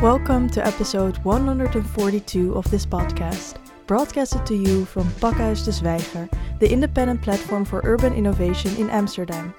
Welcome 0.00 0.50
to 0.50 0.66
episode 0.66 1.18
142 1.18 2.54
of 2.54 2.68
this 2.70 2.84
podcast, 2.84 3.54
broadcasted 3.86 4.44
to 4.46 4.56
you 4.56 4.84
from 4.84 5.08
Pakhuis 5.12 5.64
de 5.64 5.70
Zwijger, 5.70 6.28
the 6.58 6.70
independent 6.70 7.22
platform 7.22 7.64
for 7.64 7.80
urban 7.84 8.12
innovation 8.12 8.76
in 8.76 8.90
Amsterdam. 8.90 9.54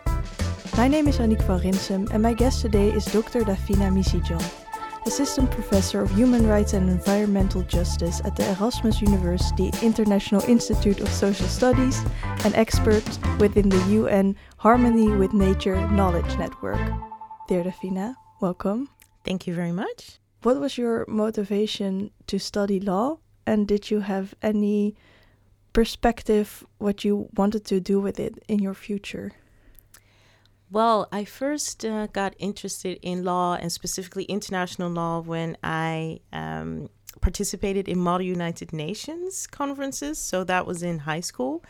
My 0.75 0.89
name 0.89 1.07
is 1.07 1.19
Annick 1.19 1.41
van 1.43 1.61
Rinsum 1.61 2.11
and 2.11 2.21
my 2.21 2.33
guest 2.33 2.61
today 2.61 2.89
is 2.89 3.05
Dr. 3.05 3.43
Daphina 3.43 3.89
Misiedjan, 3.89 4.43
Assistant 5.05 5.49
Professor 5.51 6.01
of 6.01 6.11
Human 6.11 6.45
Rights 6.45 6.73
and 6.73 6.89
Environmental 6.89 7.63
Justice 7.63 8.21
at 8.25 8.35
the 8.35 8.47
Erasmus 8.51 9.01
University 9.01 9.71
International 9.81 10.43
Institute 10.43 10.99
of 10.99 11.09
Social 11.09 11.47
Studies 11.47 12.03
and 12.43 12.53
expert 12.55 13.07
within 13.39 13.69
the 13.69 13.83
UN 14.03 14.35
Harmony 14.57 15.09
with 15.09 15.33
Nature 15.33 15.87
Knowledge 15.91 16.37
Network. 16.37 16.81
Dear 17.47 17.63
Daphina, 17.63 18.15
welcome. 18.41 18.89
Thank 19.23 19.47
you 19.47 19.55
very 19.55 19.71
much. 19.71 20.19
What 20.45 20.59
was 20.59 20.77
your 20.77 21.05
motivation 21.07 22.11
to 22.27 22.37
study 22.37 22.79
law? 22.79 23.17
And 23.47 23.67
did 23.67 23.89
you 23.89 24.01
have 24.01 24.35
any 24.43 24.95
perspective 25.73 26.63
what 26.77 27.03
you 27.03 27.29
wanted 27.35 27.65
to 27.65 27.79
do 27.79 27.99
with 27.99 28.19
it 28.19 28.43
in 28.47 28.59
your 28.59 28.75
future? 28.75 29.31
Well, 30.69 31.07
I 31.11 31.25
first 31.25 31.83
uh, 31.83 32.05
got 32.13 32.35
interested 32.37 32.99
in 33.01 33.23
law 33.23 33.55
and 33.55 33.71
specifically 33.71 34.25
international 34.25 34.91
law 34.91 35.19
when 35.19 35.57
I 35.63 36.19
um, 36.31 36.89
participated 37.21 37.87
in 37.87 37.97
Model 37.97 38.27
United 38.27 38.71
Nations 38.71 39.47
conferences. 39.47 40.19
So 40.19 40.43
that 40.43 40.67
was 40.67 40.83
in 40.83 40.99
high 40.99 41.21
school. 41.21 41.63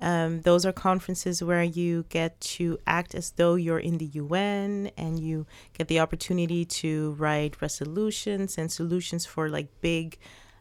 Um, 0.00 0.42
those 0.42 0.64
are 0.64 0.72
conferences 0.72 1.42
where 1.42 1.62
you 1.62 2.04
get 2.08 2.40
to 2.40 2.78
act 2.86 3.14
as 3.14 3.32
though 3.32 3.56
you're 3.56 3.80
in 3.80 3.98
the 3.98 4.06
UN 4.06 4.90
and 4.96 5.18
you 5.18 5.46
get 5.76 5.88
the 5.88 5.98
opportunity 6.00 6.64
to 6.64 7.12
write 7.12 7.60
resolutions 7.60 8.56
and 8.56 8.70
solutions 8.70 9.26
for 9.26 9.48
like 9.48 9.68
big 9.80 10.18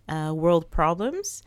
uh, 0.09 0.33
world 0.35 0.71
problems. 0.71 1.43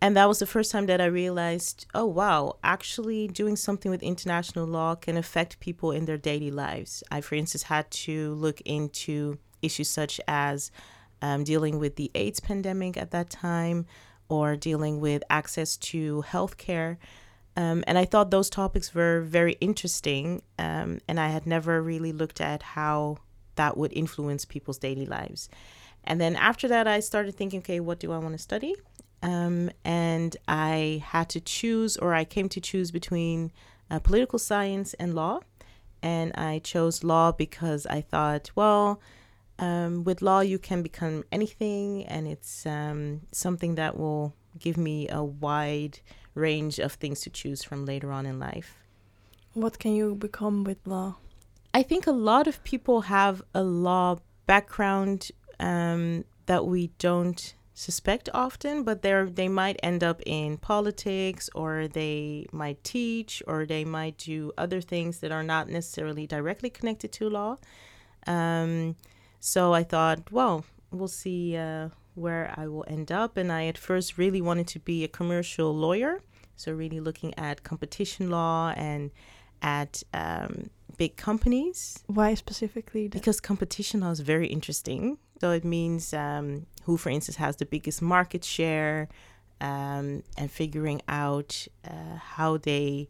And 0.00 0.16
that 0.16 0.28
was 0.28 0.38
the 0.38 0.46
first 0.46 0.70
time 0.70 0.86
that 0.86 1.00
I 1.00 1.06
realized 1.06 1.86
oh, 1.94 2.06
wow, 2.06 2.56
actually 2.62 3.28
doing 3.28 3.56
something 3.56 3.90
with 3.90 4.02
international 4.02 4.66
law 4.66 4.94
can 4.94 5.16
affect 5.16 5.60
people 5.60 5.90
in 5.90 6.04
their 6.04 6.18
daily 6.18 6.50
lives. 6.50 7.02
I, 7.10 7.20
for 7.20 7.34
instance, 7.34 7.64
had 7.64 7.90
to 7.90 8.34
look 8.34 8.60
into 8.62 9.38
issues 9.60 9.88
such 9.88 10.20
as 10.28 10.70
um, 11.20 11.42
dealing 11.42 11.78
with 11.78 11.96
the 11.96 12.10
AIDS 12.14 12.38
pandemic 12.38 12.96
at 12.96 13.10
that 13.10 13.30
time 13.30 13.86
or 14.28 14.56
dealing 14.56 15.00
with 15.00 15.22
access 15.30 15.76
to 15.76 16.24
healthcare. 16.28 16.96
Um, 17.58 17.82
and 17.88 17.98
I 17.98 18.04
thought 18.04 18.30
those 18.30 18.48
topics 18.48 18.94
were 18.94 19.20
very 19.22 19.54
interesting. 19.60 20.42
Um, 20.60 21.00
and 21.08 21.18
I 21.18 21.28
had 21.28 21.44
never 21.44 21.82
really 21.82 22.12
looked 22.12 22.40
at 22.40 22.62
how 22.62 23.18
that 23.56 23.76
would 23.76 23.92
influence 23.92 24.44
people's 24.44 24.78
daily 24.78 25.06
lives. 25.06 25.48
And 26.04 26.20
then 26.20 26.36
after 26.36 26.68
that, 26.68 26.86
I 26.86 27.00
started 27.00 27.34
thinking, 27.34 27.58
okay, 27.58 27.80
what 27.80 27.98
do 27.98 28.12
I 28.12 28.18
want 28.18 28.34
to 28.34 28.38
study? 28.38 28.76
Um, 29.24 29.70
and 29.84 30.36
I 30.46 31.02
had 31.04 31.28
to 31.30 31.40
choose, 31.40 31.96
or 31.96 32.14
I 32.14 32.24
came 32.24 32.48
to 32.50 32.60
choose 32.60 32.92
between 32.92 33.50
uh, 33.90 33.98
political 33.98 34.38
science 34.38 34.94
and 34.94 35.12
law. 35.14 35.40
And 36.00 36.30
I 36.36 36.60
chose 36.60 37.02
law 37.02 37.32
because 37.32 37.86
I 37.86 38.02
thought, 38.02 38.52
well, 38.54 39.00
um, 39.58 40.04
with 40.04 40.22
law, 40.22 40.38
you 40.38 40.60
can 40.60 40.82
become 40.82 41.24
anything, 41.32 42.04
and 42.04 42.28
it's 42.28 42.64
um, 42.64 43.22
something 43.32 43.74
that 43.74 43.98
will 43.98 44.32
give 44.60 44.76
me 44.76 45.08
a 45.08 45.24
wide 45.24 45.98
range 46.38 46.78
of 46.78 46.92
things 46.94 47.20
to 47.22 47.30
choose 47.30 47.62
from 47.62 47.84
later 47.84 48.10
on 48.12 48.26
in 48.26 48.38
life. 48.38 48.78
What 49.54 49.78
can 49.78 49.94
you 49.94 50.14
become 50.14 50.64
with 50.64 50.78
law? 50.86 51.16
I 51.74 51.82
think 51.82 52.06
a 52.06 52.12
lot 52.12 52.46
of 52.46 52.62
people 52.64 53.02
have 53.02 53.42
a 53.54 53.62
law 53.62 54.18
background 54.46 55.30
um, 55.60 56.24
that 56.46 56.66
we 56.66 56.88
don't 56.98 57.54
suspect 57.74 58.28
often, 58.34 58.82
but 58.82 59.02
they 59.02 59.22
they 59.24 59.48
might 59.48 59.78
end 59.82 60.02
up 60.02 60.20
in 60.26 60.56
politics 60.56 61.48
or 61.54 61.86
they 61.86 62.46
might 62.52 62.82
teach 62.82 63.42
or 63.46 63.66
they 63.66 63.84
might 63.84 64.18
do 64.18 64.52
other 64.58 64.80
things 64.80 65.20
that 65.20 65.30
are 65.30 65.44
not 65.44 65.68
necessarily 65.68 66.26
directly 66.26 66.70
connected 66.70 67.12
to 67.12 67.30
law. 67.30 67.56
Um, 68.26 68.96
so 69.40 69.72
I 69.72 69.84
thought, 69.84 70.32
well, 70.32 70.64
we'll 70.90 71.08
see 71.08 71.56
uh, 71.56 71.90
where 72.18 72.54
I 72.56 72.66
will 72.68 72.84
end 72.88 73.10
up. 73.10 73.36
And 73.36 73.50
I 73.50 73.66
at 73.66 73.78
first 73.78 74.18
really 74.18 74.40
wanted 74.40 74.66
to 74.68 74.78
be 74.78 75.04
a 75.04 75.08
commercial 75.08 75.74
lawyer. 75.74 76.20
So, 76.56 76.72
really 76.72 77.00
looking 77.00 77.32
at 77.38 77.62
competition 77.62 78.30
law 78.30 78.74
and 78.76 79.12
at 79.62 80.02
um, 80.12 80.70
big 80.96 81.16
companies. 81.16 82.02
Why 82.06 82.34
specifically? 82.34 83.06
Because 83.08 83.40
competition 83.40 84.00
law 84.00 84.10
is 84.10 84.20
very 84.20 84.48
interesting. 84.48 85.18
So, 85.40 85.52
it 85.52 85.64
means 85.64 86.12
um, 86.12 86.66
who, 86.82 86.96
for 86.96 87.10
instance, 87.10 87.36
has 87.36 87.56
the 87.56 87.66
biggest 87.66 88.02
market 88.02 88.44
share 88.44 89.08
um, 89.60 90.24
and 90.36 90.50
figuring 90.50 91.00
out 91.06 91.68
uh, 91.86 92.16
how 92.16 92.56
they 92.56 93.08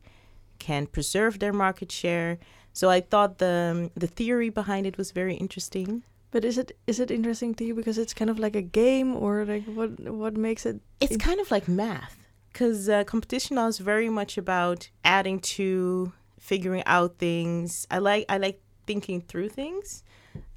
can 0.58 0.86
preserve 0.86 1.38
their 1.38 1.54
market 1.54 1.90
share. 1.90 2.38
So, 2.74 2.90
I 2.90 3.00
thought 3.00 3.38
the, 3.38 3.90
the 3.94 4.06
theory 4.06 4.50
behind 4.50 4.86
it 4.86 4.98
was 4.98 5.10
very 5.10 5.36
interesting. 5.36 6.02
But 6.30 6.44
is 6.44 6.58
it 6.58 6.76
is 6.86 7.00
it 7.00 7.10
interesting 7.10 7.54
to 7.54 7.64
you 7.64 7.74
because 7.74 7.96
it's 7.96 8.12
kind 8.12 8.30
of 8.30 8.38
like 8.38 8.54
a 8.54 8.62
game 8.62 9.16
or 9.16 9.44
like 9.44 9.64
what 9.64 9.98
what 10.00 10.36
makes 10.36 10.66
it? 10.66 10.80
It's 11.00 11.16
kind 11.16 11.40
of 11.40 11.50
like 11.50 11.68
math 11.68 12.16
because 12.52 12.88
uh, 12.88 13.04
competition 13.04 13.56
law 13.56 13.66
is 13.66 13.78
very 13.78 14.10
much 14.10 14.36
about 14.36 14.90
adding 15.04 15.40
to 15.40 16.12
figuring 16.38 16.82
out 16.86 17.18
things. 17.18 17.86
I 17.90 17.98
like 17.98 18.26
I 18.28 18.38
like 18.38 18.60
thinking 18.86 19.20
through 19.22 19.50
things. 19.50 20.02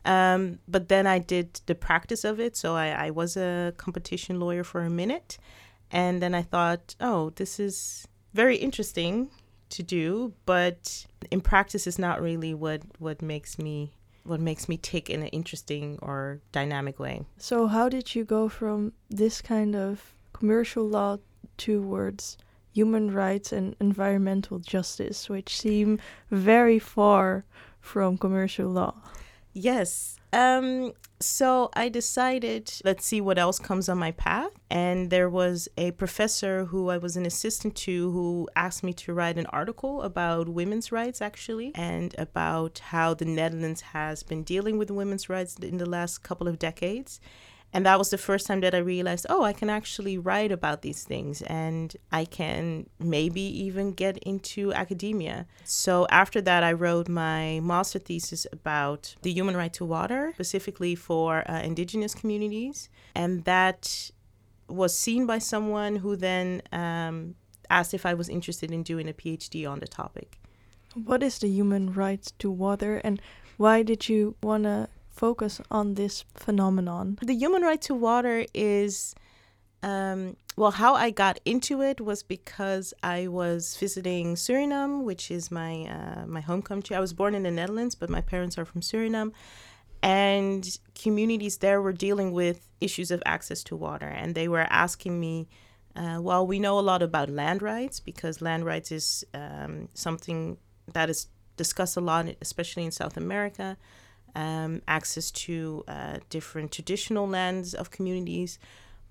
Um, 0.04 0.60
but 0.68 0.90
then 0.90 1.06
I 1.06 1.20
did 1.20 1.62
the 1.68 1.76
practice 1.76 2.24
of 2.24 2.40
it. 2.40 2.56
So 2.56 2.76
I, 2.76 2.88
I 2.90 3.10
was 3.12 3.38
a 3.38 3.74
competition 3.78 4.40
lawyer 4.40 4.64
for 4.64 4.82
a 4.82 4.90
minute. 4.90 5.38
And 5.92 6.22
then 6.22 6.34
I 6.34 6.42
thought, 6.42 6.96
oh, 7.00 7.32
this 7.32 7.60
is 7.60 8.08
very 8.34 8.56
interesting 8.56 9.30
to 9.70 9.84
do, 9.84 10.34
but 10.46 11.06
in 11.30 11.42
practice 11.42 11.86
is 11.86 12.00
not 12.00 12.22
really 12.22 12.54
what, 12.54 12.82
what 13.00 13.22
makes 13.22 13.60
me 13.60 13.94
what 14.24 14.40
makes 14.40 14.70
me 14.70 14.78
tick 14.78 15.10
in 15.10 15.22
an 15.22 15.28
interesting 15.28 15.98
or 16.02 16.42
dynamic 16.52 17.00
way. 17.00 17.26
So 17.38 17.68
how 17.68 17.90
did 17.90 18.16
you 18.16 18.24
go 18.24 18.50
from 18.50 18.94
this 19.10 19.42
kind 19.42 19.76
of 19.76 20.14
commercial 20.34 20.88
law 20.88 21.18
towards 21.58 22.38
human 22.74 23.12
rights 23.14 23.52
and 23.52 23.76
environmental 23.80 24.60
justice, 24.60 25.30
which 25.30 25.56
seem 25.58 26.00
very 26.30 26.80
far 26.80 27.46
from 27.80 28.18
commercial 28.18 28.70
law. 28.70 28.96
Yes. 29.54 30.18
Um, 30.34 30.94
so 31.20 31.70
I 31.74 31.90
decided, 31.90 32.72
let's 32.84 33.06
see 33.06 33.22
what 33.22 33.38
else 33.38 33.60
comes 33.60 33.90
on 33.90 33.98
my 33.98 34.12
path. 34.12 34.52
And 34.70 35.10
there 35.10 35.30
was 35.30 35.68
a 35.78 35.92
professor 35.92 36.66
who 36.66 36.90
I 36.90 36.98
was 36.98 37.16
an 37.16 37.26
assistant 37.26 37.76
to 37.78 38.12
who 38.12 38.50
asked 38.56 38.84
me 38.84 38.94
to 38.94 39.14
write 39.14 39.38
an 39.38 39.46
article 39.48 40.02
about 40.02 40.50
women's 40.50 40.92
rights, 40.92 41.22
actually, 41.22 41.72
and 41.76 42.16
about 42.18 42.80
how 42.80 43.14
the 43.14 43.26
Netherlands 43.26 43.82
has 43.82 44.24
been 44.24 44.44
dealing 44.44 44.78
with 44.78 44.90
women's 44.90 45.30
rights 45.30 45.56
in 45.56 45.78
the 45.78 45.90
last 45.90 46.20
couple 46.20 46.48
of 46.48 46.58
decades. 46.58 47.20
And 47.74 47.86
that 47.86 47.98
was 47.98 48.10
the 48.10 48.18
first 48.18 48.48
time 48.48 48.60
that 48.62 48.76
I 48.76 48.80
realized, 48.80 49.26
oh, 49.30 49.44
I 49.44 49.54
can 49.54 49.70
actually 49.70 50.18
write 50.18 50.52
about 50.52 50.82
these 50.82 51.04
things 51.04 51.42
and 51.44 51.96
I 52.12 52.26
can 52.26 52.90
maybe 53.00 53.42
even 53.42 53.92
get 53.92 54.18
into 54.20 54.74
academia. 54.74 55.48
So 55.64 56.06
after 56.10 56.42
that, 56.42 56.64
I 56.64 56.74
wrote 56.74 57.08
my 57.08 57.62
master 57.62 58.00
thesis 58.00 58.46
about 58.52 59.16
the 59.22 59.32
human 59.32 59.56
right 59.56 59.74
to 59.74 59.86
water, 59.86 60.32
specifically 60.36 60.96
for 60.96 61.50
uh, 61.50 61.62
indigenous 61.62 62.14
communities. 62.14 62.90
And 63.16 63.46
that 63.46 64.12
was 64.68 64.98
seen 64.98 65.26
by 65.26 65.38
someone 65.38 65.98
who 65.98 66.16
then 66.16 66.62
um, 66.72 67.36
asked 67.70 67.94
if 67.94 68.06
I 68.06 68.14
was 68.14 68.28
interested 68.28 68.72
in 68.72 68.84
doing 68.84 69.08
a 69.08 69.14
PhD 69.14 69.70
on 69.70 69.80
the 69.80 69.88
topic. 69.88 70.38
What 70.94 71.24
is 71.24 71.40
the 71.40 71.48
human 71.48 71.94
right 71.94 72.22
to 72.40 72.52
water 72.52 73.00
and 73.04 73.22
why 73.56 73.84
did 73.84 74.10
you 74.10 74.36
want 74.44 74.64
to 74.64 74.90
focus 75.22 75.62
on 75.70 75.94
this 76.02 76.26
phenomenon? 76.34 77.06
The 77.22 77.36
human 77.44 77.62
right 77.62 77.82
to 77.84 77.94
water 77.94 78.38
is, 78.56 79.14
um, 79.84 80.36
well, 80.58 80.74
how 80.84 80.96
I 80.96 81.12
got 81.12 81.36
into 81.46 81.74
it 81.90 81.98
was 82.02 82.24
because 82.24 82.88
I 83.18 83.20
was 83.28 83.78
visiting 83.84 84.26
Suriname, 84.46 85.04
which 85.10 85.26
is 85.38 85.44
my 85.62 85.74
uh, 85.98 86.24
my 86.36 86.42
home 86.50 86.64
country. 86.70 86.94
I 87.00 87.04
was 87.08 87.14
born 87.22 87.34
in 87.36 87.44
the 87.44 87.56
Netherlands, 87.60 87.96
but 88.02 88.10
my 88.18 88.24
parents 88.34 88.58
are 88.60 88.68
from 88.72 88.82
Suriname, 88.90 89.32
and 90.02 90.64
communities 91.04 91.56
there 91.66 91.80
were 91.86 91.98
dealing 92.08 92.30
with 92.42 92.58
issues 92.88 93.10
of 93.16 93.22
access 93.36 93.60
to 93.70 93.74
water, 93.88 94.12
and 94.22 94.30
they 94.40 94.48
were 94.56 94.68
asking 94.86 95.16
me. 95.26 95.36
Uh, 96.02 96.20
well, 96.28 96.44
we 96.52 96.58
know 96.66 96.76
a 96.80 96.86
lot 96.92 97.02
about 97.10 97.28
land 97.42 97.62
rights 97.62 97.98
because 98.10 98.36
land 98.50 98.64
rights 98.72 98.90
is 99.00 99.08
um, 99.34 99.74
something 99.94 100.58
that 100.96 101.08
is 101.14 101.28
discussed 101.58 101.98
a 101.98 102.04
lot, 102.12 102.24
especially 102.48 102.86
in 102.86 102.92
South 103.02 103.18
America 103.26 103.68
um, 104.36 104.82
access 104.88 105.32
to 105.32 105.84
uh, 105.88 106.18
different 106.30 106.72
traditional 106.72 107.28
lands 107.28 107.74
of 107.74 107.92
communities. 107.92 108.60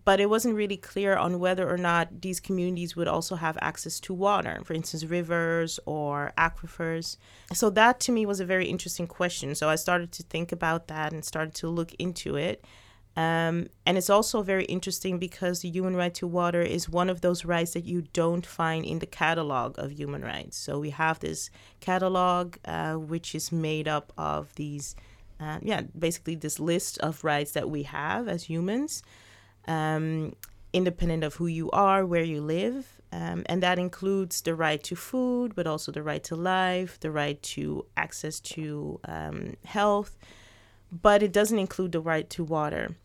but 0.04 0.20
it 0.20 0.30
wasn't 0.30 0.54
really 0.54 0.76
clear 0.76 1.16
on 1.16 1.38
whether 1.38 1.68
or 1.68 1.76
not 1.76 2.22
these 2.22 2.40
communities 2.40 2.96
would 2.96 3.06
also 3.06 3.36
have 3.36 3.58
access 3.60 4.00
to 4.00 4.14
water, 4.14 4.60
for 4.64 4.72
instance, 4.72 5.04
rivers 5.04 5.78
or 5.84 6.32
aquifers. 6.38 7.16
So 7.52 7.70
that 7.70 8.00
to 8.00 8.12
me 8.12 8.24
was 8.26 8.40
a 8.40 8.44
very 8.44 8.66
interesting 8.66 9.06
question. 9.06 9.54
So 9.54 9.68
I 9.68 9.76
started 9.76 10.10
to 10.12 10.22
think 10.22 10.52
about 10.52 10.88
that 10.88 11.12
and 11.12 11.24
started 11.24 11.54
to 11.56 11.68
look 11.68 11.94
into 11.98 12.36
it. 12.36 12.64
Um, 13.16 13.68
and 13.84 13.98
it's 13.98 14.08
also 14.08 14.40
very 14.42 14.64
interesting 14.64 15.18
because 15.18 15.60
the 15.60 15.68
human 15.68 15.96
right 15.96 16.14
to 16.14 16.26
water 16.26 16.62
is 16.62 16.88
one 16.88 17.10
of 17.10 17.20
those 17.20 17.44
rights 17.44 17.72
that 17.74 17.84
you 17.84 18.02
don't 18.12 18.46
find 18.46 18.84
in 18.84 19.00
the 19.00 19.06
catalog 19.06 19.78
of 19.78 19.92
human 19.92 20.22
rights. 20.22 20.56
So 20.56 20.78
we 20.78 20.90
have 20.90 21.18
this 21.18 21.50
catalog, 21.80 22.56
uh, 22.64 22.94
which 22.94 23.34
is 23.34 23.52
made 23.52 23.88
up 23.88 24.12
of 24.16 24.54
these, 24.54 24.94
uh, 25.40 25.58
yeah, 25.62 25.82
basically 25.98 26.34
this 26.34 26.60
list 26.60 26.98
of 26.98 27.24
rights 27.24 27.52
that 27.52 27.70
we 27.70 27.84
have 27.84 28.28
as 28.28 28.44
humans, 28.44 29.02
um, 29.66 30.34
independent 30.72 31.24
of 31.24 31.34
who 31.34 31.46
you 31.46 31.70
are, 31.70 32.04
where 32.06 32.22
you 32.22 32.40
live. 32.40 33.00
Um, 33.12 33.42
and 33.46 33.60
that 33.62 33.78
includes 33.78 34.40
the 34.42 34.54
right 34.54 34.80
to 34.84 34.94
food, 34.94 35.56
but 35.56 35.66
also 35.66 35.90
the 35.90 36.02
right 36.02 36.22
to 36.24 36.36
life, 36.36 37.00
the 37.00 37.10
right 37.10 37.42
to 37.42 37.84
access 37.96 38.38
to 38.40 39.00
um, 39.04 39.56
health 39.64 40.16
but 40.90 41.22
it 41.22 41.32
doesn't 41.32 41.58
include 41.58 41.92
the 41.92 42.00
right 42.00 42.28
to 42.30 42.44
water. 42.44 42.96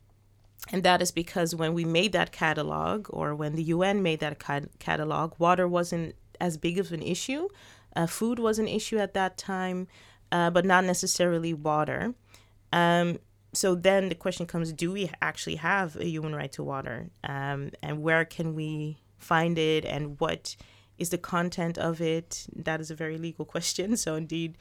And 0.71 0.83
that 0.83 1.01
is 1.01 1.11
because 1.11 1.55
when 1.55 1.73
we 1.73 1.85
made 1.85 2.11
that 2.13 2.31
catalog, 2.31 3.07
or 3.11 3.35
when 3.35 3.55
the 3.55 3.63
UN 3.63 4.01
made 4.01 4.19
that 4.21 4.39
catalog, 4.79 5.33
water 5.37 5.67
wasn't 5.67 6.15
as 6.41 6.57
big 6.57 6.79
of 6.79 6.91
an 6.91 7.03
issue. 7.03 7.47
Uh, 7.95 8.07
food 8.07 8.39
was 8.39 8.57
an 8.57 8.67
issue 8.67 8.97
at 8.97 9.13
that 9.13 9.37
time, 9.37 9.87
uh, 10.31 10.49
but 10.49 10.65
not 10.65 10.83
necessarily 10.83 11.53
water. 11.53 12.15
Um, 12.71 13.19
so 13.53 13.73
then 13.73 14.09
the 14.09 14.15
question 14.15 14.45
comes 14.45 14.73
do 14.73 14.91
we 14.91 15.09
actually 15.21 15.55
have 15.55 15.95
a 15.95 16.05
human 16.05 16.35
right 16.35 16.51
to 16.53 16.63
water? 16.63 17.09
Um, 17.23 17.71
and 17.81 18.01
where 18.01 18.25
can 18.25 18.53
we 18.53 18.97
find 19.17 19.57
it? 19.57 19.85
And 19.85 20.19
what 20.19 20.55
is 20.97 21.09
the 21.09 21.17
content 21.17 21.77
of 21.77 22.01
it? 22.01 22.47
That 22.53 22.81
is 22.81 22.91
a 22.91 22.95
very 22.95 23.17
legal 23.17 23.45
question. 23.55 23.95
So, 23.97 24.15
indeed, 24.15 24.57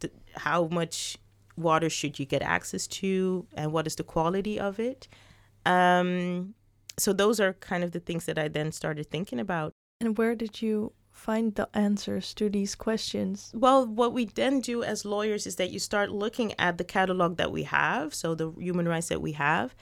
th- 0.00 0.12
how 0.36 0.68
much 0.68 1.18
water 1.58 1.90
should 1.90 2.18
you 2.18 2.24
get 2.24 2.42
access 2.42 2.86
to 2.86 3.46
and 3.54 3.72
what 3.72 3.86
is 3.86 3.96
the 3.96 4.04
quality 4.04 4.58
of 4.58 4.78
it 4.78 5.08
um, 5.66 6.54
so 6.96 7.12
those 7.12 7.40
are 7.40 7.52
kind 7.54 7.82
of 7.84 7.90
the 7.92 8.00
things 8.00 8.24
that 8.26 8.38
i 8.38 8.48
then 8.48 8.70
started 8.70 9.10
thinking 9.10 9.40
about 9.40 9.72
and 10.00 10.16
where 10.16 10.34
did 10.34 10.62
you 10.62 10.92
find 11.18 11.54
the 11.56 11.68
answers 11.74 12.32
to 12.32 12.48
these 12.48 12.74
questions 12.74 13.50
well 13.54 13.86
what 13.86 14.12
we 14.12 14.24
then 14.24 14.60
do 14.60 14.82
as 14.82 15.04
lawyers 15.04 15.46
is 15.46 15.56
that 15.56 15.70
you 15.70 15.78
start 15.78 16.10
looking 16.10 16.54
at 16.58 16.78
the 16.78 16.84
catalog 16.84 17.36
that 17.36 17.50
we 17.50 17.64
have 17.64 18.14
so 18.14 18.34
the 18.34 18.50
human 18.52 18.88
rights 18.88 19.08
that 19.08 19.20
we 19.20 19.32
have 19.32 19.74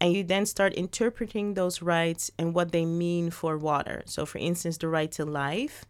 and 0.00 0.14
you 0.14 0.24
then 0.24 0.46
start 0.46 0.72
interpreting 0.74 1.54
those 1.54 1.82
rights 1.82 2.30
and 2.38 2.54
what 2.54 2.72
they 2.72 2.84
mean 2.84 3.30
for 3.30 3.56
water 3.56 4.02
so 4.06 4.26
for 4.26 4.38
instance 4.38 4.78
the 4.78 4.88
right 4.88 5.12
to 5.12 5.24
life 5.24 5.84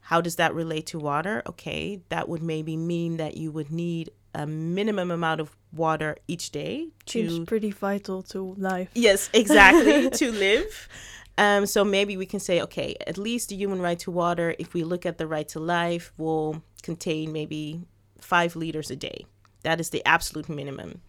how 0.00 0.20
does 0.20 0.36
that 0.36 0.54
relate 0.54 0.86
to 0.86 0.98
water 0.98 1.42
okay 1.46 2.00
that 2.08 2.28
would 2.28 2.42
maybe 2.42 2.76
mean 2.76 3.16
that 3.16 3.36
you 3.36 3.50
would 3.50 3.70
need 3.70 4.10
a 4.34 4.46
minimum 4.46 5.10
amount 5.10 5.40
of 5.40 5.56
water 5.72 6.16
each 6.28 6.50
day. 6.50 6.88
To, 7.06 7.28
Seems 7.28 7.46
pretty 7.46 7.70
vital 7.70 8.22
to 8.24 8.54
life. 8.58 8.90
Yes, 8.94 9.30
exactly, 9.32 10.10
to 10.18 10.32
live. 10.32 10.88
Um, 11.36 11.66
so 11.66 11.84
maybe 11.84 12.16
we 12.16 12.26
can 12.26 12.40
say, 12.40 12.60
okay, 12.60 12.96
at 13.06 13.18
least 13.18 13.48
the 13.48 13.56
human 13.56 13.80
right 13.80 13.98
to 14.00 14.10
water, 14.10 14.54
if 14.58 14.72
we 14.72 14.84
look 14.84 15.04
at 15.04 15.18
the 15.18 15.26
right 15.26 15.48
to 15.48 15.60
life, 15.60 16.12
will 16.16 16.62
contain 16.82 17.32
maybe 17.32 17.82
five 18.20 18.54
liters 18.54 18.90
a 18.90 18.96
day. 18.96 19.26
That 19.62 19.80
is 19.80 19.90
the 19.90 20.04
absolute 20.06 20.48
minimum. 20.48 21.00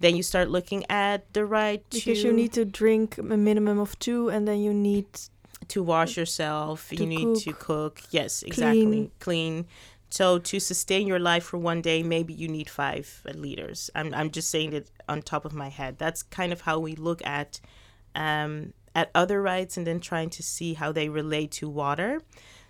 Then 0.00 0.16
you 0.16 0.22
start 0.22 0.48
looking 0.50 0.84
at 0.90 1.32
the 1.32 1.44
right 1.44 1.82
because 1.90 2.02
to. 2.02 2.10
Because 2.10 2.24
you 2.24 2.32
need 2.32 2.52
to 2.54 2.64
drink 2.64 3.18
a 3.18 3.22
minimum 3.22 3.78
of 3.78 3.98
two, 3.98 4.28
and 4.28 4.46
then 4.46 4.60
you 4.60 4.72
need. 4.72 5.06
To 5.68 5.82
wash 5.82 6.16
yourself, 6.16 6.90
to 6.90 6.96
you 6.96 7.06
need 7.06 7.24
cook, 7.24 7.42
to 7.42 7.52
cook. 7.52 8.02
Yes, 8.10 8.42
exactly. 8.42 8.84
Clean. 8.84 9.10
clean. 9.18 9.66
So 10.10 10.38
to 10.38 10.60
sustain 10.60 11.06
your 11.06 11.18
life 11.18 11.44
for 11.44 11.58
one 11.58 11.80
day, 11.80 12.02
maybe 12.02 12.32
you 12.32 12.46
need 12.46 12.68
five 12.70 13.22
liters. 13.34 13.90
I'm 13.94 14.14
I'm 14.14 14.30
just 14.30 14.50
saying 14.50 14.74
it 14.74 14.90
on 15.08 15.22
top 15.22 15.44
of 15.44 15.54
my 15.54 15.68
head. 15.68 15.98
That's 15.98 16.22
kind 16.22 16.52
of 16.52 16.60
how 16.60 16.78
we 16.78 16.94
look 16.94 17.26
at 17.26 17.58
um, 18.14 18.74
at 18.96 19.10
other 19.14 19.40
rights, 19.40 19.76
and 19.76 19.86
then 19.86 20.00
trying 20.00 20.30
to 20.30 20.42
see 20.42 20.74
how 20.74 20.90
they 20.90 21.08
relate 21.08 21.52
to 21.52 21.68
water. 21.68 22.22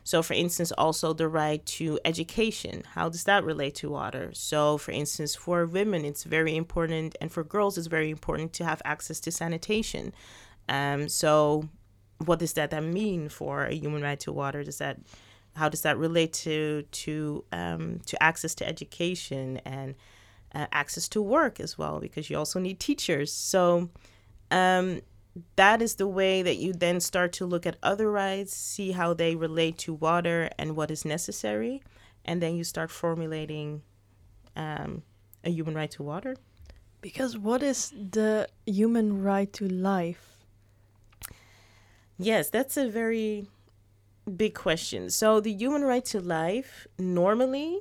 So, 0.05 0.23
for 0.23 0.35
instance, 0.35 0.71
also 0.73 1.13
the 1.13 1.29
right 1.29 1.65
to 1.79 1.99
education. 2.05 2.83
How 2.95 3.09
does 3.09 3.25
that 3.25 3.45
relate 3.45 3.75
to 3.77 3.89
water? 3.89 4.31
So, 4.35 4.77
for 4.77 4.91
instance, 4.91 5.35
for 5.35 5.65
women, 5.67 6.05
it's 6.05 6.25
very 6.25 6.55
important, 6.55 7.17
and 7.21 7.33
for 7.33 7.43
girls, 7.43 7.79
it's 7.79 7.87
very 7.87 8.11
important 8.11 8.53
to 8.55 8.65
have 8.65 8.83
access 8.85 9.21
to 9.21 9.31
sanitation. 9.33 10.13
Um, 10.69 11.09
so, 11.09 11.69
what 12.25 12.41
does 12.41 12.55
that 12.55 12.71
then 12.71 12.93
mean 12.93 13.29
for 13.29 13.65
a 13.65 13.75
human 13.75 14.03
right 14.03 14.21
to 14.21 14.33
water? 14.33 14.63
Does 14.65 14.79
that 14.79 14.99
how 15.57 15.71
does 15.71 15.83
that 15.83 15.97
relate 15.97 16.33
to 16.45 16.83
to 16.83 17.45
um, 17.53 18.01
to 18.07 18.23
access 18.23 18.55
to 18.57 18.69
education 18.69 19.61
and 19.65 19.95
uh, 20.55 20.67
access 20.73 21.09
to 21.09 21.23
work 21.23 21.61
as 21.61 21.79
well? 21.79 21.99
Because 21.99 22.29
you 22.31 22.37
also 22.37 22.61
need 22.61 22.79
teachers. 22.79 23.33
So 23.33 23.89
um, 24.51 25.01
that 25.57 25.83
is 25.83 25.97
the 25.97 26.09
way 26.09 26.43
that 26.43 26.57
you 26.57 26.73
then 26.73 27.01
start 27.01 27.33
to 27.35 27.47
look 27.47 27.67
at 27.67 27.77
other 27.83 28.11
rights, 28.11 28.55
see 28.55 28.93
how 28.93 29.15
they 29.15 29.37
relate 29.37 29.79
to 29.79 29.93
water 29.95 30.51
and 30.59 30.77
what 30.77 30.91
is 30.91 31.05
necessary, 31.05 31.83
and 32.25 32.43
then 32.43 32.57
you 32.57 32.65
start 32.65 32.91
formulating 32.91 33.83
um, 34.55 35.03
a 35.45 35.51
human 35.51 35.75
right 35.75 35.91
to 35.93 36.03
water. 36.03 36.37
Because 37.01 37.37
what 37.37 37.63
is 37.63 37.91
the 37.91 38.49
human 38.65 39.23
right 39.23 39.53
to 39.55 39.69
life? 39.69 40.39
Yes, 42.19 42.49
that's 42.49 42.77
a 42.77 42.89
very 42.89 43.47
big 44.37 44.55
question. 44.55 45.11
So, 45.11 45.39
the 45.41 45.53
human 45.53 45.83
right 45.85 46.05
to 46.07 46.21
life 46.21 46.87
normally 46.99 47.81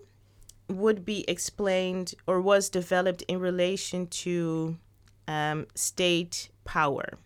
would 0.68 1.06
be 1.06 1.24
explained 1.30 2.14
or 2.28 2.42
was 2.42 2.70
developed 2.70 3.22
in 3.28 3.40
relation 3.40 4.08
to 4.08 4.78
um, 5.28 5.68
state 5.74 6.50
power. 6.66 7.18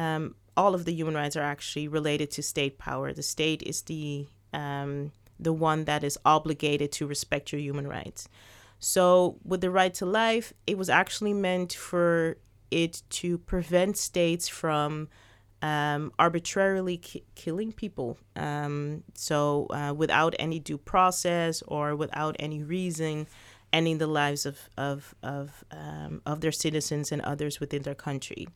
Um, 0.00 0.34
all 0.56 0.74
of 0.74 0.84
the 0.84 0.92
human 0.92 1.14
rights 1.14 1.36
are 1.36 1.42
actually 1.54 1.88
related 1.88 2.30
to 2.32 2.42
state 2.42 2.78
power. 2.78 3.12
The 3.12 3.22
state 3.22 3.62
is 3.62 3.82
the 3.82 4.26
um, 4.52 5.12
the 5.38 5.52
one 5.52 5.84
that 5.84 6.02
is 6.04 6.18
obligated 6.24 6.90
to 6.92 7.06
respect 7.06 7.52
your 7.52 7.60
human 7.60 7.86
rights. 7.86 8.28
So, 8.78 9.36
with 9.44 9.60
the 9.60 9.70
right 9.70 9.92
to 9.94 10.06
life, 10.06 10.52
it 10.66 10.76
was 10.78 10.88
actually 10.88 11.34
meant 11.34 11.72
for 11.74 12.38
it 12.70 13.02
to 13.20 13.38
prevent 13.38 13.96
states 13.96 14.48
from 14.48 15.08
um, 15.62 16.12
arbitrarily 16.18 16.96
ki- 16.96 17.24
killing 17.34 17.72
people. 17.72 18.18
Um, 18.36 19.04
so, 19.14 19.66
uh, 19.70 19.92
without 19.94 20.34
any 20.38 20.58
due 20.58 20.78
process 20.78 21.62
or 21.68 21.94
without 21.94 22.36
any 22.38 22.62
reason, 22.62 23.26
ending 23.72 23.98
the 23.98 24.06
lives 24.06 24.46
of 24.46 24.56
of 24.78 25.14
of 25.22 25.64
um, 25.70 26.22
of 26.24 26.40
their 26.40 26.52
citizens 26.52 27.12
and 27.12 27.20
others 27.22 27.60
within 27.60 27.82
their 27.82 27.94
country. 27.94 28.48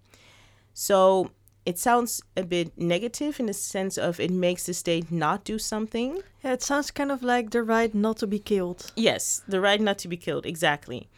So 0.74 1.30
it 1.64 1.78
sounds 1.78 2.22
a 2.36 2.42
bit 2.42 2.76
negative 2.76 3.40
in 3.40 3.46
the 3.46 3.54
sense 3.54 3.96
of 3.96 4.20
it 4.20 4.30
makes 4.30 4.66
the 4.66 4.74
state 4.74 5.10
not 5.10 5.44
do 5.44 5.58
something. 5.58 6.20
Yeah, 6.42 6.52
it 6.52 6.62
sounds 6.62 6.90
kind 6.90 7.10
of 7.10 7.22
like 7.22 7.50
the 7.50 7.62
right 7.62 7.94
not 7.94 8.18
to 8.18 8.26
be 8.26 8.38
killed. 8.38 8.92
Yes, 8.96 9.42
the 9.48 9.60
right 9.60 9.80
not 9.80 9.98
to 9.98 10.08
be 10.08 10.16
killed, 10.16 10.44
exactly. 10.44 11.08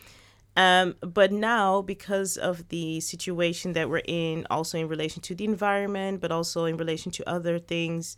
Um, 0.56 0.94
but 1.00 1.32
now, 1.32 1.82
because 1.82 2.36
of 2.36 2.68
the 2.68 3.00
situation 3.00 3.72
that 3.74 3.90
we're 3.90 4.02
in, 4.06 4.46
also 4.48 4.78
in 4.78 4.88
relation 4.88 5.20
to 5.22 5.34
the 5.34 5.44
environment, 5.44 6.20
but 6.20 6.32
also 6.32 6.64
in 6.64 6.76
relation 6.76 7.12
to 7.12 7.28
other 7.28 7.58
things, 7.58 8.16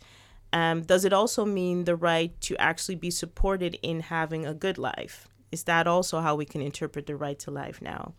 um, 0.53 0.83
does 0.83 1.03
it 1.03 1.13
also 1.13 1.45
mean 1.45 1.83
the 1.83 1.95
right 1.95 2.39
to 2.41 2.55
actually 2.57 2.95
be 2.95 3.11
supported 3.11 3.77
in 3.81 4.01
having 4.01 4.45
a 4.45 4.53
good 4.53 4.77
life? 4.77 5.27
Is 5.51 5.63
that 5.63 5.85
also 5.87 6.21
how 6.21 6.35
we 6.35 6.45
can 6.45 6.61
interpret 6.61 7.07
the 7.07 7.15
right 7.15 7.37
to 7.39 7.51
life 7.51 7.81
now? 7.81 8.13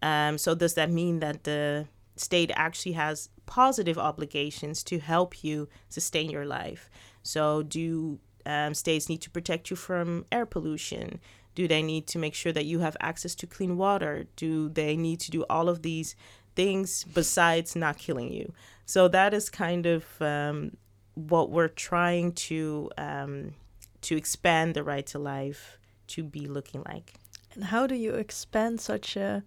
Um, 0.00 0.38
so, 0.38 0.54
does 0.54 0.74
that 0.74 0.90
mean 0.90 1.20
that 1.20 1.44
the 1.44 1.86
state 2.20 2.50
actually 2.54 2.92
has 2.92 3.28
positive 3.46 3.98
obligations 3.98 4.82
to 4.84 4.98
help 4.98 5.42
you 5.44 5.68
sustain 5.88 6.30
your 6.30 6.44
life? 6.44 6.90
So, 7.22 7.62
do 7.62 8.18
um, 8.46 8.74
states 8.74 9.08
need 9.08 9.20
to 9.22 9.30
protect 9.30 9.70
you 9.70 9.76
from 9.76 10.24
air 10.32 10.46
pollution? 10.46 11.20
Do 11.54 11.66
they 11.68 11.82
need 11.82 12.06
to 12.08 12.18
make 12.18 12.34
sure 12.34 12.52
that 12.52 12.66
you 12.66 12.78
have 12.80 12.96
access 13.00 13.34
to 13.36 13.46
clean 13.46 13.76
water? 13.76 14.26
Do 14.36 14.68
they 14.68 14.96
need 14.96 15.20
to 15.20 15.30
do 15.30 15.44
all 15.50 15.68
of 15.68 15.82
these 15.82 16.14
things 16.54 17.04
besides 17.04 17.74
not 17.74 17.98
killing 17.98 18.32
you? 18.32 18.52
So 18.86 19.08
that 19.08 19.34
is 19.34 19.50
kind 19.50 19.84
of 19.84 20.04
um, 20.20 20.76
what 21.14 21.50
we're 21.50 21.68
trying 21.68 22.32
to 22.32 22.90
um, 22.96 23.54
to 24.02 24.16
expand 24.16 24.74
the 24.74 24.84
right 24.84 25.06
to 25.08 25.18
life 25.18 25.78
to 26.08 26.22
be 26.22 26.46
looking 26.46 26.82
like. 26.86 27.14
And 27.54 27.64
how 27.64 27.86
do 27.86 27.94
you 27.94 28.14
expand 28.14 28.80
such 28.80 29.16
a 29.16 29.42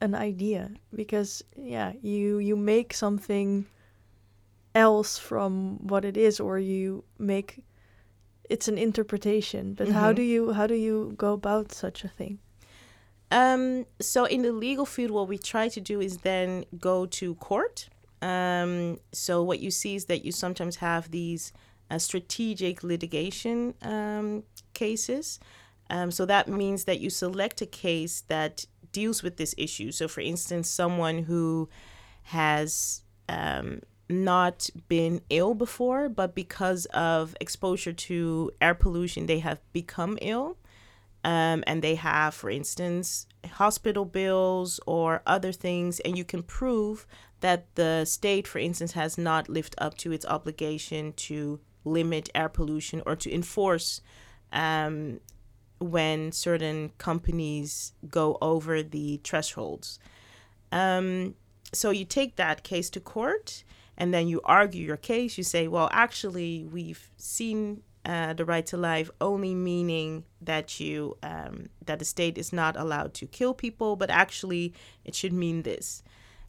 an 0.00 0.14
idea? 0.14 0.70
Because 0.94 1.42
yeah, 1.56 1.92
you 2.02 2.38
you 2.38 2.56
make 2.56 2.94
something 2.94 3.66
else 4.74 5.18
from 5.18 5.86
what 5.86 6.04
it 6.04 6.16
is, 6.16 6.40
or 6.40 6.58
you 6.58 7.04
make 7.18 7.62
it's 8.50 8.66
an 8.68 8.78
interpretation 8.78 9.74
but 9.74 9.86
mm-hmm. 9.88 9.98
how 9.98 10.10
do 10.10 10.22
you 10.22 10.52
how 10.52 10.66
do 10.66 10.74
you 10.74 11.12
go 11.18 11.34
about 11.34 11.70
such 11.70 12.02
a 12.04 12.08
thing 12.08 12.38
Um, 13.30 13.84
so 14.00 14.24
in 14.24 14.42
the 14.42 14.52
legal 14.52 14.86
field, 14.86 15.10
what 15.10 15.28
we 15.28 15.38
try 15.38 15.68
to 15.68 15.80
do 15.80 16.00
is 16.00 16.18
then 16.18 16.64
go 16.78 17.06
to 17.06 17.34
court. 17.34 17.88
Um, 18.22 18.98
so 19.12 19.42
what 19.42 19.60
you 19.60 19.70
see 19.70 19.94
is 19.94 20.06
that 20.06 20.24
you 20.24 20.32
sometimes 20.32 20.76
have 20.76 21.10
these 21.10 21.52
uh, 21.90 21.98
strategic 21.98 22.82
litigation 22.82 23.74
um, 23.82 24.44
cases. 24.72 25.40
Um, 25.90 26.10
so 26.10 26.26
that 26.26 26.48
means 26.48 26.84
that 26.84 27.00
you 27.00 27.10
select 27.10 27.60
a 27.62 27.66
case 27.66 28.22
that 28.28 28.66
deals 28.92 29.22
with 29.22 29.36
this 29.36 29.54
issue. 29.58 29.92
So, 29.92 30.08
for 30.08 30.20
instance, 30.20 30.68
someone 30.68 31.24
who 31.24 31.68
has 32.24 33.02
um, 33.28 33.80
not 34.08 34.70
been 34.88 35.20
ill 35.30 35.54
before, 35.54 36.08
but 36.08 36.34
because 36.34 36.86
of 36.86 37.36
exposure 37.40 37.92
to 37.92 38.50
air 38.60 38.74
pollution, 38.74 39.26
they 39.26 39.40
have 39.40 39.60
become 39.72 40.18
ill. 40.22 40.56
Um, 41.24 41.64
and 41.66 41.82
they 41.82 41.96
have, 41.96 42.32
for 42.32 42.48
instance, 42.48 43.26
hospital 43.44 44.04
bills 44.04 44.78
or 44.86 45.20
other 45.26 45.52
things, 45.52 45.98
and 46.00 46.16
you 46.16 46.24
can 46.24 46.44
prove 46.44 47.06
that 47.40 47.74
the 47.74 48.04
state, 48.04 48.46
for 48.46 48.60
instance, 48.60 48.92
has 48.92 49.18
not 49.18 49.48
lived 49.48 49.74
up 49.78 49.96
to 49.98 50.12
its 50.12 50.24
obligation 50.26 51.12
to 51.14 51.60
limit 51.84 52.28
air 52.34 52.48
pollution 52.48 53.02
or 53.04 53.16
to 53.16 53.32
enforce 53.32 54.00
um, 54.52 55.20
when 55.80 56.32
certain 56.32 56.90
companies 56.98 57.92
go 58.08 58.36
over 58.40 58.82
the 58.82 59.20
thresholds. 59.24 59.98
Um, 60.72 61.34
so 61.72 61.90
you 61.90 62.04
take 62.04 62.36
that 62.36 62.62
case 62.62 62.90
to 62.90 63.00
court 63.00 63.64
and 63.96 64.14
then 64.14 64.28
you 64.28 64.40
argue 64.44 64.84
your 64.84 64.96
case. 64.96 65.36
You 65.36 65.44
say, 65.44 65.68
well, 65.68 65.88
actually, 65.92 66.64
we've 66.64 67.10
seen 67.16 67.82
uh, 68.04 68.32
the 68.32 68.44
right 68.44 68.64
to 68.66 68.76
life 68.76 69.10
only 69.20 69.54
meaning 69.54 70.24
that 70.40 70.80
you 70.80 71.16
um, 71.22 71.66
that 71.84 71.98
the 71.98 72.04
state 72.04 72.38
is 72.38 72.52
not 72.52 72.76
allowed 72.76 73.12
to 73.14 73.26
kill 73.26 73.52
people, 73.52 73.96
but 73.96 74.08
actually 74.08 74.72
it 75.04 75.14
should 75.14 75.32
mean 75.32 75.62
this. 75.62 76.02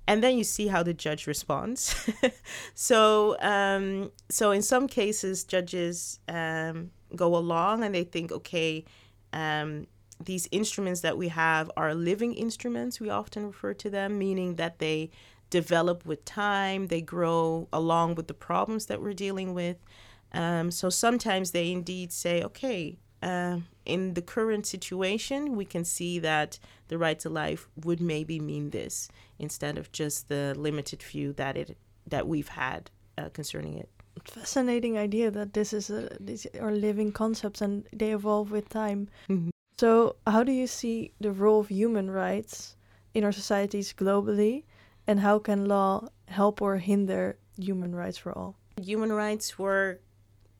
And 0.08 0.24
then 0.24 0.38
you 0.38 0.44
see 0.44 0.68
how 0.68 0.82
the 0.82 0.94
judge 0.94 1.28
responds. 1.28 2.10
so, 2.74 3.38
um, 3.42 4.12
so 4.30 4.50
in 4.50 4.64
some 4.64 4.88
cases, 4.88 5.44
judges 5.44 6.20
um, 6.28 6.90
go 7.16 7.36
along 7.36 7.84
and 7.84 7.94
they 7.94 8.06
think, 8.06 8.32
okay, 8.32 8.86
um, 9.34 9.88
these 10.24 10.48
instruments 10.52 11.02
that 11.02 11.18
we 11.18 11.30
have 11.30 11.72
are 11.78 11.94
living 11.94 12.34
instruments. 12.34 13.00
We 13.00 13.10
often 13.10 13.46
refer 13.46 13.74
to 13.76 13.90
them, 13.90 14.18
meaning 14.18 14.56
that 14.56 14.80
they 14.80 15.12
develop 15.50 16.06
with 16.06 16.26
time, 16.26 16.88
they 16.88 17.02
grow 17.02 17.68
along 17.74 18.16
with 18.16 18.28
the 18.28 18.34
problems 18.34 18.86
that 18.88 19.02
we're 19.02 19.14
dealing 19.14 19.54
with. 19.54 19.78
Um, 20.32 20.70
so 20.72 20.90
sometimes 20.90 21.52
they 21.52 21.72
indeed 21.72 22.12
say, 22.12 22.44
okay, 22.44 22.98
uh, 23.22 23.60
in 23.86 24.14
the 24.14 24.22
current 24.22 24.66
situation, 24.66 25.56
we 25.56 25.66
can 25.66 25.84
see 25.84 26.20
that 26.20 26.60
the 26.88 26.98
right 26.98 27.20
to 27.20 27.30
life 27.30 27.68
would 27.84 28.00
maybe 28.00 28.40
mean 28.40 28.70
this 28.70 29.10
instead 29.40 29.78
of 29.78 29.92
just 29.92 30.30
the 30.30 30.54
limited 30.56 31.02
view 31.02 31.34
that 31.34 31.58
it 31.58 31.78
that 32.08 32.28
we've 32.28 32.48
had 32.50 32.90
uh, 33.18 33.30
concerning 33.30 33.78
it. 33.78 33.90
Fascinating 34.26 34.98
idea 34.98 35.32
that 35.32 35.54
this 35.54 35.74
is 35.74 35.90
a, 35.90 36.16
these 36.20 36.48
are 36.60 36.72
living 36.72 37.12
concepts 37.12 37.62
and 37.62 37.86
they 37.94 38.12
evolve 38.12 38.52
with 38.52 38.70
time. 38.70 39.10
Mm-hmm. 39.30 39.50
So, 39.78 40.18
how 40.28 40.44
do 40.44 40.52
you 40.52 40.68
see 40.68 41.14
the 41.22 41.32
role 41.32 41.62
of 41.62 41.70
human 41.70 42.12
rights 42.12 42.76
in 43.14 43.24
our 43.24 43.32
societies 43.32 43.94
globally, 43.94 44.64
and 45.08 45.20
how 45.20 45.40
can 45.40 45.66
law 45.66 46.10
help 46.28 46.62
or 46.62 46.78
hinder 46.78 47.38
human 47.58 47.96
rights 47.96 48.18
for 48.18 48.38
all? 48.38 48.56
Human 48.82 49.12
rights 49.12 49.58
were 49.58 50.00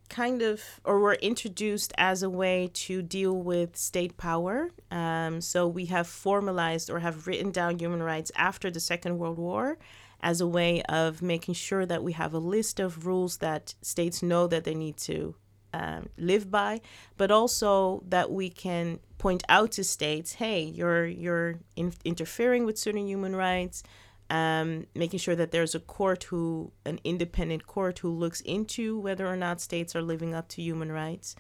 kind 0.10 0.42
of 0.42 0.62
or 0.84 1.00
were 1.00 1.14
introduced 1.16 1.94
as 1.98 2.24
a 2.24 2.30
way 2.30 2.70
to 2.74 3.02
deal 3.02 3.36
with 3.36 3.78
state 3.78 4.18
power. 4.18 4.70
Um, 4.92 5.40
so 5.42 5.68
we 5.68 5.86
have 5.86 6.08
formalized 6.08 6.90
or 6.90 7.00
have 7.00 7.28
written 7.28 7.52
down 7.52 7.80
human 7.80 8.02
rights 8.02 8.32
after 8.36 8.72
the 8.72 8.80
Second 8.80 9.20
World 9.20 9.38
War 9.38 9.78
as 10.22 10.42
a 10.42 10.48
way 10.48 10.82
of 10.84 11.22
making 11.22 11.54
sure 11.54 11.86
that 11.86 12.04
we 12.04 12.14
have 12.14 12.34
a 12.34 12.40
list 12.40 12.80
of 12.80 13.06
rules 13.06 13.38
that 13.38 13.76
states 13.82 14.22
know 14.22 14.48
that 14.48 14.64
they 14.64 14.76
need 14.76 14.98
to 14.98 15.36
um, 15.74 16.10
live 16.18 16.50
by, 16.50 16.82
but 17.18 17.32
also 17.32 18.04
that 18.08 18.32
we 18.32 18.50
can 18.50 19.00
point 19.18 19.44
out 19.48 19.72
to 19.74 19.84
states, 19.84 20.34
hey, 20.34 20.62
you're 20.64 21.06
you're 21.06 21.60
in- 21.76 21.94
interfering 22.04 22.66
with 22.66 22.78
certain 22.78 23.08
human 23.08 23.36
rights 23.36 23.84
um, 24.30 24.86
making 24.94 25.20
sure 25.20 25.36
that 25.36 25.52
there's 25.52 25.74
a 25.74 25.80
court 25.80 26.26
who, 26.26 26.72
an 26.86 27.00
independent 27.04 27.66
court 27.66 28.00
who 28.00 28.10
looks 28.10 28.42
into 28.42 29.00
whether 29.00 29.26
or 29.26 29.36
not 29.36 29.60
states 29.60 29.96
are 29.96 30.02
living 30.02 30.36
up 30.36 30.48
to 30.50 30.62
human 30.62 30.92
rights. 30.92 31.36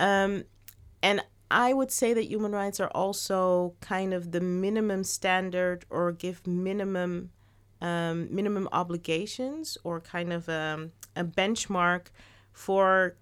Um, 0.00 0.44
and 1.02 1.22
I 1.50 1.72
would 1.72 1.92
say 1.92 2.12
that 2.12 2.24
human 2.24 2.52
rights 2.52 2.80
are 2.80 2.88
also 2.88 3.74
kind 3.80 4.12
of 4.12 4.32
the 4.32 4.40
minimum 4.40 5.04
standard 5.04 5.86
or 5.90 6.10
give 6.12 6.46
minimum 6.46 7.30
um, 7.80 8.28
minimum 8.34 8.68
obligations 8.72 9.78
or 9.84 10.00
kind 10.00 10.32
of 10.32 10.48
um, 10.48 10.92
a 11.16 11.24
benchmark 11.24 12.06
for 12.52 13.16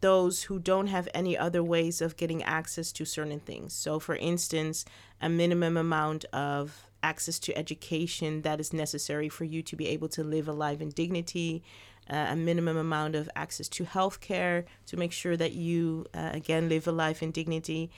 those 0.00 0.44
who 0.44 0.58
don't 0.58 0.88
have 0.88 1.08
any 1.14 1.36
other 1.36 1.62
ways 1.62 2.00
of 2.00 2.16
getting 2.16 2.42
access 2.42 2.92
to 2.92 3.04
certain 3.04 3.40
things. 3.40 3.72
So, 3.72 3.98
for 3.98 4.16
instance, 4.16 4.84
a 5.20 5.28
minimum 5.28 5.76
amount 5.76 6.24
of 6.26 6.86
access 7.02 7.38
to 7.38 7.56
education 7.56 8.42
that 8.42 8.60
is 8.60 8.72
necessary 8.72 9.28
for 9.28 9.44
you 9.44 9.62
to 9.62 9.76
be 9.76 9.86
able 9.88 10.08
to 10.08 10.24
live 10.24 10.48
a 10.48 10.52
life 10.52 10.80
in 10.80 10.90
dignity, 10.90 11.62
uh, 12.10 12.26
a 12.30 12.36
minimum 12.36 12.76
amount 12.76 13.14
of 13.14 13.30
access 13.36 13.68
to 13.68 13.84
healthcare 13.84 14.64
to 14.86 14.96
make 14.96 15.12
sure 15.12 15.36
that 15.36 15.52
you, 15.52 16.06
uh, 16.14 16.30
again, 16.32 16.68
live 16.68 16.86
a 16.86 16.92
life 16.92 17.22
in 17.22 17.30
dignity. 17.30 17.90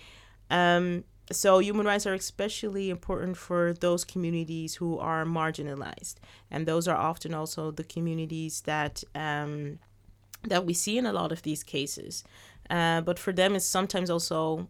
Um, 0.51 1.05
so, 1.33 1.59
human 1.59 1.87
rights 1.87 2.07
are 2.07 2.15
especially 2.15 2.91
important 2.91 3.37
for 3.37 3.73
those 3.73 4.05
communities 4.05 4.75
who 4.77 4.99
are 4.99 5.25
marginalized, 5.25 6.17
and 6.51 6.67
those 6.67 6.89
are 6.89 6.97
often 6.97 7.35
also 7.35 7.71
the 7.71 7.85
communities 7.85 8.63
that 8.63 9.05
um, 9.15 9.79
that 10.43 10.67
we 10.67 10.75
see 10.75 10.99
in 10.99 11.07
a 11.07 11.13
lot 11.13 11.33
of 11.33 11.43
these 11.43 11.63
cases. 11.63 12.25
Uh, 12.69 13.01
but 13.01 13.19
for 13.19 13.33
them, 13.33 13.55
it's 13.55 13.65
sometimes 13.65 14.11
also 14.11 14.69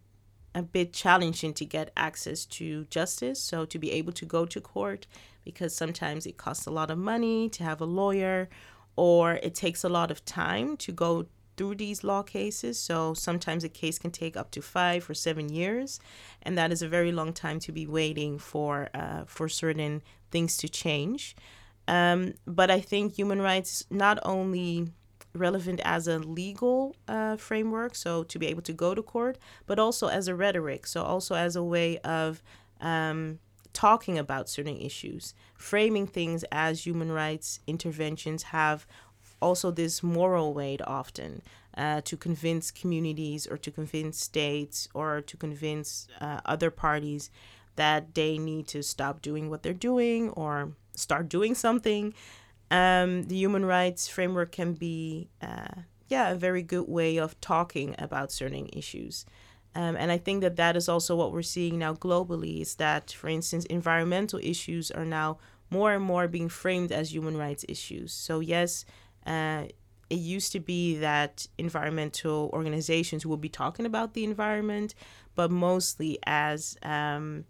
a 0.54 0.62
bit 0.62 0.92
challenging 0.92 1.54
to 1.54 1.64
get 1.64 1.92
access 1.96 2.44
to 2.44 2.84
justice. 2.86 3.40
So 3.40 3.64
to 3.66 3.78
be 3.78 3.92
able 3.92 4.12
to 4.12 4.26
go 4.26 4.46
to 4.46 4.60
court, 4.60 5.06
because 5.44 5.74
sometimes 5.74 6.26
it 6.26 6.36
costs 6.36 6.66
a 6.66 6.70
lot 6.70 6.90
of 6.90 6.98
money 6.98 7.48
to 7.50 7.64
have 7.64 7.80
a 7.80 7.84
lawyer, 7.84 8.48
or 8.96 9.34
it 9.34 9.54
takes 9.54 9.84
a 9.84 9.88
lot 9.88 10.10
of 10.10 10.24
time 10.24 10.76
to 10.78 10.92
go 10.92 11.26
through 11.60 11.74
these 11.74 12.02
law 12.02 12.22
cases. 12.22 12.78
So 12.78 13.12
sometimes 13.12 13.64
a 13.64 13.68
case 13.68 13.98
can 13.98 14.10
take 14.10 14.34
up 14.34 14.50
to 14.52 14.62
five 14.62 15.10
or 15.10 15.12
seven 15.12 15.50
years, 15.50 16.00
and 16.42 16.56
that 16.56 16.72
is 16.72 16.80
a 16.80 16.88
very 16.88 17.12
long 17.12 17.34
time 17.34 17.60
to 17.60 17.70
be 17.70 17.86
waiting 17.86 18.38
for 18.38 18.88
uh, 18.94 19.24
for 19.26 19.46
certain 19.46 20.00
things 20.30 20.56
to 20.56 20.70
change. 20.70 21.36
Um, 21.86 22.32
but 22.46 22.70
I 22.70 22.80
think 22.80 23.14
human 23.14 23.42
rights 23.42 23.84
not 23.90 24.18
only 24.22 24.88
relevant 25.34 25.80
as 25.84 26.08
a 26.08 26.18
legal 26.18 26.96
uh, 27.06 27.36
framework, 27.36 27.94
so 27.94 28.22
to 28.22 28.38
be 28.38 28.46
able 28.46 28.62
to 28.62 28.72
go 28.72 28.94
to 28.94 29.02
court, 29.02 29.36
but 29.66 29.78
also 29.78 30.06
as 30.06 30.28
a 30.28 30.34
rhetoric, 30.34 30.86
so 30.86 31.02
also 31.02 31.34
as 31.34 31.56
a 31.56 31.62
way 31.62 31.98
of 31.98 32.42
um, 32.80 33.38
talking 33.74 34.16
about 34.18 34.48
certain 34.48 34.78
issues, 34.78 35.34
framing 35.56 36.06
things 36.06 36.42
as 36.50 36.86
human 36.86 37.12
rights 37.12 37.60
interventions 37.66 38.44
have 38.44 38.86
also 39.40 39.70
this 39.70 40.02
moral 40.02 40.54
weight 40.54 40.80
often 40.86 41.42
uh, 41.76 42.00
to 42.02 42.16
convince 42.16 42.70
communities 42.70 43.46
or 43.46 43.56
to 43.56 43.70
convince 43.70 44.20
states 44.20 44.88
or 44.94 45.20
to 45.20 45.36
convince 45.36 46.08
uh, 46.20 46.40
other 46.44 46.70
parties 46.70 47.30
that 47.76 48.14
they 48.14 48.38
need 48.38 48.66
to 48.68 48.82
stop 48.82 49.22
doing 49.22 49.48
what 49.48 49.62
they're 49.62 49.72
doing 49.72 50.30
or 50.30 50.72
start 50.94 51.28
doing 51.28 51.54
something 51.54 52.12
um, 52.70 53.24
the 53.24 53.36
human 53.36 53.64
rights 53.64 54.08
framework 54.08 54.52
can 54.52 54.74
be, 54.74 55.28
uh, 55.42 55.82
yeah, 56.08 56.30
a 56.30 56.36
very 56.36 56.62
good 56.62 56.88
way 56.88 57.16
of 57.16 57.40
talking 57.40 57.94
about 57.98 58.32
certain 58.32 58.68
issues. 58.72 59.26
Um, 59.74 59.96
and 59.96 60.10
I 60.10 60.18
think 60.18 60.40
that 60.42 60.56
that 60.56 60.76
is 60.76 60.88
also 60.88 61.16
what 61.16 61.32
we're 61.32 61.42
seeing 61.42 61.78
now 61.78 61.94
globally 61.94 62.60
is 62.60 62.76
that, 62.76 63.10
for 63.10 63.28
instance, 63.28 63.64
environmental 63.66 64.40
issues 64.42 64.90
are 64.90 65.04
now 65.04 65.38
more 65.68 65.92
and 65.92 66.04
more 66.04 66.26
being 66.26 66.48
framed 66.48 66.90
as 66.90 67.12
human 67.12 67.36
rights 67.36 67.64
issues. 67.68 68.12
So, 68.12 68.40
yes, 68.40 68.84
uh, 69.26 69.64
it 70.08 70.18
used 70.18 70.52
to 70.52 70.60
be 70.60 70.96
that 70.96 71.46
environmental 71.56 72.50
organizations 72.52 73.24
would 73.24 73.40
be 73.40 73.48
talking 73.48 73.86
about 73.86 74.14
the 74.14 74.24
environment, 74.24 74.94
but 75.36 75.50
mostly 75.50 76.18
as 76.26 76.76
um, 76.82 77.44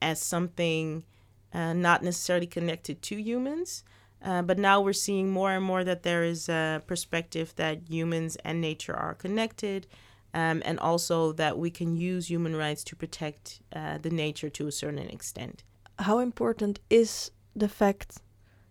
as 0.00 0.22
something 0.22 1.04
uh, 1.52 1.72
not 1.72 2.02
necessarily 2.02 2.46
connected 2.46 3.02
to 3.02 3.20
humans. 3.20 3.82
Uh, 4.22 4.42
but 4.42 4.58
now 4.58 4.80
we're 4.80 4.92
seeing 4.92 5.30
more 5.30 5.52
and 5.52 5.64
more 5.64 5.84
that 5.84 6.02
there 6.02 6.24
is 6.24 6.48
a 6.48 6.82
perspective 6.86 7.52
that 7.56 7.88
humans 7.88 8.36
and 8.44 8.60
nature 8.60 8.94
are 8.94 9.14
connected, 9.14 9.86
um, 10.34 10.60
and 10.64 10.78
also 10.80 11.32
that 11.32 11.56
we 11.56 11.70
can 11.70 11.96
use 11.96 12.28
human 12.28 12.56
rights 12.56 12.82
to 12.82 12.96
protect 12.96 13.60
uh, 13.74 13.98
the 13.98 14.10
nature 14.10 14.50
to 14.50 14.66
a 14.66 14.72
certain 14.72 15.08
extent. 15.08 15.62
How 16.00 16.18
important 16.18 16.80
is 16.90 17.30
the 17.54 17.68
fact 17.68 18.18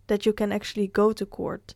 that 0.07 0.25
you 0.25 0.33
can 0.33 0.51
actually 0.51 0.87
go 0.87 1.13
to 1.13 1.25
court? 1.25 1.73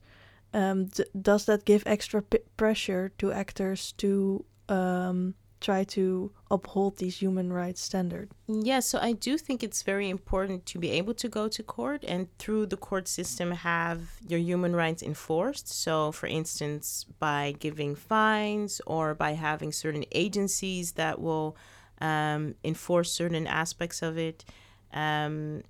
Um, 0.53 0.89
does 1.19 1.45
that 1.45 1.65
give 1.65 1.83
extra 1.85 2.21
pressure 2.57 3.11
to 3.19 3.31
actors 3.31 3.93
to 3.93 4.43
um, 4.67 5.35
try 5.61 5.83
to 5.83 6.31
uphold 6.49 6.97
these 6.97 7.17
human 7.17 7.53
rights 7.53 7.81
standards. 7.81 8.33
Yeah, 8.47 8.79
so 8.79 8.99
I 8.99 9.13
do 9.13 9.37
think 9.37 9.63
it's 9.63 9.83
very 9.83 10.09
important 10.09 10.65
to 10.65 10.79
be 10.79 10.89
able 10.89 11.13
to 11.13 11.29
go 11.29 11.47
to 11.47 11.63
court 11.63 12.03
and 12.05 12.27
through 12.39 12.65
the 12.65 12.77
court 12.77 13.07
system 13.07 13.51
have 13.51 13.99
your 14.27 14.39
human 14.39 14.75
rights 14.75 15.03
enforced. 15.03 15.69
So, 15.69 16.11
for 16.11 16.27
instance, 16.27 17.05
by 17.19 17.55
giving 17.59 17.95
fines 17.95 18.81
or 18.85 19.13
by 19.13 19.33
having 19.33 19.71
certain 19.71 20.03
agencies 20.11 20.93
that 20.93 21.21
will 21.21 21.55
um, 22.01 22.55
enforce 22.63 23.11
certain 23.11 23.45
aspects 23.45 24.01
of 24.01 24.17
it. 24.17 24.43
Um, 24.91 25.61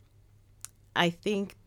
I 0.96 1.10
think 1.10 1.58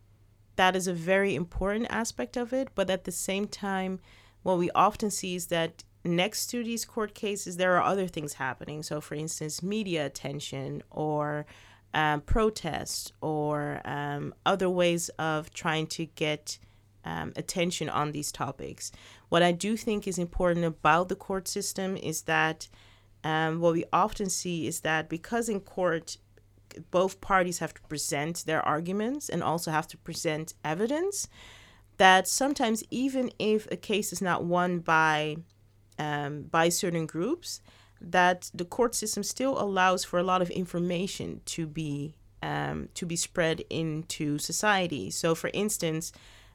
that 0.56 0.76
is 0.76 0.86
a 0.86 0.94
very 0.94 1.34
important 1.34 1.86
aspect 1.90 2.36
of 2.36 2.52
it, 2.52 2.68
but 2.74 2.90
at 2.90 3.04
the 3.04 3.12
same 3.12 3.46
time, 3.46 4.00
what 4.42 4.58
we 4.58 4.70
often 4.72 5.10
see 5.10 5.34
is 5.34 5.46
that 5.46 5.84
next 6.04 6.46
to 6.48 6.62
these 6.62 6.84
court 6.84 7.14
cases, 7.14 7.56
there 7.56 7.76
are 7.76 7.82
other 7.82 8.06
things 8.06 8.34
happening. 8.34 8.82
So, 8.82 9.00
for 9.00 9.14
instance, 9.14 9.62
media 9.62 10.06
attention 10.06 10.82
or 10.90 11.46
um, 11.94 12.20
protests 12.20 13.12
or 13.20 13.80
um, 13.84 14.34
other 14.44 14.68
ways 14.68 15.08
of 15.18 15.52
trying 15.54 15.86
to 15.88 16.06
get 16.06 16.58
um, 17.04 17.32
attention 17.36 17.88
on 17.88 18.12
these 18.12 18.32
topics. 18.32 18.92
What 19.28 19.42
I 19.42 19.52
do 19.52 19.76
think 19.76 20.06
is 20.06 20.18
important 20.18 20.64
about 20.64 21.08
the 21.08 21.16
court 21.16 21.48
system 21.48 21.96
is 21.96 22.22
that 22.22 22.68
um, 23.22 23.60
what 23.60 23.72
we 23.72 23.84
often 23.92 24.28
see 24.28 24.66
is 24.66 24.80
that 24.80 25.08
because 25.08 25.48
in 25.48 25.60
court, 25.60 26.18
both 26.90 27.20
parties 27.20 27.58
have 27.58 27.74
to 27.74 27.82
present 27.82 28.44
their 28.46 28.62
arguments 28.62 29.28
and 29.28 29.42
also 29.42 29.70
have 29.70 29.86
to 29.88 29.96
present 29.98 30.54
evidence, 30.64 31.28
that 31.96 32.26
sometimes 32.28 32.82
even 32.90 33.30
if 33.38 33.70
a 33.70 33.76
case 33.76 34.12
is 34.12 34.22
not 34.22 34.44
won 34.44 34.80
by 34.80 35.36
um, 35.98 36.42
by 36.42 36.68
certain 36.68 37.06
groups, 37.06 37.60
that 38.00 38.50
the 38.52 38.64
court 38.64 38.94
system 38.94 39.22
still 39.22 39.60
allows 39.60 40.04
for 40.04 40.18
a 40.18 40.24
lot 40.24 40.42
of 40.42 40.50
information 40.50 41.40
to 41.44 41.66
be 41.66 42.14
um, 42.42 42.88
to 42.94 43.06
be 43.06 43.16
spread 43.16 43.62
into 43.70 44.38
society. 44.38 45.10
So, 45.10 45.34
for 45.34 45.50
instance, 45.54 46.12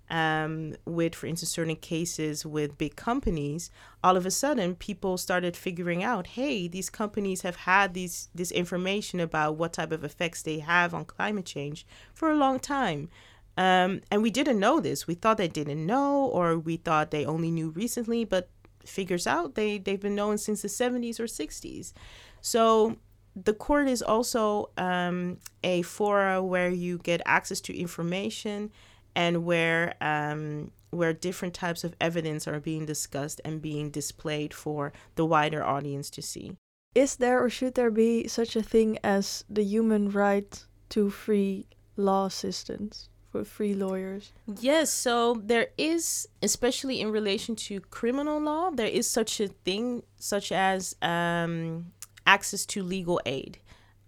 um, 0.10 0.76
with, 0.86 1.14
for 1.14 1.28
instance, 1.28 1.52
certain 1.52 1.76
cases 1.76 2.46
with 2.46 2.78
big 2.78 2.96
companies, 2.96 3.70
all 4.04 4.18
of 4.18 4.26
a 4.26 4.32
sudden 4.32 4.76
people 4.76 5.18
started 5.18 5.56
figuring 5.56 6.04
out, 6.04 6.28
hey, 6.28 6.68
these 6.68 6.90
companies 6.90 7.42
have 7.42 7.58
had 7.58 7.94
these 7.94 8.30
this 8.34 8.52
information 8.52 9.20
about 9.20 9.56
what 9.58 9.74
type 9.74 9.92
of 9.92 10.04
effects 10.04 10.42
they 10.42 10.60
have 10.60 10.94
on 10.94 11.06
climate 11.06 11.46
change 11.46 11.86
for 12.14 12.32
a 12.32 12.38
long 12.38 12.60
time. 12.60 13.10
Um, 13.58 14.02
and 14.10 14.22
we 14.22 14.32
didn't 14.32 14.60
know 14.60 14.80
this. 14.80 15.06
We 15.06 15.16
thought 15.16 15.38
they 15.38 15.48
didn't 15.48 15.86
know, 15.86 16.26
or 16.26 16.58
we 16.58 16.78
thought 16.78 17.12
they 17.12 17.26
only 17.26 17.52
knew 17.52 17.70
recently, 17.70 18.24
but 18.24 18.50
figures 18.86 19.28
out 19.28 19.56
they, 19.56 19.78
they've 19.78 20.00
been 20.00 20.16
known 20.16 20.38
since 20.38 20.62
the 20.62 20.68
70s 20.68 21.20
or 21.20 21.26
60s. 21.26 21.94
So 22.42 22.98
the 23.36 23.54
court 23.54 23.88
is 23.88 24.02
also 24.02 24.70
um, 24.78 25.38
a 25.64 25.82
fora 25.84 26.42
where 26.42 26.70
you 26.70 26.98
get 27.00 27.22
access 27.26 27.62
to 27.62 27.78
information 27.78 28.72
and 29.16 29.46
where 29.46 29.94
um, 30.02 30.72
where 30.92 31.14
different 31.14 31.54
types 31.54 31.84
of 31.84 31.96
evidence 32.02 32.48
are 32.48 32.60
being 32.60 32.86
discussed 32.86 33.40
and 33.46 33.62
being 33.62 33.90
displayed 33.92 34.54
for 34.54 34.92
the 35.16 35.26
wider 35.26 35.64
audience 35.64 36.10
to 36.10 36.22
see. 36.22 36.56
Is 36.96 37.18
there 37.18 37.44
or 37.44 37.50
should 37.50 37.76
there 37.76 37.92
be 37.92 38.28
such 38.28 38.56
a 38.56 38.64
thing 38.64 38.98
as 39.04 39.44
the 39.50 39.64
human 39.64 40.10
right 40.10 40.66
to 40.90 41.10
free 41.10 41.68
law 41.96 42.26
assistance? 42.26 43.10
for 43.32 43.44
free 43.44 43.74
lawyers? 43.74 44.34
Yes, 44.60 44.92
so 44.92 45.42
there 45.44 45.68
is, 45.78 46.28
especially 46.42 47.00
in 47.00 47.12
relation 47.12 47.56
to 47.56 47.80
criminal 47.80 48.40
law, 48.42 48.72
there 48.72 48.88
is 48.88 49.08
such 49.08 49.40
a 49.40 49.48
thing, 49.48 50.04
such 50.18 50.52
as 50.52 50.96
um, 51.02 51.92
access 52.26 52.66
to 52.68 52.84
legal 52.84 53.22
aid. 53.26 53.60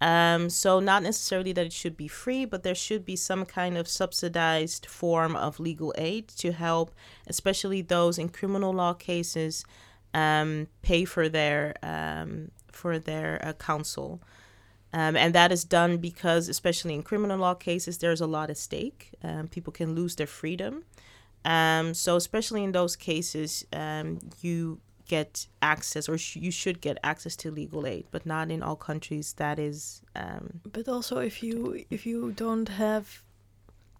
Um, 0.02 0.50
so, 0.50 0.80
not 0.80 1.04
necessarily 1.04 1.52
that 1.52 1.66
it 1.66 1.72
should 1.72 1.96
be 1.96 2.08
free, 2.08 2.44
but 2.44 2.64
there 2.64 2.74
should 2.74 3.04
be 3.04 3.14
some 3.14 3.44
kind 3.44 3.78
of 3.78 3.86
subsidized 3.86 4.84
form 4.84 5.36
of 5.36 5.60
legal 5.60 5.94
aid 5.96 6.26
to 6.38 6.50
help, 6.50 6.90
especially 7.28 7.82
those 7.82 8.18
in 8.18 8.28
criminal 8.28 8.72
law 8.72 8.94
cases, 8.94 9.64
um, 10.12 10.66
pay 10.82 11.04
for 11.04 11.28
their 11.28 11.76
um, 11.84 12.50
for 12.72 12.98
their 12.98 13.40
uh, 13.46 13.52
counsel. 13.52 14.20
Um, 14.92 15.16
and 15.16 15.32
that 15.36 15.52
is 15.52 15.62
done 15.62 15.98
because, 15.98 16.48
especially 16.48 16.94
in 16.94 17.04
criminal 17.04 17.38
law 17.38 17.54
cases, 17.54 17.98
there's 17.98 18.20
a 18.20 18.26
lot 18.26 18.50
at 18.50 18.58
stake. 18.58 19.10
Um, 19.22 19.46
people 19.46 19.72
can 19.72 19.94
lose 19.94 20.16
their 20.16 20.26
freedom. 20.26 20.82
Um, 21.44 21.94
so, 21.94 22.16
especially 22.16 22.64
in 22.64 22.72
those 22.72 22.96
cases, 22.96 23.64
you 24.40 24.80
get 25.16 25.46
access 25.74 26.04
or 26.12 26.16
sh- 26.24 26.42
you 26.46 26.52
should 26.60 26.78
get 26.86 26.96
access 27.12 27.34
to 27.42 27.46
legal 27.50 27.82
aid 27.94 28.04
but 28.14 28.24
not 28.34 28.46
in 28.54 28.60
all 28.66 28.78
countries 28.90 29.28
that 29.42 29.56
is 29.58 30.02
um, 30.22 30.44
but 30.76 30.86
also 30.94 31.14
if 31.30 31.36
you 31.46 31.84
if 31.96 32.00
you 32.10 32.18
don't 32.44 32.68
have 32.84 33.04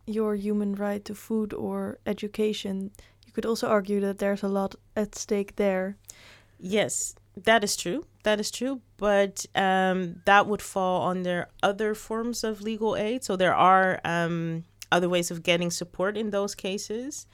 your 0.06 0.34
human 0.34 0.74
right 0.74 1.04
to 1.04 1.14
food 1.14 1.50
or 1.66 1.98
education 2.06 2.90
you 3.26 3.32
could 3.34 3.46
also 3.46 3.66
argue 3.68 4.00
that 4.00 4.18
there's 4.18 4.42
a 4.42 4.48
lot 4.48 4.74
at 4.94 5.14
stake 5.14 5.56
there. 5.56 5.96
Yes 6.58 7.14
that 7.48 7.64
is 7.64 7.76
true 7.76 8.04
that 8.24 8.38
is 8.38 8.50
true 8.50 8.80
but 8.98 9.46
um, 9.54 9.98
that 10.26 10.46
would 10.46 10.62
fall 10.62 11.08
under 11.08 11.48
other 11.62 11.94
forms 11.94 12.44
of 12.44 12.60
legal 12.60 12.96
aid. 12.96 13.24
So 13.24 13.36
there 13.36 13.54
are 13.54 14.00
um, 14.04 14.64
other 14.92 15.08
ways 15.08 15.30
of 15.32 15.42
getting 15.42 15.70
support 15.70 16.16
in 16.16 16.30
those 16.30 16.54
cases. 16.54 17.26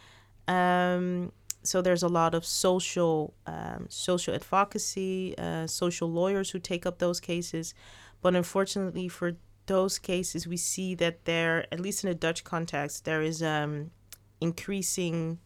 Um, 0.46 1.32
so 1.62 1.82
there's 1.82 2.02
a 2.02 2.08
lot 2.08 2.34
of 2.34 2.44
social 2.44 3.34
um, 3.46 3.86
social 3.88 4.34
advocacy, 4.34 5.36
uh, 5.38 5.66
social 5.66 6.10
lawyers 6.10 6.50
who 6.50 6.58
take 6.58 6.86
up 6.86 6.98
those 6.98 7.20
cases, 7.20 7.74
but 8.22 8.34
unfortunately 8.34 9.08
for 9.08 9.32
those 9.66 9.98
cases, 9.98 10.46
we 10.46 10.56
see 10.56 10.94
that 10.96 11.24
there, 11.24 11.66
at 11.70 11.78
least 11.78 12.02
in 12.02 12.10
a 12.10 12.14
Dutch 12.14 12.42
context, 12.42 13.04
there 13.04 13.22
is 13.22 13.42
um, 13.42 13.90
increasing 14.40 15.38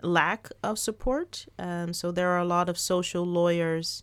lack 0.00 0.48
of 0.62 0.78
support. 0.78 1.46
Um, 1.58 1.92
so 1.92 2.10
there 2.10 2.30
are 2.30 2.38
a 2.38 2.44
lot 2.44 2.68
of 2.68 2.78
social 2.78 3.24
lawyers 3.24 4.02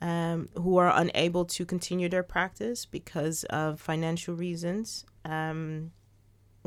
um, 0.00 0.48
who 0.54 0.76
are 0.76 0.92
unable 0.94 1.44
to 1.46 1.64
continue 1.64 2.08
their 2.08 2.22
practice 2.22 2.84
because 2.84 3.44
of 3.44 3.80
financial 3.80 4.34
reasons. 4.34 5.04
Um, 5.24 5.92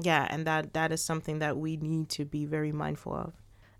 yeah, 0.02 0.28
and 0.30 0.46
that 0.46 0.74
that 0.74 0.92
is 0.92 1.02
something 1.02 1.40
that 1.40 1.58
we 1.58 1.78
need 1.78 2.10
to 2.10 2.26
be 2.26 2.46
very 2.46 2.72
mindful 2.72 3.14
of. 3.14 3.34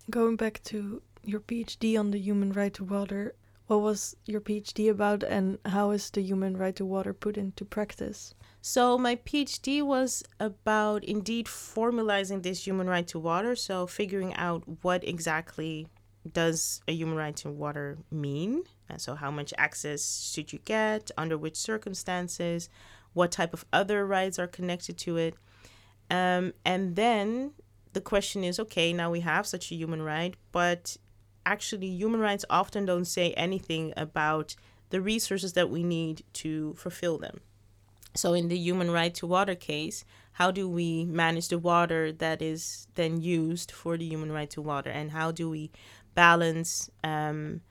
Going 0.08 0.36
back 0.36 0.62
to 0.64 1.02
your 1.24 1.40
PhD 1.40 1.98
on 1.98 2.12
the 2.12 2.18
human 2.18 2.52
right 2.52 2.72
to 2.74 2.84
water, 2.84 3.34
what 3.66 3.80
was 3.80 4.14
your 4.24 4.40
PhD 4.40 4.88
about 4.88 5.24
and 5.24 5.58
how 5.66 5.90
is 5.90 6.10
the 6.10 6.22
human 6.22 6.56
right 6.56 6.76
to 6.76 6.84
water 6.84 7.12
put 7.12 7.36
into 7.36 7.64
practice? 7.64 8.32
So, 8.60 8.96
my 8.96 9.16
PhD 9.16 9.82
was 9.82 10.22
about 10.38 11.02
indeed 11.02 11.46
formalizing 11.46 12.44
this 12.44 12.64
human 12.64 12.88
right 12.88 13.06
to 13.08 13.18
water. 13.18 13.56
So, 13.56 13.88
figuring 13.88 14.32
out 14.34 14.62
what 14.82 15.02
exactly 15.02 15.88
does 16.32 16.80
a 16.86 16.92
human 16.92 17.16
right 17.16 17.36
to 17.38 17.50
water 17.50 17.98
mean? 18.08 18.62
And 18.88 19.00
so, 19.00 19.16
how 19.16 19.32
much 19.32 19.52
access 19.58 20.30
should 20.32 20.52
you 20.52 20.60
get? 20.60 21.10
Under 21.18 21.36
which 21.36 21.56
circumstances? 21.56 22.68
What 23.12 23.32
type 23.32 23.52
of 23.52 23.64
other 23.72 24.06
rights 24.06 24.38
are 24.38 24.46
connected 24.46 24.98
to 24.98 25.16
it? 25.16 25.34
Um, 26.10 26.52
and 26.64 26.94
then 26.94 27.52
the 27.96 28.00
question 28.02 28.44
is 28.44 28.60
okay, 28.60 28.92
now 28.92 29.10
we 29.10 29.20
have 29.20 29.46
such 29.46 29.72
a 29.72 29.74
human 29.74 30.02
right, 30.02 30.34
but 30.52 30.98
actually, 31.46 31.86
human 31.86 32.20
rights 32.20 32.44
often 32.50 32.84
don't 32.84 33.06
say 33.06 33.32
anything 33.32 33.94
about 33.96 34.54
the 34.90 35.00
resources 35.00 35.54
that 35.54 35.70
we 35.70 35.82
need 35.82 36.22
to 36.34 36.74
fulfill 36.74 37.16
them. 37.16 37.40
So, 38.14 38.34
in 38.34 38.48
the 38.48 38.58
human 38.58 38.90
right 38.90 39.14
to 39.14 39.26
water 39.26 39.54
case, 39.54 40.04
how 40.32 40.50
do 40.50 40.68
we 40.68 41.06
manage 41.06 41.48
the 41.48 41.58
water 41.58 42.12
that 42.12 42.42
is 42.42 42.86
then 42.96 43.22
used 43.22 43.72
for 43.72 43.96
the 43.96 44.04
human 44.04 44.30
right 44.30 44.50
to 44.50 44.60
water? 44.60 44.90
And 44.90 45.12
how 45.12 45.32
do 45.32 45.48
we 45.48 45.70
balance 46.14 46.90
um, 47.02 47.62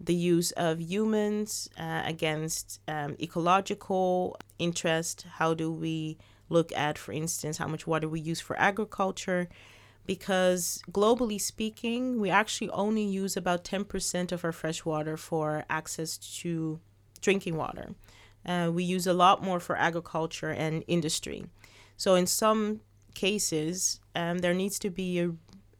the 0.00 0.16
use 0.16 0.50
of 0.52 0.80
humans 0.80 1.70
uh, 1.78 2.02
against 2.04 2.80
um, 2.88 3.14
ecological 3.20 4.36
interest? 4.58 5.26
How 5.38 5.54
do 5.54 5.70
we 5.70 6.18
look 6.50 6.72
at, 6.72 6.98
for 6.98 7.12
instance, 7.12 7.56
how 7.56 7.68
much 7.68 7.86
water 7.86 8.08
we 8.08 8.20
use 8.20 8.40
for 8.40 8.58
agriculture, 8.60 9.48
because 10.04 10.82
globally 10.90 11.40
speaking, 11.40 12.20
we 12.20 12.28
actually 12.28 12.68
only 12.70 13.04
use 13.04 13.36
about 13.36 13.64
10% 13.64 14.32
of 14.32 14.44
our 14.44 14.52
fresh 14.52 14.84
water 14.84 15.16
for 15.16 15.64
access 15.70 16.18
to 16.18 16.80
drinking 17.22 17.56
water. 17.56 17.94
Uh, 18.44 18.70
we 18.72 18.82
use 18.82 19.06
a 19.06 19.12
lot 19.12 19.42
more 19.42 19.60
for 19.60 19.76
agriculture 19.76 20.50
and 20.50 20.84
industry. 20.88 21.46
So, 21.96 22.14
in 22.14 22.26
some 22.26 22.80
cases, 23.14 24.00
um, 24.14 24.38
there 24.38 24.54
needs 24.54 24.78
to 24.80 24.90
be 24.90 25.20
a, 25.20 25.30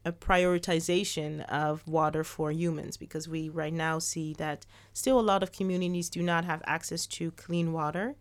a 0.05 0.11
prioritization 0.11 1.43
of 1.49 1.87
water 1.87 2.23
for 2.23 2.51
humans 2.51 2.97
because 2.97 3.27
we 3.27 3.49
right 3.49 3.73
now 3.73 3.99
see 3.99 4.33
that 4.35 4.65
still 4.93 5.19
a 5.19 5.21
lot 5.21 5.43
of 5.43 5.51
communities 5.51 6.09
do 6.09 6.21
not 6.21 6.45
have 6.45 6.61
access 6.65 7.07
to 7.07 7.31
clean 7.31 7.73
water. 7.73 8.15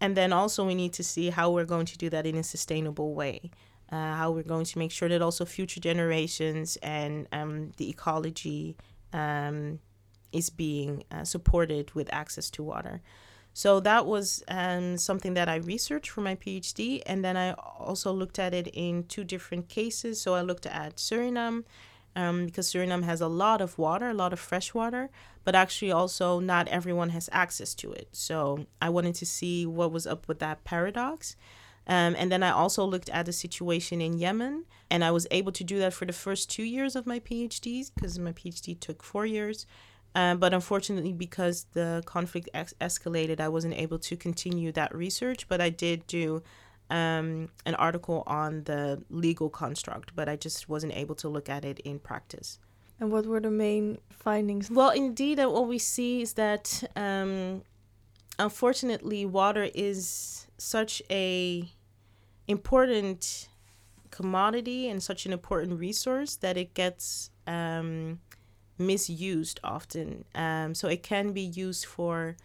And 0.00 0.16
then 0.16 0.32
also, 0.32 0.66
we 0.66 0.74
need 0.74 0.92
to 0.94 1.02
see 1.02 1.30
how 1.30 1.50
we're 1.50 1.64
going 1.64 1.86
to 1.86 1.98
do 1.98 2.08
that 2.10 2.26
in 2.26 2.36
a 2.36 2.42
sustainable 2.42 3.14
way. 3.14 3.50
Uh, 3.90 4.14
how 4.14 4.30
we're 4.30 4.42
going 4.42 4.66
to 4.66 4.78
make 4.78 4.90
sure 4.90 5.08
that 5.08 5.22
also 5.22 5.44
future 5.44 5.80
generations 5.80 6.76
and 6.82 7.26
um, 7.32 7.72
the 7.78 7.88
ecology 7.88 8.76
um, 9.14 9.78
is 10.30 10.50
being 10.50 11.02
uh, 11.10 11.24
supported 11.24 11.90
with 11.94 12.12
access 12.12 12.50
to 12.50 12.62
water. 12.62 13.00
So 13.54 13.80
that 13.80 14.06
was 14.06 14.44
um, 14.48 14.98
something 14.98 15.34
that 15.34 15.48
I 15.48 15.56
researched 15.56 16.10
for 16.10 16.20
my 16.20 16.36
PhD. 16.36 17.02
And 17.06 17.24
then 17.24 17.36
I 17.36 17.52
also 17.52 18.12
looked 18.12 18.38
at 18.38 18.54
it 18.54 18.68
in 18.68 19.04
two 19.04 19.24
different 19.24 19.68
cases. 19.68 20.20
So 20.20 20.34
I 20.34 20.42
looked 20.42 20.66
at 20.66 20.96
Suriname, 20.96 21.64
um, 22.14 22.46
because 22.46 22.70
Suriname 22.70 23.04
has 23.04 23.20
a 23.20 23.26
lot 23.26 23.60
of 23.60 23.78
water, 23.78 24.10
a 24.10 24.14
lot 24.14 24.32
of 24.32 24.38
fresh 24.38 24.74
water, 24.74 25.10
but 25.48 25.54
actually 25.54 25.90
also 25.90 26.40
not 26.40 26.68
everyone 26.68 27.08
has 27.08 27.30
access 27.32 27.74
to 27.74 27.90
it. 27.90 28.06
So 28.12 28.66
I 28.82 28.90
wanted 28.90 29.14
to 29.14 29.24
see 29.24 29.64
what 29.64 29.90
was 29.90 30.06
up 30.06 30.28
with 30.28 30.40
that 30.40 30.62
paradox. 30.62 31.36
Um, 31.86 32.14
and 32.18 32.30
then 32.30 32.42
I 32.42 32.50
also 32.50 32.84
looked 32.84 33.08
at 33.08 33.24
the 33.24 33.32
situation 33.32 34.02
in 34.02 34.18
Yemen, 34.18 34.66
and 34.90 35.02
I 35.02 35.10
was 35.10 35.26
able 35.30 35.52
to 35.52 35.64
do 35.64 35.78
that 35.78 35.94
for 35.94 36.04
the 36.04 36.12
first 36.12 36.50
two 36.50 36.64
years 36.64 36.94
of 36.94 37.06
my 37.06 37.18
PhD 37.18 37.90
because 37.94 38.18
my 38.18 38.32
PhD 38.32 38.78
took 38.78 39.02
four 39.02 39.24
years. 39.24 39.64
Um, 40.14 40.36
but 40.36 40.52
unfortunately, 40.52 41.14
because 41.14 41.64
the 41.72 42.02
conflict 42.04 42.50
ex- 42.52 42.74
escalated, 42.78 43.40
I 43.40 43.48
wasn't 43.48 43.72
able 43.72 43.98
to 44.00 44.18
continue 44.18 44.70
that 44.72 44.94
research. 44.94 45.48
But 45.48 45.62
I 45.62 45.70
did 45.70 46.06
do 46.06 46.42
um, 46.90 47.48
an 47.64 47.74
article 47.76 48.22
on 48.26 48.64
the 48.64 49.02
legal 49.08 49.48
construct, 49.48 50.14
but 50.14 50.28
I 50.28 50.36
just 50.36 50.68
wasn't 50.68 50.94
able 50.94 51.14
to 51.14 51.28
look 51.30 51.48
at 51.48 51.64
it 51.64 51.78
in 51.86 52.00
practice. 52.00 52.58
And 53.00 53.12
what 53.12 53.26
were 53.26 53.40
the 53.40 53.50
main 53.50 53.98
findings? 54.10 54.70
Well, 54.70 54.90
indeed, 54.90 55.38
uh, 55.38 55.48
what 55.48 55.68
we 55.68 55.78
see 55.78 56.22
is 56.22 56.34
that 56.34 56.82
um, 56.96 57.62
unfortunately, 58.38 59.24
water 59.24 59.68
is 59.74 60.46
such 60.58 61.00
a 61.10 61.68
important 62.48 63.48
commodity 64.10 64.88
and 64.88 65.02
such 65.02 65.26
an 65.26 65.32
important 65.32 65.78
resource 65.78 66.36
that 66.36 66.56
it 66.56 66.74
gets 66.74 67.30
um, 67.46 68.20
misused 68.78 69.60
often. 69.62 70.24
Um, 70.34 70.74
so 70.74 70.88
it 70.88 71.02
can 71.02 71.32
be 71.32 71.42
used 71.42 71.84
for 71.84 72.36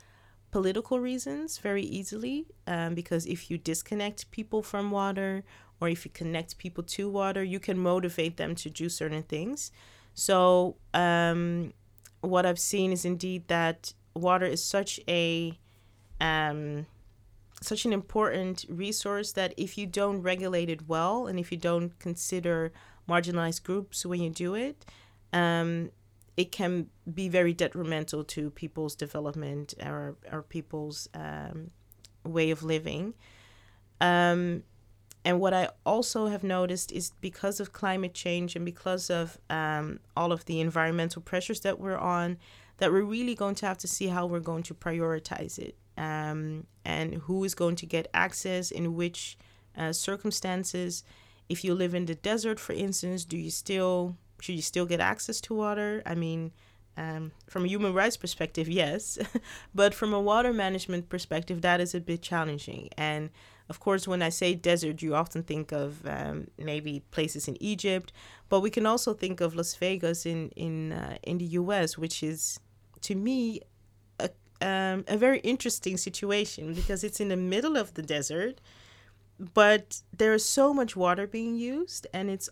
political 0.51 0.99
reasons 0.99 1.57
very 1.57 1.83
easily 1.83 2.45
um, 2.67 2.93
because 2.93 3.25
if 3.25 3.49
you 3.49 3.57
disconnect 3.57 4.29
people 4.29 4.61
from 4.61 4.91
water 4.91 5.43
or 5.81 5.89
if 5.89 6.05
you 6.05 6.11
connect 6.13 6.57
people 6.57 6.83
to 6.83 7.09
water, 7.09 7.43
you 7.43 7.59
can 7.59 7.77
motivate 7.77 8.37
them 8.37 8.53
to 8.55 8.69
do 8.69 8.87
certain 8.87 9.23
things. 9.23 9.71
So 10.13 10.77
um, 10.93 11.73
what 12.21 12.45
I've 12.45 12.59
seen 12.59 12.91
is 12.91 13.05
indeed 13.05 13.47
that 13.47 13.93
water 14.15 14.45
is 14.45 14.63
such 14.63 14.99
a 15.07 15.57
um, 16.21 16.85
such 17.61 17.85
an 17.85 17.93
important 17.93 18.65
resource 18.69 19.31
that 19.33 19.53
if 19.57 19.77
you 19.77 19.85
don't 19.85 20.21
regulate 20.21 20.69
it 20.69 20.87
well 20.87 21.27
and 21.27 21.39
if 21.39 21.51
you 21.51 21.57
don't 21.57 21.97
consider 21.99 22.71
marginalized 23.07 23.63
groups 23.63 24.05
when 24.05 24.21
you 24.21 24.29
do 24.29 24.53
it, 24.53 24.85
um, 25.31 25.89
it 26.35 26.51
can 26.51 26.87
be 27.13 27.29
very 27.29 27.53
detrimental 27.53 28.23
to 28.23 28.49
people's 28.49 28.95
development 28.95 29.73
or, 29.83 30.15
or 30.31 30.41
people's 30.41 31.07
um, 31.13 31.71
way 32.25 32.51
of 32.51 32.63
living. 32.63 33.13
Um, 34.01 34.63
and 35.25 35.39
what 35.39 35.53
I 35.53 35.69
also 35.85 36.27
have 36.27 36.43
noticed 36.43 36.91
is 36.91 37.11
because 37.21 37.59
of 37.59 37.71
climate 37.71 38.13
change 38.13 38.55
and 38.55 38.65
because 38.65 39.09
of 39.09 39.37
um, 39.49 39.99
all 40.17 40.31
of 40.31 40.45
the 40.45 40.59
environmental 40.59 41.21
pressures 41.21 41.61
that 41.61 41.79
we're 41.79 41.97
on, 41.97 42.37
that 42.77 42.91
we're 42.91 43.03
really 43.03 43.35
going 43.35 43.55
to 43.55 43.65
have 43.65 43.77
to 43.79 43.87
see 43.87 44.07
how 44.07 44.25
we're 44.25 44.41
going 44.41 44.63
to 44.63 44.73
prioritize 44.73 45.57
it 45.57 45.75
um, 45.97 46.65
and 46.83 47.15
who 47.15 47.43
is 47.43 47.55
going 47.55 47.75
to 47.77 47.85
get 47.85 48.09
access 48.13 48.71
in 48.71 48.95
which 48.95 49.37
uh, 49.77 49.93
circumstances. 49.93 51.03
If 51.47 51.63
you 51.63 51.73
live 51.73 51.93
in 51.93 52.05
the 52.05 52.15
desert, 52.15 52.59
for 52.59 52.73
instance, 52.73 53.23
do 53.25 53.37
you 53.37 53.51
still 53.51 54.17
should 54.41 54.55
you 54.55 54.61
still 54.61 54.85
get 54.85 54.99
access 54.99 55.39
to 55.41 55.53
water? 55.53 56.01
I 56.05 56.15
mean, 56.15 56.51
um, 56.97 57.31
from 57.47 57.63
a 57.63 57.67
human 57.67 57.93
rights 57.93 58.17
perspective, 58.17 58.67
yes, 58.83 59.17
but 59.73 59.93
from 59.93 60.13
a 60.13 60.19
water 60.19 60.51
management 60.51 61.07
perspective, 61.07 61.61
that 61.61 61.79
is 61.79 61.95
a 61.95 62.01
bit 62.01 62.21
challenging. 62.21 62.89
And 62.97 63.29
of 63.73 63.79
course, 63.79 64.03
when 64.07 64.21
I 64.21 64.29
say 64.29 64.49
desert, 64.53 65.01
you 65.01 65.15
often 65.23 65.41
think 65.51 65.71
of 65.71 65.89
um, 66.15 66.37
maybe 66.71 66.93
places 67.15 67.47
in 67.47 67.55
Egypt, 67.73 68.13
but 68.49 68.59
we 68.65 68.69
can 68.69 68.85
also 68.85 69.11
think 69.23 69.41
of 69.41 69.55
Las 69.55 69.73
Vegas 69.81 70.19
in 70.33 70.39
in 70.65 70.75
uh, 70.91 71.17
in 71.23 71.35
the 71.39 71.49
U.S., 71.61 71.97
which 72.03 72.17
is 72.31 72.59
to 73.07 73.13
me 73.15 73.61
a 74.19 74.29
um, 74.61 74.99
a 75.15 75.17
very 75.17 75.39
interesting 75.53 75.97
situation 75.97 76.63
because 76.79 77.03
it's 77.07 77.19
in 77.19 77.29
the 77.29 77.41
middle 77.55 77.75
of 77.83 77.87
the 77.97 78.03
desert, 78.15 78.55
but 79.61 79.85
there 80.19 80.33
is 80.39 80.45
so 80.45 80.65
much 80.79 80.91
water 80.95 81.25
being 81.25 81.55
used, 81.75 82.05
and 82.13 82.29
it's 82.29 82.49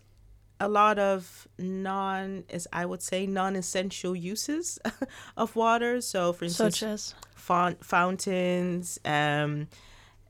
a 0.58 0.68
lot 0.68 0.98
of 0.98 1.46
non, 1.58 2.44
as 2.56 2.66
I 2.72 2.84
would 2.90 3.02
say, 3.02 3.26
non-essential 3.26 4.14
uses 4.34 4.78
of 5.36 5.56
water. 5.56 6.00
So, 6.00 6.32
for 6.32 6.44
instance, 6.44 6.78
Such 6.78 6.88
as 6.88 7.14
fountains, 7.80 8.98
um, 9.04 9.68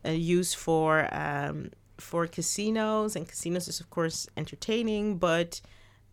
uh, 0.04 0.10
used 0.10 0.56
for 0.56 1.08
um, 1.12 1.70
for 1.98 2.26
casinos, 2.26 3.16
and 3.16 3.28
casinos 3.28 3.68
is 3.68 3.80
of 3.80 3.90
course 3.90 4.28
entertaining. 4.36 5.18
But 5.18 5.60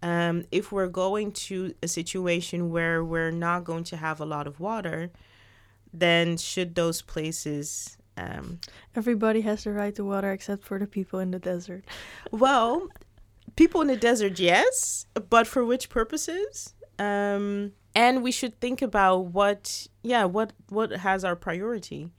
um, 0.02 0.45
if 0.52 0.71
we're 0.71 0.88
going 0.88 1.32
to 1.32 1.73
a 1.84 1.88
situation 1.88 2.69
where 2.69 3.04
we're 3.04 3.32
not 3.32 3.63
going 3.63 3.84
to 3.86 3.97
have 3.97 4.19
a 4.19 4.25
lot 4.25 4.47
of 4.47 4.60
water, 4.60 5.12
then 5.93 6.38
should 6.38 6.75
those 6.75 7.02
places 7.02 7.97
um, 8.19 8.60
everybody 8.95 9.41
has 9.41 9.63
the 9.63 9.71
right 9.71 9.95
to 9.95 10.04
water 10.04 10.32
except 10.32 10.63
for 10.63 10.78
the 10.78 10.88
people 10.88 11.19
in 11.19 11.32
the 11.32 11.39
desert. 11.39 11.86
well, 12.32 12.89
people 13.56 13.82
in 13.82 13.88
the 13.88 13.97
desert, 13.97 14.39
yes, 14.39 15.06
but 15.30 15.47
for 15.47 15.63
which 15.63 15.89
purposes? 15.89 16.73
Um, 16.97 17.71
and 17.95 18.21
we 18.21 18.32
should 18.32 18.60
think 18.60 18.82
about 18.82 19.28
what, 19.28 19.88
yeah, 20.04 20.25
what 20.25 20.54
what 20.67 20.91
has 20.91 21.23
our 21.23 21.36
priority. 21.36 22.10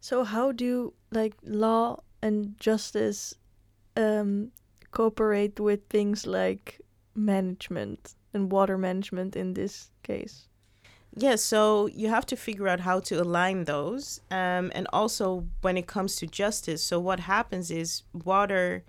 So 0.00 0.24
how 0.24 0.52
do 0.52 0.92
like 1.10 1.34
law 1.42 2.00
and 2.22 2.58
justice 2.58 3.34
um, 3.96 4.50
cooperate 4.90 5.58
with 5.58 5.80
things 5.88 6.26
like 6.26 6.80
management 7.14 8.14
and 8.32 8.50
water 8.50 8.78
management 8.78 9.36
in 9.36 9.54
this 9.54 9.90
case? 10.02 10.46
Yeah, 11.16 11.36
so 11.36 11.88
you 11.88 12.08
have 12.08 12.24
to 12.26 12.36
figure 12.36 12.68
out 12.68 12.80
how 12.80 13.00
to 13.00 13.20
align 13.20 13.64
those. 13.64 14.20
Um, 14.30 14.70
and 14.74 14.86
also, 14.92 15.46
when 15.60 15.76
it 15.76 15.88
comes 15.88 16.16
to 16.16 16.26
justice, 16.26 16.82
so 16.82 17.00
what 17.00 17.20
happens 17.20 17.70
is 17.70 18.04
water 18.12 18.84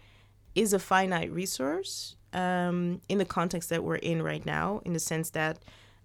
is 0.54 0.72
a 0.74 0.80
finite 0.80 1.32
resource 1.32 2.16
um, 2.34 3.02
in 3.10 3.18
the 3.18 3.26
context 3.26 3.70
that 3.70 3.84
we're 3.84 3.96
in 3.96 4.22
right 4.22 4.46
now, 4.46 4.82
in 4.86 4.94
the 4.94 5.00
sense 5.00 5.32
that 5.32 5.64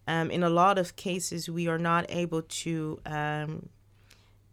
um, 0.08 0.30
in 0.30 0.42
a 0.42 0.48
lot 0.48 0.78
of 0.78 0.96
cases, 0.96 1.50
we 1.50 1.68
are 1.68 1.78
not 1.78 2.06
able 2.08 2.42
to. 2.42 2.98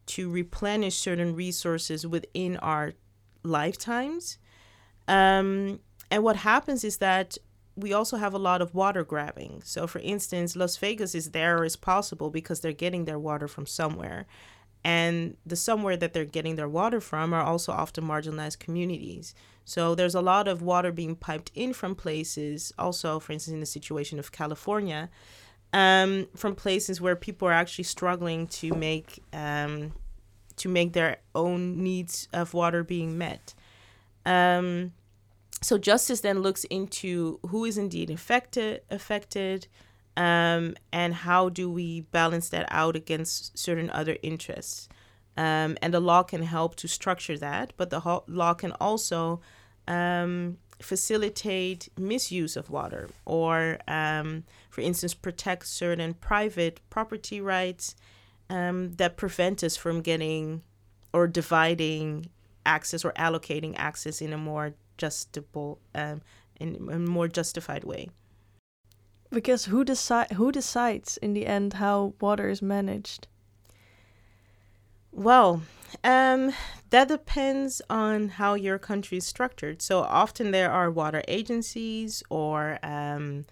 To 0.08 0.30
replenish 0.30 0.98
certain 0.98 1.36
resources 1.36 2.06
within 2.06 2.58
our 2.58 2.94
lifetimes. 3.44 4.38
Um, 5.08 5.80
and 6.12 6.24
what 6.24 6.38
happens 6.38 6.84
is 6.84 6.98
that 6.98 7.38
we 7.76 7.94
also 7.94 8.18
have 8.18 8.34
a 8.34 8.40
lot 8.40 8.62
of 8.62 8.76
water 8.76 9.04
grabbing. 9.04 9.62
So, 9.66 9.88
for 9.88 10.00
instance, 10.00 10.56
Las 10.56 10.78
Vegas 10.78 11.16
is 11.16 11.32
there 11.32 11.64
as 11.64 11.76
possible 11.76 12.30
because 12.30 12.60
they're 12.60 12.72
getting 12.72 13.06
their 13.06 13.20
water 13.20 13.48
from 13.48 13.66
somewhere. 13.66 14.26
And 14.86 15.38
the 15.46 15.56
somewhere 15.56 15.98
that 15.98 16.14
they're 16.14 16.26
getting 16.26 16.56
their 16.56 16.70
water 16.70 17.00
from 17.00 17.34
are 17.34 17.42
also 17.42 17.72
often 17.72 18.04
marginalized 18.04 18.60
communities. 18.60 19.34
So, 19.66 19.96
there's 19.96 20.16
a 20.16 20.22
lot 20.22 20.48
of 20.48 20.62
water 20.62 20.92
being 20.92 21.16
piped 21.16 21.52
in 21.56 21.74
from 21.74 21.96
places, 21.96 22.74
also, 22.78 23.20
for 23.20 23.32
instance, 23.32 23.54
in 23.54 23.60
the 23.60 23.66
situation 23.66 24.20
of 24.20 24.32
California, 24.32 25.10
um, 25.74 26.28
from 26.36 26.56
places 26.56 27.02
where 27.02 27.16
people 27.16 27.48
are 27.48 27.54
actually 27.54 27.84
struggling 27.84 28.48
to 28.48 28.72
make 28.74 29.22
um, 29.34 29.92
to 30.56 30.70
make 30.70 30.94
their 30.94 31.18
own 31.34 31.84
needs 31.84 32.28
of 32.32 32.54
water 32.54 32.84
being 32.84 33.18
met. 33.18 33.56
Um, 34.26 34.94
so 35.62 35.78
justice 35.78 36.22
then 36.22 36.42
looks 36.42 36.64
into 36.66 37.40
who 37.48 37.66
is 37.66 37.78
indeed 37.78 38.10
affected 38.10 38.82
affected 38.92 39.68
um, 40.16 40.76
and 40.92 41.14
how 41.14 41.50
do 41.50 41.72
we 41.72 42.02
balance 42.02 42.50
that 42.50 42.68
out 42.70 42.96
against 42.96 43.58
certain 43.58 43.90
other 43.90 44.18
interests 44.22 44.88
um, 45.38 45.78
and 45.82 45.94
the 45.94 46.00
law 46.00 46.22
can 46.22 46.44
help 46.44 46.76
to 46.76 46.88
structure 46.88 47.38
that 47.38 47.74
but 47.78 47.90
the 47.90 48.02
ho- 48.02 48.24
law 48.28 48.54
can 48.54 48.74
also 48.74 49.42
um, 49.88 50.58
facilitate 50.84 51.90
misuse 51.98 52.56
of 52.56 52.70
water 52.70 53.10
or 53.26 53.80
um, 53.88 54.44
for 54.70 54.82
instance 54.82 55.14
protect 55.14 55.66
certain 55.66 56.14
private 56.14 56.82
property 56.90 57.40
rights 57.40 57.96
um, 58.50 58.94
that 58.96 59.18
prevent 59.18 59.64
us 59.64 59.78
from 59.78 60.02
getting 60.02 60.62
or 61.14 61.28
dividing 61.28 62.28
access 62.66 63.06
or 63.06 63.12
allocating 63.14 63.74
access 63.78 64.22
in 64.22 64.34
a 64.34 64.38
more 64.38 64.74
justable 64.98 65.78
um, 65.96 66.22
in 66.60 66.76
a 66.92 67.00
more 67.00 67.28
justified 67.28 67.84
way. 67.84 68.10
Because 69.32 69.66
who 69.66 69.84
decide 69.84 70.32
who 70.32 70.52
decides 70.52 71.18
in 71.18 71.34
the 71.34 71.48
end 71.48 71.74
how 71.74 72.14
water 72.22 72.50
is 72.50 72.62
managed? 72.62 73.28
Well, 75.14 75.62
um, 76.04 76.54
that 76.90 77.08
depends 77.08 77.82
on 77.90 78.30
how 78.30 78.56
your 78.56 78.80
country 78.80 79.20
is 79.20 79.26
structured. 79.26 79.82
So 79.82 80.00
often 80.02 80.52
there 80.52 80.72
are 80.72 80.90
water 80.90 81.24
agencies 81.28 82.24
or 82.30 82.80
um, 82.84 83.46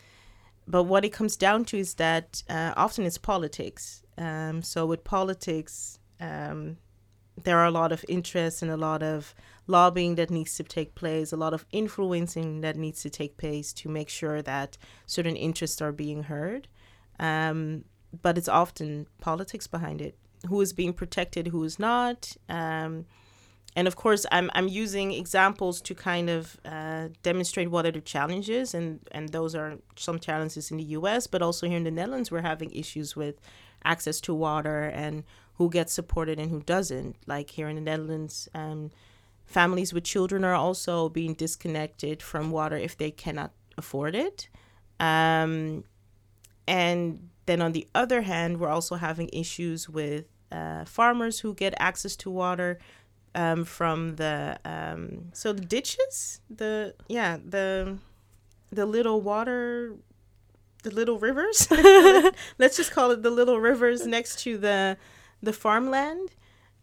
but 0.68 0.84
what 0.84 1.06
it 1.06 1.10
comes 1.10 1.36
down 1.36 1.66
to 1.66 1.78
is 1.78 1.96
that 1.96 2.44
uh, 2.50 2.74
often 2.78 3.06
it's 3.06 3.18
politics. 3.18 4.04
Um, 4.18 4.62
so 4.62 4.86
with 4.86 5.04
politics, 5.04 6.00
um, 6.20 6.78
there 7.44 7.58
are 7.60 7.66
a 7.66 7.72
lot 7.72 7.92
of 7.92 8.06
interests 8.08 8.62
and 8.62 8.72
a 8.72 8.78
lot 8.78 9.04
of 9.04 9.36
lobbying 9.68 10.16
that 10.16 10.30
needs 10.30 10.56
to 10.58 10.64
take 10.64 10.96
place, 10.96 11.32
a 11.32 11.38
lot 11.38 11.54
of 11.54 11.66
influencing 11.72 12.62
that 12.62 12.76
needs 12.78 13.02
to 13.02 13.10
take 13.10 13.38
place 13.38 13.74
to 13.74 13.90
make 13.90 14.10
sure 14.10 14.42
that 14.42 14.78
certain 15.06 15.36
interests 15.36 15.82
are 15.82 15.92
being 15.92 16.24
heard. 16.24 16.68
Um, 17.20 17.86
but 18.22 18.38
it's 18.38 18.50
often 18.50 19.08
politics 19.20 19.68
behind 19.68 20.02
it. 20.02 20.16
Who 20.48 20.62
is 20.62 20.74
being 20.74 20.94
protected, 20.94 21.48
who 21.48 21.64
is 21.64 21.78
not. 21.80 22.36
Um, 22.50 23.06
and 23.76 23.88
of 23.88 23.96
course, 23.96 24.26
I'm, 24.32 24.52
I'm 24.54 24.68
using 24.68 25.14
examples 25.14 25.82
to 25.82 25.96
kind 25.96 26.30
of 26.30 26.60
uh, 26.66 27.10
demonstrate 27.24 27.72
what 27.72 27.86
are 27.86 27.92
the 27.92 28.02
challenges, 28.02 28.74
and, 28.74 29.00
and 29.12 29.30
those 29.30 29.56
are 29.56 29.78
some 29.96 30.20
challenges 30.20 30.72
in 30.72 30.78
the 30.78 30.84
US, 30.84 31.26
but 31.28 31.42
also 31.42 31.68
here 31.68 31.78
in 31.78 31.86
the 31.86 31.92
Netherlands, 31.92 32.32
we're 32.32 32.42
having 32.42 32.72
issues 32.72 33.16
with 33.16 33.40
access 33.86 34.20
to 34.22 34.34
water 34.34 34.84
and 34.84 35.24
who 35.56 35.70
gets 35.70 35.94
supported 35.94 36.40
and 36.40 36.52
who 36.52 36.62
doesn't. 36.62 37.16
Like 37.28 37.52
here 37.52 37.70
in 37.70 37.76
the 37.76 37.82
Netherlands, 37.82 38.50
um, 38.54 38.92
families 39.46 39.94
with 39.94 40.04
children 40.04 40.44
are 40.44 40.54
also 40.56 41.08
being 41.08 41.34
disconnected 41.34 42.22
from 42.22 42.52
water 42.52 42.76
if 42.76 42.98
they 42.98 43.12
cannot 43.12 43.52
afford 43.78 44.16
it. 44.16 44.50
Um, 45.00 45.84
and 46.68 47.30
then 47.46 47.62
on 47.62 47.72
the 47.72 47.88
other 47.96 48.22
hand, 48.22 48.60
we're 48.60 48.70
also 48.70 48.96
having 48.96 49.30
issues 49.34 49.90
with 49.90 50.26
uh, 50.52 50.86
farmers 50.86 51.40
who 51.40 51.54
get 51.54 51.74
access 51.80 52.16
to 52.18 52.30
water 52.30 52.80
um, 53.34 53.64
from 53.64 54.16
the 54.18 54.60
um, 54.66 55.30
so 55.34 55.54
the 55.54 55.62
ditches, 55.62 56.42
the 56.50 56.94
yeah 57.08 57.38
the 57.44 57.98
the 58.72 58.86
little 58.86 59.22
water, 59.22 59.96
the 60.84 60.92
little 60.92 61.18
rivers. 61.20 61.68
Let's 62.58 62.78
just 62.78 62.92
call 62.92 63.12
it 63.12 63.24
the 63.24 63.30
little 63.30 63.60
rivers 63.60 64.06
next 64.06 64.40
to 64.42 64.58
the 64.58 64.98
the 65.42 65.54
farmland. 65.54 66.36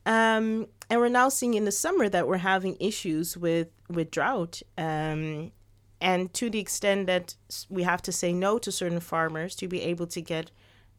Um, 0.06 0.68
and 0.88 1.00
we're 1.00 1.10
now 1.10 1.28
seeing 1.28 1.54
in 1.54 1.66
the 1.66 1.72
summer 1.72 2.08
that 2.08 2.26
we're 2.26 2.38
having 2.38 2.76
issues 2.80 3.36
with 3.36 3.68
with 3.88 4.10
drought 4.10 4.62
um, 4.78 5.52
and 6.00 6.32
to 6.34 6.48
the 6.50 6.58
extent 6.58 7.06
that 7.06 7.34
we 7.68 7.82
have 7.82 8.02
to 8.02 8.12
say 8.12 8.32
no 8.32 8.58
to 8.58 8.70
certain 8.70 9.00
farmers 9.00 9.54
to 9.56 9.68
be 9.68 9.82
able 9.82 10.06
to 10.06 10.20
get 10.20 10.50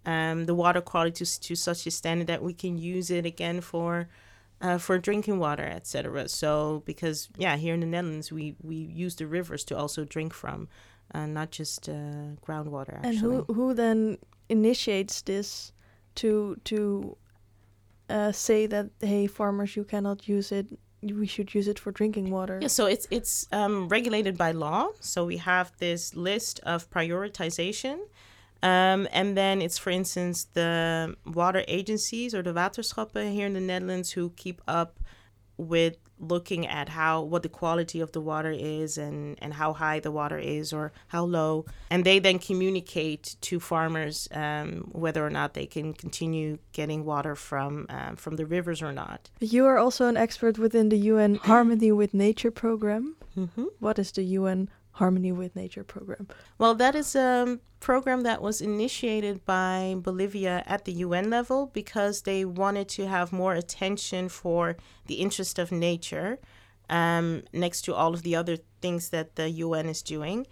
um, 0.05 0.45
the 0.45 0.55
water 0.55 0.81
quality 0.81 1.25
to, 1.25 1.39
to 1.41 1.55
such 1.55 1.85
a 1.87 1.91
standard 1.91 2.27
that 2.27 2.41
we 2.41 2.53
can 2.53 2.77
use 2.77 3.11
it 3.11 3.25
again 3.25 3.61
for 3.61 4.07
uh, 4.61 4.77
for 4.77 4.97
drinking 4.97 5.39
water, 5.39 5.63
etc. 5.63 6.27
So 6.27 6.83
because 6.85 7.29
yeah, 7.37 7.55
here 7.55 7.73
in 7.73 7.79
the 7.79 7.85
Netherlands 7.85 8.31
we 8.31 8.55
we 8.61 8.75
use 8.75 9.15
the 9.15 9.27
rivers 9.27 9.63
to 9.65 9.77
also 9.77 10.03
drink 10.03 10.33
from, 10.33 10.67
uh, 11.13 11.25
not 11.25 11.51
just 11.51 11.87
uh, 11.87 12.35
groundwater. 12.45 12.97
Actually. 12.97 13.09
And 13.09 13.17
who 13.19 13.43
who 13.53 13.73
then 13.73 14.17
initiates 14.49 15.21
this 15.21 15.71
to 16.15 16.59
to 16.65 17.17
uh, 18.09 18.31
say 18.31 18.65
that 18.65 18.89
hey 18.99 19.27
farmers 19.27 19.75
you 19.75 19.83
cannot 19.83 20.27
use 20.27 20.51
it 20.51 20.67
we 21.01 21.27
should 21.27 21.53
use 21.53 21.67
it 21.67 21.79
for 21.79 21.91
drinking 21.91 22.29
water. 22.29 22.59
Yeah, 22.61 22.67
so 22.67 22.85
it's 22.85 23.07
it's 23.09 23.47
um, 23.51 23.87
regulated 23.87 24.37
by 24.37 24.51
law. 24.51 24.89
So 24.99 25.25
we 25.25 25.37
have 25.37 25.71
this 25.77 26.15
list 26.15 26.59
of 26.63 26.89
prioritization, 26.89 27.99
um, 28.61 29.07
and 29.11 29.37
then 29.37 29.61
it's 29.61 29.77
for 29.77 29.91
instance 29.91 30.47
the 30.53 31.15
water 31.25 31.63
agencies 31.67 32.35
or 32.35 32.41
the 32.41 32.53
waterschappen 32.53 33.31
here 33.31 33.47
in 33.47 33.53
the 33.53 33.61
Netherlands 33.61 34.11
who 34.11 34.31
keep 34.31 34.61
up 34.67 34.99
with 35.57 35.97
looking 36.19 36.67
at 36.67 36.89
how 36.89 37.21
what 37.21 37.43
the 37.43 37.49
quality 37.49 37.99
of 38.01 38.11
the 38.11 38.21
water 38.21 38.51
is 38.51 38.97
and 38.97 39.37
and 39.41 39.53
how 39.53 39.73
high 39.73 39.99
the 39.99 40.11
water 40.11 40.37
is 40.37 40.73
or 40.73 40.91
how 41.07 41.23
low. 41.23 41.65
And 41.89 42.05
they 42.05 42.19
then 42.19 42.39
communicate 42.39 43.35
to 43.41 43.59
farmers 43.59 44.27
um, 44.31 44.89
whether 44.91 45.25
or 45.25 45.29
not 45.29 45.53
they 45.53 45.65
can 45.65 45.93
continue 45.93 46.59
getting 46.73 47.05
water 47.05 47.35
from 47.35 47.85
um, 47.89 48.15
from 48.15 48.35
the 48.35 48.45
rivers 48.45 48.81
or 48.81 48.91
not. 48.91 49.29
You 49.39 49.65
are 49.65 49.77
also 49.77 50.07
an 50.07 50.17
expert 50.17 50.57
within 50.57 50.89
the 50.89 50.97
un 50.97 51.35
harmony 51.43 51.91
with 51.91 52.13
nature 52.13 52.51
program. 52.51 53.15
Mm-hmm. 53.37 53.65
what 53.79 53.99
is 53.99 54.11
the 54.11 54.23
un 54.23 54.69
Harmony 54.99 55.31
with 55.31 55.55
Nature 55.55 55.83
program? 55.83 56.27
Well, 56.57 56.75
that 56.75 56.93
is 56.93 57.15
a 57.15 57.59
program 57.79 58.23
that 58.23 58.41
was 58.41 58.61
initiated 58.61 59.45
by 59.45 59.95
Bolivia 59.97 60.63
at 60.67 60.85
the 60.85 60.91
UN 61.05 61.29
level 61.29 61.67
because 61.73 62.21
they 62.23 62.45
wanted 62.45 62.87
to 62.89 63.07
have 63.07 63.31
more 63.31 63.53
attention 63.53 64.29
for 64.29 64.77
the 65.07 65.15
interest 65.15 65.57
of 65.57 65.71
nature 65.71 66.37
um, 66.89 67.43
next 67.53 67.81
to 67.83 67.95
all 67.95 68.13
of 68.13 68.23
the 68.23 68.35
other 68.35 68.57
things 68.81 69.09
that 69.09 69.35
the 69.35 69.49
UN 69.49 69.87
is 69.87 70.01
doing. 70.01 70.45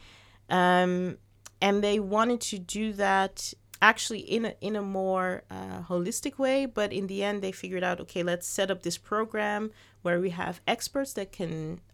Um, 0.50 1.18
and 1.62 1.84
they 1.84 2.00
wanted 2.00 2.42
to 2.42 2.60
do 2.60 2.94
that 2.94 3.54
actually 3.82 4.20
in 4.20 4.46
a, 4.46 4.54
in 4.62 4.76
a 4.76 4.82
more 4.82 5.44
uh, 5.52 5.82
holistic 5.88 6.40
way 6.40 6.66
but 6.66 6.92
in 6.92 7.06
the 7.08 7.24
end 7.24 7.44
they 7.44 7.52
figured 7.52 7.84
out 7.84 8.00
okay 8.00 8.24
let's 8.24 8.48
set 8.48 8.72
up 8.72 8.82
this 8.82 8.98
program 8.98 9.72
where 10.08 10.20
we 10.28 10.32
have 10.44 10.56
experts 10.76 11.12
that 11.14 11.30
can 11.40 11.54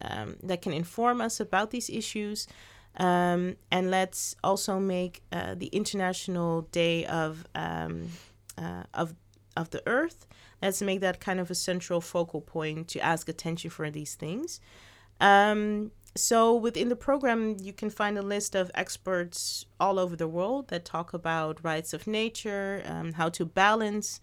um, 0.10 0.30
that 0.49 0.60
can 0.62 0.73
inform 0.84 1.17
us 1.28 1.36
about 1.47 1.67
these 1.76 1.89
issues 2.02 2.47
um, 2.97 3.41
and 3.71 3.89
let's 3.89 4.36
also 4.43 4.73
make 4.80 5.13
uh, 5.32 5.56
the 5.63 5.71
international 5.82 6.52
day 6.84 6.97
of 7.06 7.30
um, 7.56 7.95
uh, 8.63 8.84
of 8.93 9.08
of 9.62 9.65
the 9.76 9.82
earth 9.88 10.19
let's 10.63 10.82
make 10.82 11.02
that 11.02 11.19
kind 11.19 11.39
of 11.39 11.52
a 11.52 11.56
central 11.56 11.99
focal 11.99 12.39
point 12.39 12.88
to 12.88 12.99
ask 12.99 13.28
attention 13.28 13.69
for 13.69 13.91
these 13.91 14.15
things. 14.15 14.62
Um, 15.19 15.91
so 16.15 16.56
within 16.56 16.88
the 16.89 16.95
program, 16.95 17.58
you 17.60 17.73
can 17.73 17.89
find 17.89 18.17
a 18.17 18.21
list 18.21 18.56
of 18.56 18.71
experts 18.73 19.65
all 19.80 19.99
over 19.99 20.15
the 20.15 20.28
world 20.28 20.69
that 20.69 20.86
talk 20.86 21.13
about 21.13 21.63
rights 21.63 21.91
of 21.93 22.08
nature, 22.08 22.82
um, 22.86 23.13
how 23.13 23.30
to 23.30 23.45
balance 23.45 24.21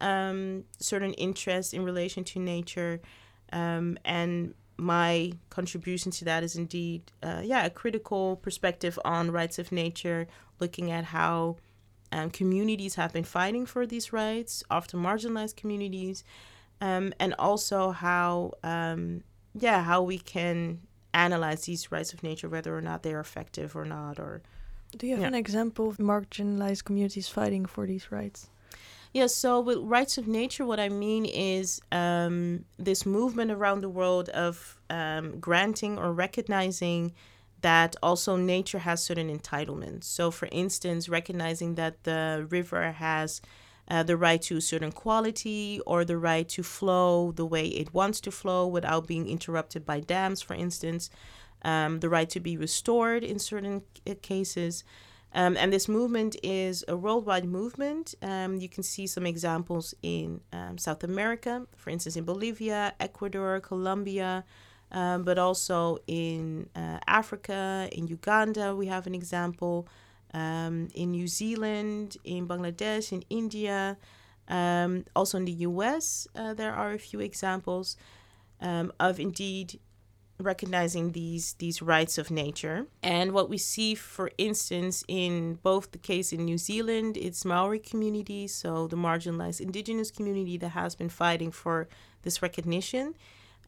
um, 0.00 0.64
certain 0.78 1.12
interests 1.14 1.72
in 1.72 1.84
relation 1.84 2.24
to 2.24 2.38
nature, 2.38 3.00
um, 3.52 3.98
and 4.04 4.54
my 4.76 5.32
contribution 5.50 6.10
to 6.12 6.24
that 6.24 6.42
is 6.42 6.56
indeed, 6.56 7.02
uh, 7.22 7.42
yeah, 7.44 7.64
a 7.64 7.70
critical 7.70 8.36
perspective 8.36 8.98
on 9.04 9.30
rights 9.30 9.58
of 9.58 9.70
nature, 9.70 10.26
looking 10.58 10.90
at 10.90 11.04
how 11.04 11.56
um, 12.10 12.30
communities 12.30 12.96
have 12.96 13.12
been 13.12 13.24
fighting 13.24 13.66
for 13.66 13.86
these 13.86 14.12
rights, 14.12 14.62
often 14.70 15.00
marginalized 15.00 15.56
communities, 15.56 16.24
um, 16.80 17.12
and 17.20 17.34
also 17.38 17.90
how, 17.90 18.52
um, 18.62 19.22
yeah, 19.54 19.82
how 19.82 20.02
we 20.02 20.18
can 20.18 20.80
analyze 21.14 21.64
these 21.64 21.92
rights 21.92 22.12
of 22.12 22.22
nature, 22.22 22.48
whether 22.48 22.76
or 22.76 22.80
not 22.80 23.02
they're 23.02 23.20
effective 23.20 23.76
or 23.76 23.84
not. 23.84 24.18
Or 24.18 24.42
do 24.96 25.06
you 25.06 25.12
have 25.12 25.22
yeah. 25.22 25.28
an 25.28 25.34
example 25.34 25.88
of 25.88 25.98
marginalized 25.98 26.84
communities 26.84 27.28
fighting 27.28 27.66
for 27.66 27.86
these 27.86 28.10
rights? 28.10 28.48
Yeah, 29.12 29.26
so 29.26 29.60
with 29.60 29.78
rights 29.78 30.16
of 30.16 30.26
nature, 30.26 30.64
what 30.64 30.80
I 30.80 30.88
mean 30.88 31.26
is 31.26 31.82
um, 31.92 32.64
this 32.78 33.04
movement 33.04 33.50
around 33.50 33.82
the 33.82 33.90
world 33.90 34.30
of 34.30 34.80
um, 34.88 35.38
granting 35.38 35.98
or 35.98 36.12
recognizing 36.14 37.12
that 37.60 37.94
also 38.02 38.36
nature 38.36 38.78
has 38.78 39.04
certain 39.04 39.28
entitlements. 39.36 40.04
So, 40.04 40.30
for 40.30 40.48
instance, 40.50 41.08
recognizing 41.10 41.74
that 41.74 42.04
the 42.04 42.46
river 42.48 42.92
has 42.92 43.42
uh, 43.88 44.02
the 44.02 44.16
right 44.16 44.40
to 44.42 44.56
a 44.56 44.60
certain 44.62 44.92
quality 44.92 45.78
or 45.86 46.04
the 46.06 46.16
right 46.16 46.48
to 46.48 46.62
flow 46.62 47.32
the 47.32 47.44
way 47.44 47.66
it 47.66 47.92
wants 47.92 48.18
to 48.22 48.30
flow 48.30 48.66
without 48.66 49.06
being 49.06 49.28
interrupted 49.28 49.84
by 49.84 50.00
dams, 50.00 50.40
for 50.40 50.54
instance, 50.54 51.10
um, 51.64 52.00
the 52.00 52.08
right 52.08 52.30
to 52.30 52.40
be 52.40 52.56
restored 52.56 53.22
in 53.22 53.38
certain 53.38 53.82
cases. 54.22 54.84
Um, 55.34 55.56
and 55.56 55.72
this 55.72 55.88
movement 55.88 56.36
is 56.42 56.84
a 56.88 56.96
worldwide 56.96 57.46
movement. 57.46 58.14
Um, 58.22 58.56
you 58.56 58.68
can 58.68 58.82
see 58.82 59.06
some 59.06 59.26
examples 59.26 59.94
in 60.02 60.42
um, 60.52 60.76
South 60.76 61.02
America, 61.04 61.66
for 61.76 61.90
instance, 61.90 62.16
in 62.16 62.24
Bolivia, 62.24 62.94
Ecuador, 63.00 63.60
Colombia, 63.60 64.44
um, 64.90 65.22
but 65.22 65.38
also 65.38 65.98
in 66.06 66.68
uh, 66.76 66.98
Africa, 67.06 67.88
in 67.92 68.06
Uganda, 68.08 68.76
we 68.76 68.86
have 68.86 69.06
an 69.06 69.14
example 69.14 69.88
um, 70.34 70.88
in 70.94 71.12
New 71.12 71.26
Zealand, 71.28 72.18
in 72.24 72.46
Bangladesh, 72.46 73.10
in 73.10 73.24
India, 73.30 73.96
um, 74.48 75.06
also 75.16 75.38
in 75.38 75.46
the 75.46 75.52
US, 75.52 76.28
uh, 76.36 76.52
there 76.52 76.74
are 76.74 76.92
a 76.92 76.98
few 76.98 77.20
examples 77.20 77.96
of 79.00 79.18
indeed 79.18 79.80
recognizing 80.42 81.12
these 81.12 81.54
these 81.54 81.80
rights 81.82 82.18
of 82.18 82.30
nature. 82.30 82.86
And 83.02 83.32
what 83.32 83.48
we 83.48 83.58
see, 83.58 83.94
for 83.94 84.30
instance, 84.38 85.04
in 85.08 85.54
both 85.62 85.92
the 85.92 85.98
case 85.98 86.32
in 86.32 86.44
New 86.44 86.58
Zealand, 86.58 87.16
it's 87.16 87.44
Maori 87.44 87.78
community, 87.78 88.46
so 88.48 88.86
the 88.86 88.96
marginalized 88.96 89.60
indigenous 89.60 90.10
community 90.10 90.56
that 90.58 90.70
has 90.70 90.94
been 90.94 91.08
fighting 91.08 91.50
for 91.50 91.88
this 92.22 92.42
recognition. 92.42 93.14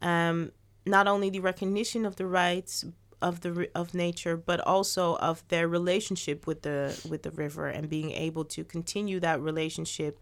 Um, 0.03 0.53
not 0.87 1.07
only 1.09 1.31
the 1.31 1.41
recognition 1.41 2.05
of 2.05 2.17
the 2.17 2.27
rights, 2.27 2.85
of 3.23 3.41
the 3.41 3.71
of 3.75 3.95
nature, 3.95 4.37
but 4.37 4.61
also 4.61 5.17
of 5.17 5.47
their 5.49 5.67
relationship 5.67 6.47
with 6.47 6.63
the 6.63 7.01
with 7.09 7.23
the 7.23 7.31
river 7.31 7.69
and 7.69 7.89
being 7.89 8.13
able 8.13 8.45
to 8.45 8.65
continue 8.65 9.19
that 9.21 9.41
relationship 9.41 10.21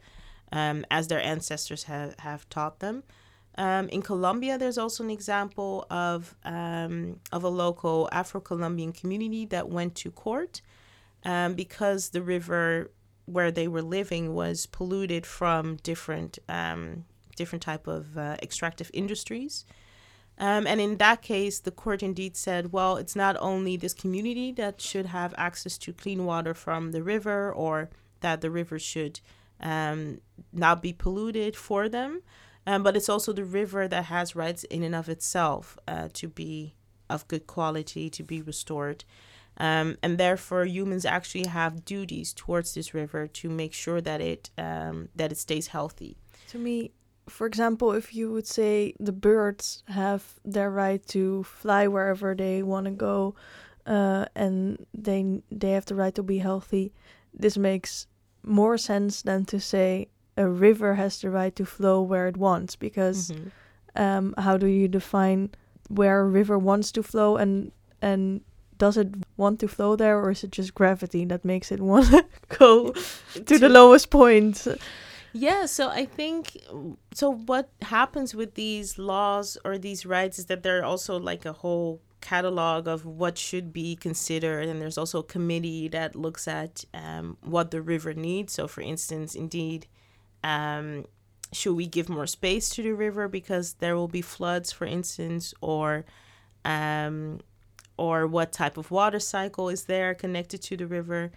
um, 0.52 0.84
as 0.90 1.08
their 1.08 1.20
ancestors 1.20 1.84
have 1.84 2.14
have 2.20 2.48
taught 2.48 2.78
them. 2.78 3.02
Um, 3.58 3.88
in 3.90 4.02
Colombia, 4.02 4.56
there's 4.56 4.78
also 4.78 5.04
an 5.04 5.10
example 5.10 5.86
of 5.90 6.34
um, 6.44 7.20
of 7.32 7.44
a 7.44 7.48
local 7.48 8.08
Afro-Colombian 8.10 8.92
community 8.92 9.44
that 9.46 9.68
went 9.68 9.94
to 9.96 10.10
court 10.10 10.62
um, 11.24 11.54
because 11.54 12.10
the 12.10 12.22
river 12.22 12.90
where 13.26 13.50
they 13.50 13.68
were 13.68 13.82
living 13.82 14.34
was 14.34 14.66
polluted 14.66 15.26
from 15.26 15.76
different 15.76 16.38
um, 16.48 17.04
different 17.36 17.62
type 17.62 17.86
of 17.86 18.16
uh, 18.16 18.36
extractive 18.42 18.90
industries. 18.94 19.64
Um, 20.38 20.66
and 20.66 20.80
in 20.80 20.96
that 20.96 21.22
case, 21.22 21.60
the 21.60 21.70
court 21.70 22.02
indeed 22.02 22.36
said, 22.36 22.72
well, 22.72 22.96
it's 22.96 23.14
not 23.14 23.36
only 23.38 23.76
this 23.76 23.94
community 23.94 24.50
that 24.52 24.80
should 24.80 25.06
have 25.06 25.34
access 25.36 25.76
to 25.78 25.92
clean 25.92 26.24
water 26.24 26.54
from 26.54 26.92
the 26.92 27.02
river 27.02 27.52
or 27.52 27.90
that 28.20 28.40
the 28.40 28.50
river 28.50 28.78
should 28.78 29.20
um, 29.60 30.20
not 30.52 30.82
be 30.82 30.92
polluted 30.92 31.54
for 31.54 31.88
them, 31.88 32.22
um, 32.66 32.82
but 32.82 32.96
it's 32.96 33.08
also 33.08 33.32
the 33.32 33.44
river 33.44 33.88
that 33.88 34.06
has 34.06 34.36
rights 34.36 34.64
in 34.64 34.82
and 34.82 34.94
of 34.94 35.08
itself 35.08 35.78
uh, 35.88 36.08
to 36.14 36.28
be 36.28 36.74
of 37.10 37.28
good 37.28 37.46
quality, 37.46 38.08
to 38.10 38.22
be 38.22 38.40
restored. 38.40 39.04
Um, 39.58 39.96
and 40.02 40.16
therefore, 40.16 40.64
humans 40.64 41.04
actually 41.04 41.46
have 41.46 41.84
duties 41.84 42.32
towards 42.32 42.74
this 42.74 42.94
river 42.94 43.26
to 43.26 43.50
make 43.50 43.74
sure 43.74 44.00
that 44.00 44.20
it 44.20 44.50
um, 44.56 45.08
that 45.14 45.30
it 45.30 45.38
stays 45.38 45.68
healthy. 45.68 46.16
To 46.48 46.58
me, 46.58 46.92
for 47.28 47.46
example, 47.46 47.92
if 47.92 48.14
you 48.14 48.32
would 48.32 48.46
say 48.46 48.94
the 48.98 49.12
birds 49.12 49.82
have 49.88 50.40
their 50.44 50.70
right 50.70 51.04
to 51.08 51.42
fly 51.44 51.86
wherever 51.86 52.34
they 52.34 52.62
want 52.62 52.86
to 52.86 52.92
go, 52.92 53.34
uh, 53.86 54.24
and 54.34 54.86
they 54.94 55.42
they 55.50 55.72
have 55.72 55.84
the 55.84 55.94
right 55.94 56.14
to 56.14 56.22
be 56.22 56.38
healthy, 56.38 56.92
this 57.34 57.58
makes 57.58 58.06
more 58.42 58.78
sense 58.78 59.22
than 59.22 59.44
to 59.44 59.60
say 59.60 60.08
a 60.36 60.48
river 60.48 60.94
has 60.94 61.20
the 61.20 61.30
right 61.30 61.54
to 61.56 61.64
flow 61.64 62.00
where 62.00 62.26
it 62.28 62.36
wants. 62.36 62.76
Because 62.76 63.30
mm-hmm. 63.30 64.02
um, 64.02 64.34
how 64.38 64.56
do 64.56 64.66
you 64.66 64.88
define 64.88 65.50
where 65.88 66.20
a 66.20 66.26
river 66.26 66.58
wants 66.58 66.92
to 66.92 67.02
flow, 67.02 67.36
and 67.36 67.72
and 68.00 68.40
does 68.78 68.96
it 68.96 69.08
want 69.36 69.60
to 69.60 69.68
flow 69.68 69.96
there, 69.96 70.18
or 70.18 70.30
is 70.30 70.44
it 70.44 70.50
just 70.50 70.74
gravity 70.74 71.24
that 71.26 71.44
makes 71.44 71.70
it 71.70 71.80
want 71.92 72.06
to 72.06 72.24
go 72.48 72.92
to 72.92 73.58
the 73.58 73.68
lowest 73.68 74.10
point? 74.10 74.66
Yeah, 75.32 75.66
so 75.66 75.88
I 75.88 76.04
think 76.04 76.58
so. 77.14 77.32
What 77.32 77.70
happens 77.80 78.34
with 78.34 78.54
these 78.54 78.98
laws 78.98 79.56
or 79.64 79.78
these 79.78 80.04
rights 80.04 80.38
is 80.38 80.46
that 80.46 80.62
there 80.62 80.80
are 80.80 80.84
also 80.84 81.18
like 81.18 81.46
a 81.46 81.54
whole 81.54 82.02
catalog 82.20 82.86
of 82.86 83.06
what 83.06 83.38
should 83.38 83.72
be 83.72 83.96
considered, 83.96 84.68
and 84.68 84.80
there's 84.80 84.98
also 84.98 85.20
a 85.20 85.24
committee 85.24 85.88
that 85.88 86.14
looks 86.14 86.46
at 86.46 86.84
um, 86.92 87.38
what 87.42 87.70
the 87.70 87.80
river 87.80 88.12
needs. 88.12 88.52
So, 88.52 88.68
for 88.68 88.82
instance, 88.82 89.34
indeed, 89.34 89.86
um, 90.42 91.06
should 91.52 91.74
we 91.74 91.86
give 91.86 92.08
more 92.08 92.26
space 92.26 92.70
to 92.70 92.82
the 92.82 92.92
river 92.92 93.28
because 93.28 93.74
there 93.74 93.94
will 93.94 94.08
be 94.08 94.22
floods, 94.22 94.72
for 94.72 94.86
instance, 94.86 95.52
or 95.60 96.04
um, 96.64 97.40
or 97.96 98.26
what 98.26 98.52
type 98.52 98.76
of 98.76 98.90
water 98.90 99.20
cycle 99.20 99.68
is 99.68 99.84
there 99.84 100.14
connected 100.14 100.62
to 100.62 100.76
the 100.76 100.86
river? 100.86 101.30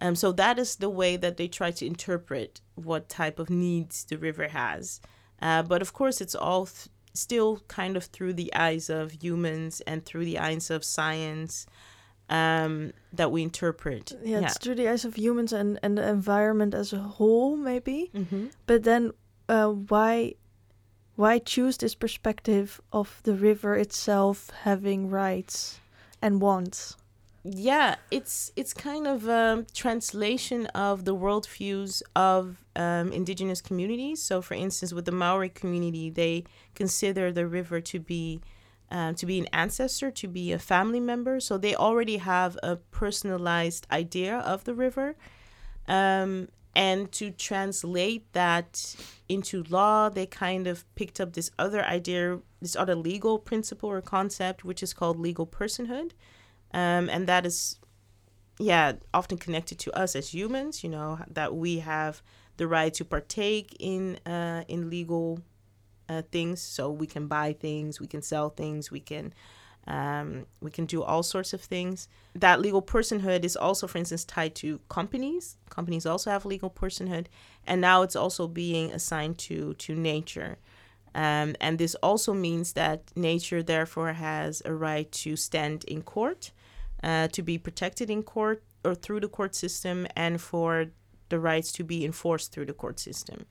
Um, 0.00 0.14
so 0.14 0.32
that 0.32 0.58
is 0.58 0.76
the 0.76 0.88
way 0.88 1.16
that 1.16 1.36
they 1.36 1.48
try 1.48 1.70
to 1.72 1.86
interpret 1.86 2.60
what 2.76 3.08
type 3.08 3.38
of 3.38 3.50
needs 3.50 4.04
the 4.04 4.16
river 4.16 4.48
has. 4.48 5.00
Uh, 5.42 5.62
but 5.62 5.82
of 5.82 5.92
course, 5.92 6.20
it's 6.20 6.34
all 6.34 6.66
th- 6.66 6.88
still 7.14 7.60
kind 7.68 7.96
of 7.96 8.04
through 8.04 8.32
the 8.32 8.52
eyes 8.54 8.88
of 8.88 9.22
humans 9.22 9.80
and 9.82 10.04
through 10.04 10.24
the 10.24 10.38
eyes 10.38 10.70
of 10.70 10.84
science 10.84 11.66
um, 12.28 12.92
that 13.12 13.30
we 13.32 13.42
interpret. 13.42 14.12
Yeah, 14.22 14.40
yeah, 14.40 14.46
it's 14.46 14.58
through 14.58 14.76
the 14.76 14.88
eyes 14.88 15.04
of 15.04 15.16
humans 15.16 15.52
and, 15.52 15.78
and 15.82 15.98
the 15.98 16.08
environment 16.08 16.74
as 16.74 16.92
a 16.92 16.98
whole, 16.98 17.56
maybe. 17.56 18.10
Mm-hmm. 18.14 18.46
But 18.66 18.84
then, 18.84 19.12
uh, 19.48 19.68
why 19.68 20.34
why 21.16 21.38
choose 21.38 21.78
this 21.78 21.94
perspective 21.94 22.80
of 22.92 23.20
the 23.24 23.34
river 23.34 23.74
itself 23.74 24.50
having 24.62 25.10
rights 25.10 25.80
and 26.22 26.40
wants? 26.40 26.96
yeah, 27.44 27.96
it's 28.10 28.52
it's 28.56 28.74
kind 28.74 29.06
of 29.06 29.28
a 29.28 29.64
translation 29.72 30.66
of 30.66 31.04
the 31.04 31.14
worldviews 31.14 32.02
of 32.14 32.64
um, 32.76 33.12
indigenous 33.12 33.60
communities. 33.60 34.22
So, 34.22 34.42
for 34.42 34.54
instance, 34.54 34.92
with 34.92 35.04
the 35.04 35.12
Maori 35.12 35.48
community, 35.48 36.10
they 36.10 36.44
consider 36.74 37.32
the 37.32 37.46
river 37.46 37.80
to 37.80 38.00
be 38.00 38.40
um, 38.90 39.14
to 39.16 39.26
be 39.26 39.38
an 39.38 39.46
ancestor, 39.52 40.10
to 40.10 40.28
be 40.28 40.52
a 40.52 40.58
family 40.58 41.00
member. 41.00 41.40
So 41.40 41.58
they 41.58 41.74
already 41.74 42.18
have 42.18 42.58
a 42.62 42.76
personalized 42.76 43.86
idea 43.90 44.38
of 44.38 44.64
the 44.64 44.74
river, 44.74 45.16
um, 45.86 46.48
and 46.74 47.10
to 47.12 47.30
translate 47.30 48.32
that 48.34 48.94
into 49.28 49.64
law, 49.68 50.08
they 50.08 50.26
kind 50.26 50.66
of 50.66 50.84
picked 50.94 51.20
up 51.20 51.32
this 51.32 51.50
other 51.58 51.84
idea, 51.84 52.40
this 52.60 52.76
other 52.76 52.94
legal 52.94 53.38
principle 53.38 53.90
or 53.90 54.00
concept, 54.00 54.64
which 54.64 54.82
is 54.82 54.94
called 54.94 55.18
legal 55.18 55.46
personhood 55.46 56.12
um, 56.72 57.08
and 57.08 57.26
that 57.26 57.46
is 57.46 57.78
yeah 58.58 58.92
often 59.14 59.38
connected 59.38 59.78
to 59.78 59.96
us 59.96 60.16
as 60.16 60.34
humans 60.34 60.82
you 60.82 60.90
know 60.90 61.18
that 61.28 61.54
we 61.54 61.78
have 61.78 62.22
the 62.56 62.66
right 62.66 62.92
to 62.94 63.04
partake 63.04 63.76
in 63.78 64.16
uh, 64.26 64.64
in 64.68 64.90
legal 64.90 65.40
uh, 66.08 66.22
things. 66.32 66.60
So 66.60 66.90
we 66.90 67.06
can 67.06 67.26
buy 67.26 67.52
things 67.52 68.00
we 68.00 68.06
can 68.06 68.22
sell 68.22 68.50
things 68.50 68.90
we 68.90 69.00
can 69.00 69.32
um, 69.86 70.44
we 70.60 70.70
can 70.70 70.84
do 70.84 71.02
all 71.02 71.22
sorts 71.22 71.54
of 71.54 71.62
things. 71.62 72.08
That 72.34 72.60
legal 72.60 72.82
personhood 72.82 73.42
is 73.42 73.56
also 73.56 73.86
for 73.86 73.96
instance 73.96 74.24
tied 74.24 74.54
to 74.56 74.80
companies. 74.90 75.56
Companies 75.70 76.04
also 76.04 76.30
have 76.30 76.44
legal 76.44 76.70
personhood. 76.70 77.26
And 77.66 77.80
now 77.80 78.02
it's 78.02 78.16
also 78.16 78.46
being 78.46 78.92
assigned 78.92 79.38
to 79.38 79.74
to 79.74 79.94
nature. 79.94 80.58
Um, 81.14 81.56
and 81.60 81.78
this 81.78 81.94
also 81.96 82.34
means 82.34 82.74
that 82.74 83.10
nature 83.16 83.62
therefore 83.62 84.12
has 84.12 84.62
a 84.64 84.74
right 84.74 85.10
to 85.12 85.36
stand 85.36 85.84
in 85.84 86.02
court 86.02 86.52
uh, 87.02 87.28
to 87.28 87.42
be 87.42 87.58
protected 87.58 88.10
in 88.10 88.22
court 88.22 88.62
or 88.84 88.94
through 88.94 89.20
the 89.20 89.28
court 89.28 89.54
system 89.54 90.06
and 90.14 90.40
for 90.40 90.86
the 91.28 91.38
rights 91.38 91.72
to 91.72 91.84
be 91.84 92.04
enforced 92.04 92.52
through 92.52 92.66
the 92.66 92.72
court 92.72 92.98
system. 92.98 93.46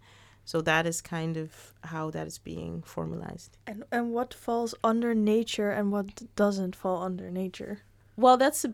So 0.47 0.61
that 0.61 0.87
is 0.87 1.01
kind 1.01 1.35
of 1.35 1.73
how 1.81 2.09
that 2.11 2.25
is 2.25 2.37
being 2.37 2.81
formalized. 2.81 3.57
And 3.67 3.83
and 3.91 4.13
what 4.13 4.33
falls 4.33 4.73
under 4.81 5.13
nature 5.13 5.71
and 5.71 5.91
what 5.91 6.23
doesn't 6.37 6.73
fall 6.73 7.03
under 7.03 7.29
nature? 7.29 7.79
Well, 8.15 8.37
that's 8.37 8.63
a, 8.63 8.73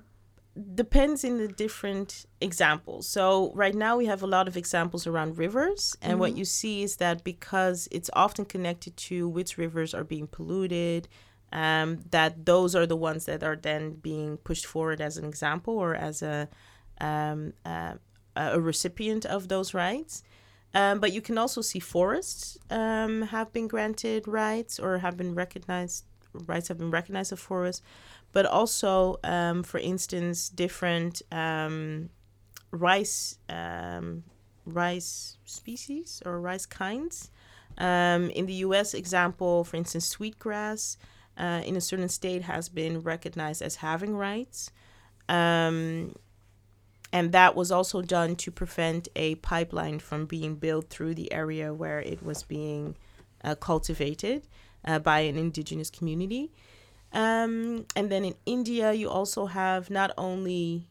depends 0.76 1.24
in 1.24 1.40
the 1.40 1.48
different 1.48 2.28
examples. 2.40 3.08
So 3.08 3.52
right 3.56 3.74
now 3.74 3.98
we 3.98 4.06
have 4.06 4.22
a 4.22 4.28
lot 4.28 4.48
of 4.48 4.56
examples 4.56 5.08
around 5.08 5.40
rivers, 5.40 5.98
and 6.00 6.12
mm-hmm. 6.12 6.20
what 6.20 6.38
you 6.38 6.46
see 6.46 6.84
is 6.84 6.98
that 6.98 7.24
because 7.24 7.88
it's 7.92 8.12
often 8.14 8.46
connected 8.46 8.96
to 9.10 9.28
which 9.28 9.58
rivers 9.58 9.96
are 9.96 10.04
being 10.04 10.28
polluted, 10.28 11.08
um, 11.52 12.02
that 12.12 12.46
those 12.46 12.76
are 12.76 12.86
the 12.86 12.96
ones 13.10 13.26
that 13.26 13.42
are 13.42 13.56
then 13.56 13.94
being 13.94 14.38
pushed 14.38 14.68
forward 14.68 15.02
as 15.02 15.18
an 15.18 15.26
example 15.26 15.74
or 15.80 15.96
as 15.96 16.22
a 16.22 16.48
um, 17.02 17.54
uh, 17.66 17.96
a 18.36 18.62
recipient 18.62 19.26
of 19.26 19.48
those 19.48 19.74
rights. 19.74 20.24
Um, 20.74 21.00
but 21.00 21.14
you 21.14 21.22
can 21.22 21.38
also 21.38 21.62
see 21.62 21.80
forests 21.80 22.58
um, 22.70 23.24
have 23.24 23.54
been 23.54 23.68
granted 23.68 24.28
rights 24.28 24.80
or 24.80 24.98
have 25.00 25.18
been 25.18 25.36
recognized. 25.36 26.06
Rights 26.48 26.68
have 26.70 26.80
been 26.80 26.90
recognized 26.90 27.32
of 27.32 27.40
forests, 27.40 27.84
but 28.32 28.48
also, 28.48 29.18
um, 29.24 29.62
for 29.62 29.80
instance, 29.80 30.50
different 30.50 31.22
um, 31.32 32.10
rice 32.72 33.38
rice 34.66 35.38
species 35.46 36.24
or 36.26 36.40
rice 36.40 36.66
kinds. 36.66 37.30
in 37.78 38.46
the 38.48 38.54
U.S., 38.66 38.96
example, 38.96 39.64
for 39.64 39.78
instance, 39.78 40.08
sweetgrass 40.08 40.98
uh, 41.38 41.62
in 41.66 41.76
a 41.76 41.82
certain 41.82 42.10
state 42.10 42.44
has 42.44 42.70
been 42.70 43.02
recognized 43.02 43.62
as 43.62 43.78
having 43.78 44.16
rights. 44.16 44.72
And 47.14 47.32
that 47.32 47.56
was 47.56 47.72
also 47.72 48.02
done 48.02 48.36
to 48.38 48.50
prevent 48.50 49.08
a 49.16 49.36
pipeline 49.36 50.00
from 50.00 50.26
being 50.26 50.56
built 50.56 50.90
through 50.90 51.14
the 51.14 51.32
area 51.32 51.72
where 51.72 52.00
it 52.00 52.24
was 52.24 52.42
being 52.42 52.96
uh, 53.44 53.54
cultivated 53.54 54.48
uh, 54.84 54.98
by 54.98 55.20
an 55.20 55.38
indigenous 55.38 55.92
community. 55.92 56.52
Um, 57.14 57.86
and 57.96 58.12
then 58.12 58.26
in 58.26 58.34
India, 58.48 58.94
you 58.94 59.12
also 59.12 59.46
have 59.46 59.92
not 59.92 60.10
only 60.18 60.88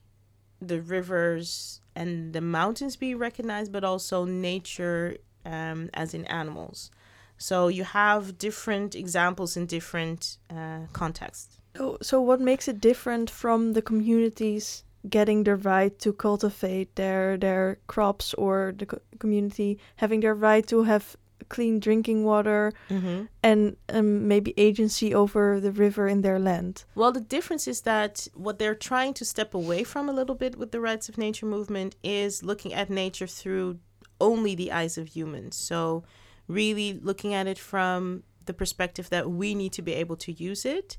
the 0.61 0.81
rivers 0.81 1.81
and 1.97 2.33
the 2.33 2.41
mountains 2.41 2.95
being 2.95 3.19
recognized, 3.19 3.73
but 3.73 3.83
also 3.83 4.25
nature 4.25 5.17
um, 5.45 5.91
as 5.93 6.15
in 6.15 6.25
animals. 6.27 6.93
So 7.37 7.67
you 7.67 7.83
have 7.83 8.39
different 8.39 8.95
examples 8.95 9.57
in 9.57 9.67
different 9.67 10.39
uh, 10.49 10.87
contexts. 10.93 11.59
So, 11.77 11.99
so 12.01 12.21
what 12.21 12.41
makes 12.41 12.69
it 12.69 12.81
different 12.81 13.29
from 13.29 13.73
the 13.73 13.83
communities 13.83 14.85
getting 15.09 15.45
the 15.45 15.57
right 15.57 15.99
to 15.99 16.13
cultivate 16.13 16.95
their 16.97 17.37
their 17.37 17.79
crops, 17.87 18.35
or 18.35 18.75
the 18.77 18.87
co 18.87 18.99
community 19.19 19.79
having 19.97 20.21
their 20.21 20.35
right 20.35 20.67
to 20.67 20.83
have 20.83 21.17
clean 21.49 21.79
drinking 21.79 22.25
water 22.25 22.73
mm 22.89 23.01
-hmm. 23.01 23.29
and 23.43 23.77
um, 23.89 24.27
maybe 24.27 24.53
agency 24.57 25.15
over 25.15 25.61
the 25.61 25.73
river 25.73 26.09
in 26.09 26.23
their 26.23 26.39
land? 26.39 26.85
Well, 26.95 27.13
the 27.13 27.27
difference 27.37 27.71
is 27.71 27.81
that 27.83 28.29
what 28.35 28.59
they're 28.59 28.79
trying 28.91 29.15
to 29.15 29.25
step 29.25 29.55
away 29.55 29.85
from 29.85 30.09
a 30.09 30.13
little 30.13 30.37
bit 30.37 30.57
with 30.57 30.71
the 30.71 30.81
rights 30.81 31.09
of 31.09 31.17
nature 31.17 31.49
movement 31.49 31.97
is 32.03 32.43
looking 32.43 32.75
at 32.75 32.89
nature 32.89 33.29
through 33.29 33.79
only 34.19 34.55
the 34.57 34.71
eyes 34.73 34.99
of 34.99 35.17
humans. 35.17 35.57
So 35.57 36.05
really 36.49 37.01
looking 37.03 37.35
at 37.35 37.47
it 37.47 37.59
from 37.59 38.23
the 38.47 38.55
perspective 38.55 39.09
that 39.09 39.31
we 39.31 39.55
need 39.55 39.73
to 39.73 39.83
be 39.83 39.95
able 39.95 40.17
to 40.17 40.33
use 40.33 40.65
it. 40.65 40.97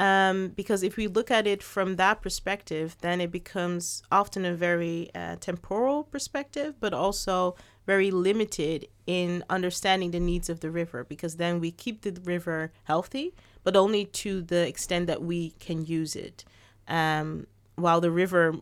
Um, 0.00 0.48
because 0.48 0.82
if 0.82 0.96
we 0.96 1.08
look 1.08 1.30
at 1.30 1.46
it 1.46 1.62
from 1.62 1.96
that 1.96 2.22
perspective, 2.22 2.96
then 3.02 3.20
it 3.20 3.30
becomes 3.30 4.02
often 4.10 4.46
a 4.46 4.54
very 4.54 5.10
uh, 5.14 5.36
temporal 5.38 6.04
perspective, 6.04 6.76
but 6.80 6.94
also 6.94 7.54
very 7.84 8.10
limited 8.10 8.88
in 9.06 9.44
understanding 9.50 10.10
the 10.10 10.18
needs 10.18 10.48
of 10.48 10.60
the 10.60 10.70
river. 10.70 11.04
Because 11.04 11.36
then 11.36 11.60
we 11.60 11.70
keep 11.70 12.00
the 12.00 12.18
river 12.24 12.72
healthy, 12.84 13.34
but 13.62 13.76
only 13.76 14.06
to 14.06 14.40
the 14.40 14.66
extent 14.66 15.06
that 15.06 15.22
we 15.22 15.50
can 15.60 15.84
use 15.84 16.16
it. 16.16 16.46
Um, 16.88 17.46
while 17.76 18.00
the 18.00 18.10
river 18.10 18.54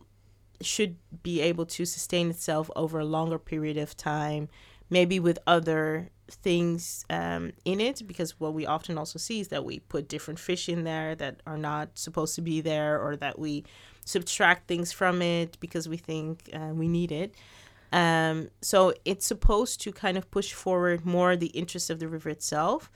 should 0.59 0.97
be 1.23 1.39
able 1.39 1.65
to 1.67 1.85
sustain 1.85 2.29
itself 2.29 2.69
over 2.75 2.99
a 2.99 3.05
longer 3.05 3.39
period 3.39 3.77
of 3.77 3.95
time, 3.95 4.49
maybe 4.89 5.19
with 5.19 5.39
other 5.45 6.09
things 6.29 7.05
um, 7.09 7.51
in 7.65 7.79
it 7.81 8.01
because 8.07 8.39
what 8.39 8.53
we 8.53 8.65
often 8.65 8.97
also 8.97 9.17
see 9.19 9.39
is 9.39 9.47
that 9.49 9.65
we 9.65 9.79
put 9.79 10.07
different 10.07 10.39
fish 10.39 10.69
in 10.69 10.83
there 10.83 11.15
that 11.15 11.41
are 11.45 11.57
not 11.57 11.97
supposed 11.97 12.35
to 12.35 12.41
be 12.41 12.61
there 12.61 12.99
or 12.99 13.15
that 13.15 13.39
we 13.39 13.63
subtract 14.05 14.67
things 14.67 14.91
from 14.91 15.21
it 15.21 15.57
because 15.59 15.87
we 15.87 15.97
think 15.97 16.49
uh, 16.53 16.71
we 16.73 16.87
need 16.87 17.11
it. 17.11 17.35
Um, 17.91 18.49
so 18.61 18.93
it's 19.05 19.25
supposed 19.25 19.81
to 19.81 19.91
kind 19.91 20.17
of 20.17 20.29
push 20.29 20.53
forward 20.53 21.05
more 21.05 21.35
the 21.35 21.47
interests 21.47 21.89
of 21.89 21.99
the 21.99 22.07
river 22.07 22.29
itself. 22.29 22.91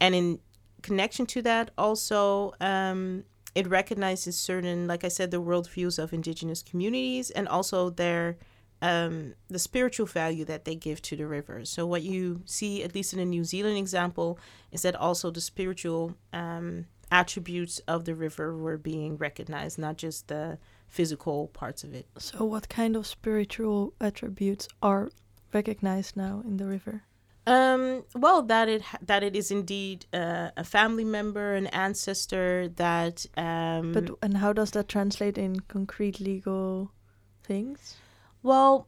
And 0.00 0.14
in 0.14 0.38
connection 0.82 1.26
to 1.26 1.42
that, 1.42 1.70
also, 1.76 2.54
um, 2.60 3.24
it 3.54 3.66
recognizes 3.66 4.38
certain, 4.38 4.86
like 4.86 5.02
I 5.02 5.08
said, 5.08 5.30
the 5.30 5.40
worldviews 5.40 5.98
of 5.98 6.12
indigenous 6.12 6.62
communities 6.62 7.30
and 7.30 7.48
also 7.48 7.90
their 7.90 8.36
um, 8.82 9.34
the 9.48 9.58
spiritual 9.58 10.06
value 10.06 10.44
that 10.44 10.64
they 10.64 10.74
give 10.74 11.00
to 11.02 11.16
the 11.16 11.26
river. 11.26 11.64
So 11.64 11.86
what 11.86 12.02
you 12.02 12.42
see, 12.44 12.82
at 12.82 12.94
least 12.94 13.12
in 13.12 13.18
the 13.18 13.24
New 13.24 13.44
Zealand 13.44 13.78
example, 13.78 14.38
is 14.70 14.82
that 14.82 14.94
also 14.94 15.30
the 15.30 15.40
spiritual 15.40 16.14
um, 16.32 16.86
attributes 17.10 17.78
of 17.88 18.04
the 18.04 18.14
river 18.14 18.56
were 18.56 18.76
being 18.76 19.16
recognized, 19.16 19.78
not 19.78 19.96
just 19.96 20.28
the 20.28 20.58
physical 20.88 21.48
parts 21.48 21.84
of 21.84 21.94
it. 21.94 22.06
So 22.18 22.44
what 22.44 22.68
kind 22.68 22.96
of 22.96 23.06
spiritual 23.06 23.94
attributes 24.00 24.68
are 24.82 25.08
recognized 25.52 26.16
now 26.16 26.42
in 26.44 26.56
the 26.58 26.66
river? 26.66 27.02
Um, 27.48 28.04
well, 28.14 28.42
that 28.42 28.68
it 28.68 28.82
that 29.02 29.22
it 29.22 29.36
is 29.36 29.52
indeed 29.52 30.06
uh, 30.12 30.50
a 30.56 30.64
family 30.64 31.04
member, 31.04 31.54
an 31.54 31.68
ancestor. 31.68 32.68
That 32.74 33.24
um, 33.36 33.92
but 33.92 34.10
and 34.20 34.36
how 34.36 34.52
does 34.52 34.72
that 34.72 34.88
translate 34.88 35.38
in 35.38 35.60
concrete 35.60 36.18
legal 36.18 36.90
things? 37.44 37.96
Well, 38.46 38.86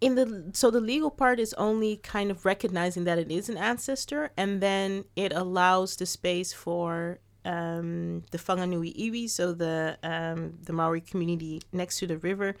in 0.00 0.14
the 0.14 0.52
so 0.54 0.70
the 0.70 0.80
legal 0.80 1.10
part 1.10 1.38
is 1.38 1.52
only 1.58 1.98
kind 1.98 2.30
of 2.30 2.46
recognizing 2.46 3.04
that 3.04 3.18
it 3.18 3.30
is 3.30 3.50
an 3.50 3.58
ancestor, 3.58 4.30
and 4.38 4.62
then 4.62 5.04
it 5.16 5.34
allows 5.34 5.96
the 5.96 6.06
space 6.06 6.54
for 6.54 7.18
um, 7.44 8.22
the 8.30 8.38
Whanganui 8.38 8.96
iwi, 8.96 9.28
so 9.28 9.52
the 9.52 9.98
um, 10.02 10.54
the 10.62 10.72
Maori 10.72 11.02
community 11.02 11.60
next 11.74 11.98
to 11.98 12.06
the 12.06 12.16
river, 12.16 12.56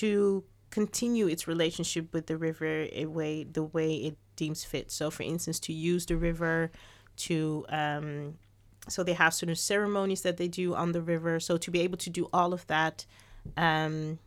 to 0.00 0.44
continue 0.68 1.28
its 1.28 1.48
relationship 1.48 2.12
with 2.12 2.26
the 2.26 2.36
river 2.36 2.86
a 2.92 3.06
way 3.06 3.44
the 3.44 3.62
way 3.62 3.94
it 3.94 4.18
deems 4.36 4.64
fit. 4.64 4.92
So, 4.92 5.10
for 5.10 5.22
instance, 5.22 5.58
to 5.60 5.72
use 5.72 6.04
the 6.04 6.18
river 6.18 6.70
to 7.28 7.64
um, 7.70 8.34
so 8.86 9.02
they 9.02 9.14
have 9.14 9.32
certain 9.32 9.56
ceremonies 9.56 10.20
that 10.20 10.36
they 10.36 10.48
do 10.48 10.74
on 10.74 10.92
the 10.92 11.00
river. 11.00 11.40
So 11.40 11.56
to 11.56 11.70
be 11.70 11.80
able 11.80 11.96
to 11.96 12.10
do 12.10 12.28
all 12.34 12.52
of 12.52 12.66
that, 12.66 13.06
um, 13.56 14.18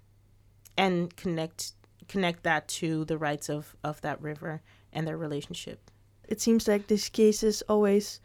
and 0.77 1.15
connect 1.15 1.73
connect 2.07 2.43
that 2.43 2.67
to 2.67 3.03
the 3.05 3.17
rights 3.17 3.49
of 3.49 3.75
of 3.83 3.99
that 4.01 4.21
river 4.21 4.61
and 4.93 5.07
their 5.07 5.17
relationship. 5.17 5.91
It 6.27 6.41
seems 6.41 6.67
like 6.67 6.87
these 6.87 7.09
cases 7.09 7.63
always, 7.69 8.21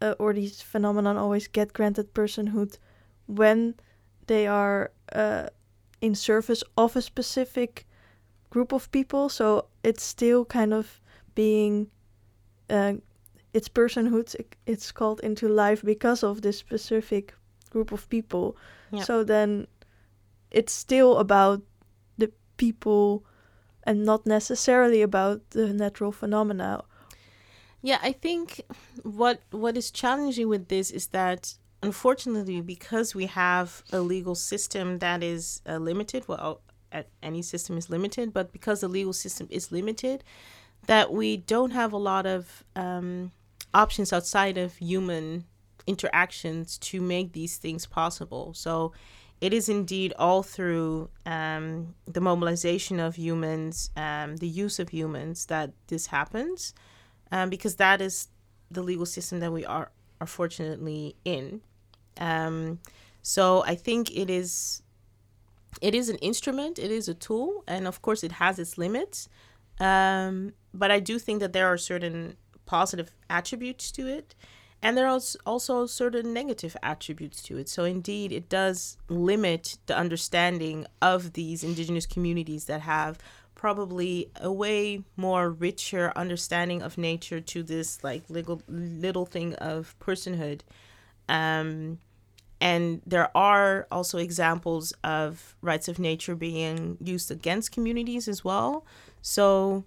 uh, 0.00 0.14
or 0.18 0.32
these 0.32 0.62
phenomenon 0.62 1.16
always 1.16 1.48
get 1.48 1.72
granted 1.72 2.14
personhood 2.14 2.78
when 3.26 3.74
they 4.26 4.46
are 4.46 4.90
uh, 5.12 5.48
in 6.00 6.14
service 6.14 6.64
of 6.76 6.96
a 6.96 7.02
specific 7.02 7.86
group 8.50 8.72
of 8.72 8.90
people. 8.90 9.28
So 9.28 9.66
it's 9.82 10.02
still 10.02 10.44
kind 10.44 10.72
of 10.72 11.00
being, 11.34 11.90
uh, 12.70 12.94
its 13.52 13.68
personhood. 13.68 14.34
It's 14.66 14.92
called 14.92 15.20
into 15.20 15.48
life 15.48 15.82
because 15.82 16.22
of 16.22 16.40
this 16.40 16.58
specific 16.58 17.34
group 17.70 17.92
of 17.92 18.08
people. 18.08 18.56
Yeah. 18.92 19.02
So 19.04 19.24
then 19.24 19.66
it's 20.54 20.72
still 20.72 21.18
about 21.18 21.62
the 22.16 22.30
people 22.56 23.24
and 23.82 24.04
not 24.04 24.26
necessarily 24.26 25.02
about 25.02 25.50
the 25.50 25.72
natural 25.72 26.12
phenomena. 26.12 26.82
Yeah, 27.82 27.98
I 28.02 28.12
think 28.12 28.62
what 29.02 29.42
what 29.50 29.76
is 29.76 29.90
challenging 29.90 30.48
with 30.48 30.68
this 30.68 30.90
is 30.90 31.08
that 31.08 31.54
unfortunately 31.82 32.62
because 32.62 33.14
we 33.14 33.26
have 33.26 33.82
a 33.92 34.00
legal 34.00 34.34
system 34.34 35.00
that 35.00 35.22
is 35.22 35.60
uh, 35.68 35.76
limited, 35.76 36.26
well 36.28 36.62
any 37.22 37.42
system 37.42 37.76
is 37.76 37.90
limited, 37.90 38.32
but 38.32 38.52
because 38.52 38.80
the 38.80 38.88
legal 38.88 39.12
system 39.12 39.48
is 39.50 39.72
limited, 39.72 40.22
that 40.86 41.12
we 41.12 41.36
don't 41.36 41.72
have 41.72 41.92
a 41.92 41.96
lot 41.96 42.24
of 42.24 42.62
um, 42.76 43.32
options 43.72 44.12
outside 44.12 44.56
of 44.56 44.76
human 44.76 45.44
interactions 45.86 46.78
to 46.78 47.00
make 47.00 47.32
these 47.32 47.56
things 47.56 47.86
possible. 47.86 48.54
So 48.54 48.92
it 49.44 49.52
is 49.52 49.68
indeed 49.68 50.14
all 50.18 50.42
through 50.42 51.10
um, 51.26 51.94
the 52.06 52.22
mobilization 52.22 52.98
of 52.98 53.14
humans, 53.16 53.90
um, 53.94 54.38
the 54.38 54.48
use 54.48 54.78
of 54.78 54.88
humans, 54.88 55.44
that 55.46 55.70
this 55.88 56.06
happens, 56.06 56.72
um, 57.30 57.50
because 57.50 57.74
that 57.76 58.00
is 58.00 58.28
the 58.70 58.82
legal 58.82 59.04
system 59.04 59.40
that 59.40 59.52
we 59.52 59.62
are 59.66 59.90
are 60.18 60.26
fortunately 60.26 61.14
in. 61.26 61.60
Um, 62.18 62.78
so 63.20 63.62
I 63.66 63.74
think 63.74 64.16
it 64.16 64.30
is 64.30 64.82
it 65.82 65.94
is 65.94 66.08
an 66.08 66.16
instrument, 66.30 66.78
it 66.78 66.90
is 66.90 67.06
a 67.06 67.14
tool, 67.14 67.64
and 67.68 67.86
of 67.86 68.00
course 68.00 68.24
it 68.24 68.32
has 68.32 68.58
its 68.58 68.78
limits. 68.78 69.28
Um, 69.78 70.54
but 70.72 70.90
I 70.90 71.00
do 71.00 71.18
think 71.18 71.40
that 71.40 71.52
there 71.52 71.66
are 71.66 71.76
certain 71.76 72.38
positive 72.64 73.12
attributes 73.28 73.92
to 73.92 74.06
it 74.06 74.34
and 74.84 74.98
there 74.98 75.08
are 75.08 75.18
also 75.46 75.86
certain 75.86 76.34
negative 76.34 76.76
attributes 76.82 77.42
to 77.44 77.56
it. 77.56 77.70
So, 77.70 77.84
indeed, 77.84 78.32
it 78.32 78.50
does 78.50 78.98
limit 79.08 79.78
the 79.86 79.96
understanding 79.96 80.86
of 81.00 81.32
these 81.32 81.64
indigenous 81.64 82.04
communities 82.04 82.66
that 82.66 82.82
have 82.82 83.18
probably 83.54 84.30
a 84.38 84.52
way 84.52 85.02
more 85.16 85.48
richer 85.48 86.12
understanding 86.14 86.82
of 86.82 86.98
nature 86.98 87.40
to 87.40 87.62
this 87.62 88.04
like 88.04 88.28
little 88.28 88.60
little 88.68 89.24
thing 89.24 89.54
of 89.54 89.96
personhood. 90.00 90.60
Um, 91.30 91.98
and 92.60 93.00
there 93.06 93.34
are 93.34 93.86
also 93.90 94.18
examples 94.18 94.92
of 95.02 95.56
rights 95.62 95.88
of 95.88 95.98
nature 95.98 96.34
being 96.34 96.98
used 97.00 97.30
against 97.30 97.72
communities 97.72 98.28
as 98.28 98.44
well. 98.44 98.84
So, 99.22 99.84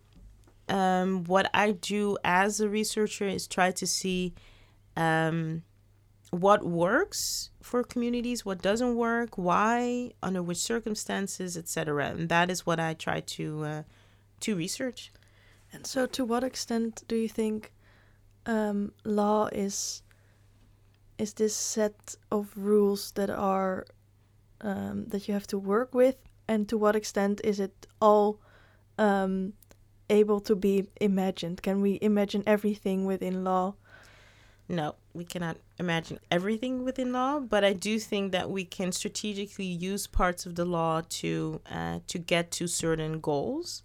um, 0.69 1.23
what 1.25 1.51
I 1.53 1.73
do 1.73 2.17
as 2.23 2.59
a 2.59 2.67
researcher 2.67 3.27
is 3.27 3.45
try 3.45 3.69
to 3.69 3.85
see 3.85 4.33
um, 4.97 5.63
what 6.31 6.65
works 6.65 7.51
for 7.61 7.83
communities, 7.83 8.45
what 8.45 8.61
doesn't 8.61 8.95
work, 8.95 9.37
why, 9.37 10.11
under 10.21 10.43
which 10.43 10.57
circumstances, 10.57 11.55
etc. 11.55 12.07
And 12.07 12.29
that 12.29 12.49
is 12.49 12.65
what 12.65 12.79
I 12.79 12.93
try 12.93 13.21
to 13.21 13.63
uh, 13.63 13.83
to 14.41 14.55
research. 14.55 15.11
And 15.71 15.85
so, 15.85 16.05
to 16.07 16.25
what 16.25 16.43
extent 16.43 17.03
do 17.07 17.15
you 17.15 17.29
think 17.29 17.73
um, 18.45 18.91
law 19.05 19.47
is 19.51 20.01
is 21.17 21.33
this 21.33 21.55
set 21.55 22.15
of 22.31 22.51
rules 22.55 23.11
that 23.11 23.29
are 23.29 23.85
um, 24.61 25.05
that 25.07 25.27
you 25.27 25.33
have 25.33 25.47
to 25.47 25.57
work 25.57 25.93
with, 25.93 26.15
and 26.47 26.67
to 26.69 26.77
what 26.77 26.95
extent 26.95 27.41
is 27.43 27.59
it 27.59 27.87
all 28.01 28.39
um, 28.97 29.53
able 30.09 30.39
to 30.41 30.55
be 30.55 30.87
imagined? 30.99 31.61
Can 31.61 31.81
we 31.81 31.99
imagine 32.01 32.43
everything 32.45 33.05
within 33.05 33.43
law? 33.43 33.75
No, 34.69 34.95
we 35.13 35.23
cannot 35.23 35.57
imagine 35.79 36.19
everything 36.29 36.83
within 36.83 37.13
law, 37.13 37.39
but 37.39 37.63
I 37.63 37.73
do 37.73 37.99
think 37.99 38.33
that 38.33 38.49
we 38.49 38.65
can 38.65 38.91
strategically 38.91 39.65
use 39.65 40.07
parts 40.07 40.45
of 40.45 40.55
the 40.55 40.65
law 40.65 41.01
to 41.09 41.61
uh, 41.71 41.99
to 42.07 42.19
get 42.19 42.51
to 42.51 42.67
certain 42.67 43.19
goals. 43.19 43.83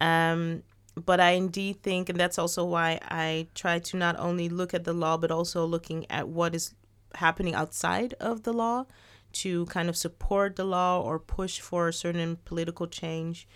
Um, 0.00 0.64
but 0.96 1.20
I 1.20 1.30
indeed 1.30 1.82
think, 1.82 2.08
and 2.08 2.18
that's 2.18 2.38
also 2.38 2.64
why 2.64 2.98
I 3.04 3.46
try 3.54 3.78
to 3.78 3.96
not 3.96 4.18
only 4.18 4.48
look 4.48 4.74
at 4.74 4.84
the 4.84 4.92
law, 4.92 5.16
but 5.16 5.30
also 5.30 5.64
looking 5.64 6.06
at 6.10 6.28
what 6.28 6.54
is 6.54 6.74
happening 7.14 7.54
outside 7.54 8.14
of 8.14 8.42
the 8.42 8.52
law 8.52 8.86
to 9.30 9.66
kind 9.66 9.88
of 9.88 9.96
support 9.96 10.56
the 10.56 10.64
law 10.64 11.00
or 11.00 11.18
push 11.18 11.60
for 11.60 11.88
a 11.88 11.92
certain 11.92 12.38
political 12.44 12.88
change. 12.88 13.46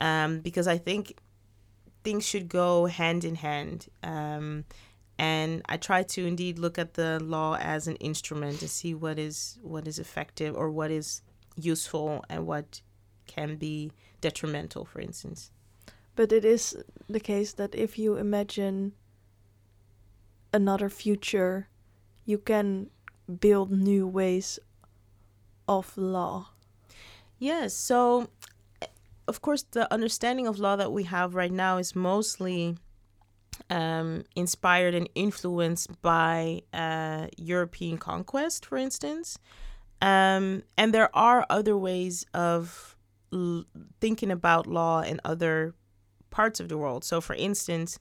Um, 0.00 0.40
because 0.40 0.66
I 0.66 0.78
think 0.78 1.16
things 2.04 2.26
should 2.26 2.48
go 2.48 2.86
hand 2.86 3.24
in 3.24 3.36
hand. 3.36 3.88
Um, 4.02 4.64
and 5.22 5.62
I 5.68 5.76
try 5.76 6.02
to 6.02 6.26
indeed 6.26 6.58
look 6.58 6.80
at 6.80 6.94
the 6.94 7.20
law 7.22 7.56
as 7.60 7.86
an 7.86 7.94
instrument 7.96 8.58
to 8.58 8.66
see 8.66 8.92
what 8.92 9.20
is 9.20 9.56
what 9.62 9.86
is 9.86 10.00
effective 10.00 10.56
or 10.56 10.68
what 10.68 10.90
is 10.90 11.22
useful 11.54 12.24
and 12.28 12.44
what 12.44 12.80
can 13.28 13.54
be 13.54 13.92
detrimental, 14.20 14.84
for 14.84 15.00
instance. 15.00 15.52
But 16.16 16.32
it 16.32 16.44
is 16.44 16.76
the 17.08 17.20
case 17.20 17.52
that 17.52 17.72
if 17.72 18.00
you 18.00 18.16
imagine 18.16 18.94
another 20.52 20.88
future, 20.88 21.68
you 22.24 22.38
can 22.38 22.90
build 23.38 23.70
new 23.70 24.08
ways 24.08 24.58
of 25.68 25.96
law? 25.96 26.48
Yes. 27.38 27.74
So, 27.74 28.28
of 29.28 29.40
course, 29.40 29.62
the 29.70 29.86
understanding 29.94 30.48
of 30.48 30.58
law 30.58 30.74
that 30.74 30.90
we 30.90 31.04
have 31.04 31.36
right 31.36 31.52
now 31.52 31.78
is 31.78 31.94
mostly 31.94 32.76
um, 33.70 34.24
inspired 34.36 34.94
and 34.94 35.08
influenced 35.14 36.00
by 36.02 36.62
uh, 36.72 37.26
European 37.36 37.98
conquest, 37.98 38.66
for 38.66 38.76
instance. 38.76 39.38
Um, 40.00 40.64
and 40.76 40.92
there 40.92 41.14
are 41.16 41.46
other 41.48 41.76
ways 41.76 42.26
of 42.34 42.96
l- 43.32 43.64
thinking 44.00 44.30
about 44.30 44.66
law 44.66 45.00
in 45.00 45.20
other 45.24 45.74
parts 46.30 46.60
of 46.60 46.68
the 46.68 46.76
world. 46.76 47.04
So, 47.04 47.20
for 47.20 47.34
instance, 47.36 47.98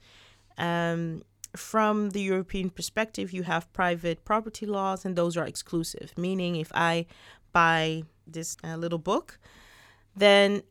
um, 0.57 1.21
from 1.55 2.11
the 2.11 2.21
European 2.21 2.69
perspective, 2.69 3.33
you 3.33 3.43
have 3.43 3.71
private 3.73 4.23
property 4.25 4.65
laws, 4.65 5.05
and 5.05 5.15
those 5.15 5.37
are 5.37 5.45
exclusive, 5.45 6.13
meaning 6.17 6.55
if 6.55 6.71
I 6.73 7.05
buy 7.51 8.03
this 8.25 8.57
uh, 8.63 8.77
little 8.77 8.99
book, 8.99 9.37
then 10.15 10.63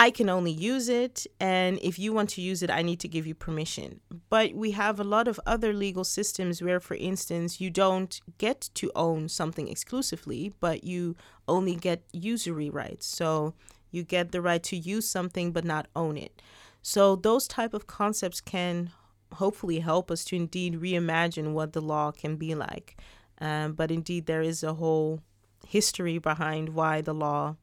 I 0.00 0.12
can 0.12 0.28
only 0.28 0.52
use 0.52 0.88
it. 0.88 1.26
And 1.40 1.80
if 1.82 1.98
you 1.98 2.12
want 2.12 2.30
to 2.30 2.40
use 2.40 2.62
it, 2.62 2.70
I 2.70 2.82
need 2.82 3.00
to 3.00 3.08
give 3.08 3.26
you 3.26 3.34
permission. 3.34 3.98
But 4.30 4.54
we 4.54 4.70
have 4.70 5.00
a 5.00 5.04
lot 5.04 5.26
of 5.26 5.40
other 5.44 5.72
legal 5.72 6.04
systems 6.04 6.62
where, 6.62 6.78
for 6.78 6.94
instance, 6.94 7.60
you 7.60 7.68
don't 7.68 8.20
get 8.38 8.70
to 8.74 8.92
own 8.94 9.28
something 9.28 9.66
exclusively, 9.66 10.52
but 10.60 10.84
you 10.84 11.16
only 11.48 11.74
get 11.74 12.04
usury 12.12 12.70
rights. 12.70 13.06
So 13.06 13.54
you 13.90 14.04
get 14.04 14.30
the 14.30 14.40
right 14.40 14.62
to 14.62 14.76
use 14.76 15.08
something 15.08 15.50
but 15.50 15.64
not 15.64 15.88
own 15.96 16.16
it. 16.16 16.40
So 16.80 17.16
those 17.16 17.48
type 17.48 17.74
of 17.74 17.88
concepts 17.88 18.40
can 18.40 18.92
hopefully 19.32 19.80
help 19.80 20.12
us 20.12 20.24
to 20.26 20.36
indeed 20.36 20.80
reimagine 20.80 21.54
what 21.54 21.72
the 21.72 21.82
law 21.82 22.12
can 22.12 22.36
be 22.36 22.54
like. 22.54 22.96
Um, 23.40 23.72
but 23.72 23.90
indeed, 23.90 24.26
there 24.26 24.42
is 24.42 24.62
a 24.62 24.74
whole 24.74 25.22
history 25.66 26.18
behind 26.18 26.68
why 26.68 27.00
the 27.00 27.14
law, 27.14 27.56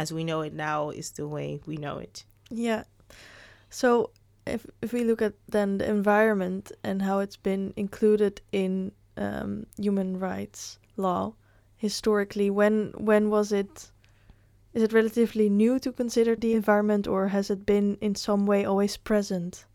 as 0.00 0.12
we 0.12 0.24
know 0.24 0.40
it 0.40 0.54
now, 0.54 0.90
is 0.90 1.10
the 1.10 1.28
way 1.28 1.60
we 1.66 1.76
know 1.76 1.98
it. 1.98 2.24
Yeah. 2.48 2.84
So 3.68 4.10
if 4.46 4.66
if 4.80 4.92
we 4.92 5.04
look 5.04 5.22
at 5.22 5.34
then 5.46 5.78
the 5.78 5.88
environment 5.88 6.72
and 6.82 7.02
how 7.02 7.20
it's 7.20 7.36
been 7.36 7.72
included 7.76 8.40
in 8.50 8.92
um, 9.16 9.66
human 9.76 10.18
rights 10.18 10.78
law 10.96 11.34
historically, 11.76 12.48
when 12.50 12.92
when 12.96 13.30
was 13.30 13.52
it? 13.52 13.92
Is 14.72 14.82
it 14.82 14.92
relatively 14.92 15.48
new 15.48 15.78
to 15.80 15.92
consider 15.92 16.36
the 16.36 16.54
environment, 16.54 17.06
or 17.08 17.28
has 17.28 17.50
it 17.50 17.66
been 17.66 17.98
in 18.00 18.14
some 18.14 18.46
way 18.46 18.64
always 18.64 18.96
present? 18.96 19.66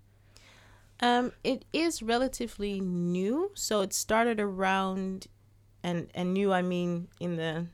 Um, 1.01 1.33
it 1.43 1.65
is 1.73 2.01
relatively 2.01 2.79
new, 2.79 3.51
so 3.53 3.81
it 3.81 3.93
started 3.93 4.39
around, 4.39 5.27
and 5.83 6.07
and 6.15 6.33
new 6.33 6.53
I 6.53 6.61
mean 6.61 7.09
in 7.19 7.35
the 7.35 7.67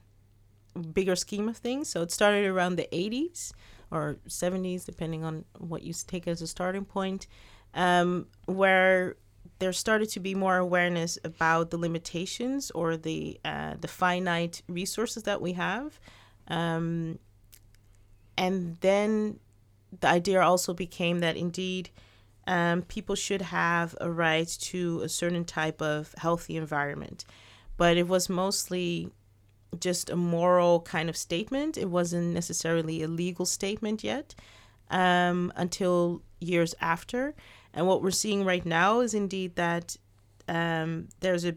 bigger 0.94 1.16
scheme 1.16 1.50
of 1.50 1.58
things. 1.58 1.90
So 1.90 2.02
it 2.02 2.12
started 2.12 2.46
around 2.46 2.76
the 2.76 2.88
80s 2.92 3.52
or 3.92 4.18
70s, 4.28 4.86
depending 4.86 5.24
on 5.24 5.46
what 5.58 5.84
you 5.84 5.94
take 5.94 6.28
as 6.28 6.42
a 6.42 6.48
starting 6.48 6.86
point, 6.86 7.28
um, 7.74 8.28
where 8.46 9.16
there 9.60 9.74
started 9.74 10.10
to 10.10 10.20
be 10.20 10.34
more 10.34 10.58
awareness 10.58 11.20
about 11.24 11.70
the 11.70 11.78
limitations 11.78 12.72
or 12.72 12.98
the 12.98 13.40
uh, 13.46 13.76
the 13.80 13.88
finite 13.88 14.64
resources 14.68 15.24
that 15.24 15.42
we 15.42 15.54
have, 15.54 16.00
um, 16.48 17.20
and 18.38 18.78
then 18.82 19.40
the 20.00 20.08
idea 20.08 20.42
also 20.42 20.74
became 20.74 21.20
that 21.20 21.38
indeed 21.38 21.90
um, 22.48 22.82
people 22.84 23.16
should 23.16 23.42
have 23.42 23.96
a 24.02 24.10
right 24.10 24.48
to 24.48 25.02
a 25.02 25.10
certain 25.10 25.46
type 25.46 25.82
of 25.82 26.14
healthy 26.18 26.58
environment. 26.58 27.26
But 27.78 27.98
it 27.98 28.08
was 28.08 28.30
mostly 28.30 29.12
just 29.80 30.10
a 30.10 30.16
moral 30.16 30.82
kind 30.82 31.10
of 31.10 31.18
statement. 31.18 31.78
It 31.78 31.90
wasn't 31.90 32.34
necessarily 32.34 33.04
a 33.04 33.08
legal 33.08 33.46
statement 33.46 34.04
yet 34.04 34.36
um, 34.90 35.52
until 35.56 36.22
years 36.40 36.76
after. 36.82 37.34
And 37.74 37.88
what 37.88 38.02
we're 38.02 38.12
seeing 38.12 38.44
right 38.44 38.66
now 38.66 39.00
is 39.00 39.14
indeed 39.14 39.56
that 39.56 39.96
um, 40.48 41.08
there's 41.22 41.46
a 41.46 41.56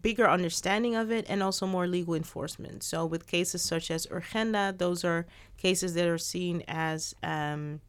bigger 0.00 0.28
understanding 0.28 0.94
of 0.94 1.10
it 1.10 1.26
and 1.28 1.42
also 1.42 1.66
more 1.66 1.86
legal 1.86 2.14
enforcement. 2.14 2.82
So, 2.82 3.04
with 3.04 3.26
cases 3.26 3.62
such 3.62 3.90
as 3.90 4.06
Urgenda, 4.06 4.76
those 4.76 5.04
are 5.04 5.26
cases 5.58 5.94
that 5.94 6.06
are 6.06 6.18
seen 6.18 6.62
as 6.68 7.14
um, 7.22 7.80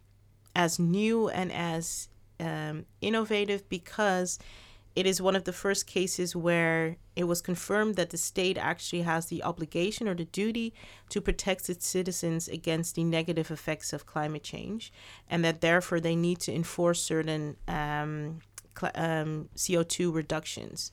as 0.56 0.80
new 0.80 1.30
and 1.30 1.52
as 1.52 2.10
um, 2.40 2.86
innovative 3.02 3.68
because 3.70 4.40
it 4.96 5.08
is 5.08 5.22
one 5.22 5.36
of 5.36 5.46
the 5.46 5.54
first 5.54 5.88
cases 5.88 6.36
where 6.36 6.98
it 7.16 7.24
was 7.24 7.42
confirmed 7.42 7.96
that 7.96 8.12
the 8.12 8.18
state 8.18 8.58
actually 8.58 9.02
has 9.02 9.26
the 9.26 9.44
obligation 9.44 10.08
or 10.08 10.14
the 10.14 10.26
duty 10.26 10.74
to 11.10 11.20
protect 11.20 11.70
its 11.70 11.88
citizens 11.88 12.48
against 12.48 12.96
the 12.96 13.04
negative 13.04 13.50
effects 13.50 13.92
of 13.92 14.06
climate 14.06 14.44
change, 14.44 14.94
and 15.30 15.44
that 15.44 15.62
therefore 15.62 16.00
they 16.00 16.16
need 16.16 16.40
to 16.42 16.54
enforce 16.54 17.02
certain 17.02 17.58
um, 17.68 18.40
cl- 18.80 18.92
um, 18.96 19.50
CO2 19.56 20.14
reductions. 20.14 20.92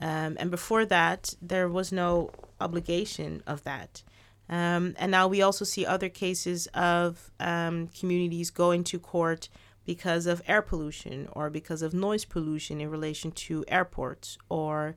Um, 0.00 0.36
and 0.38 0.50
before 0.50 0.84
that, 0.84 1.34
there 1.40 1.68
was 1.68 1.92
no 1.92 2.30
obligation 2.60 3.42
of 3.46 3.62
that. 3.62 4.02
Um, 4.48 4.94
and 4.98 5.10
now 5.10 5.26
we 5.26 5.42
also 5.42 5.64
see 5.64 5.84
other 5.86 6.08
cases 6.08 6.66
of 6.68 7.30
um, 7.40 7.88
communities 7.88 8.50
going 8.50 8.84
to 8.84 8.98
court 8.98 9.48
because 9.86 10.26
of 10.26 10.42
air 10.46 10.60
pollution 10.60 11.28
or 11.32 11.48
because 11.48 11.80
of 11.80 11.94
noise 11.94 12.24
pollution 12.24 12.80
in 12.80 12.90
relation 12.90 13.30
to 13.30 13.64
airports 13.68 14.36
or 14.48 14.96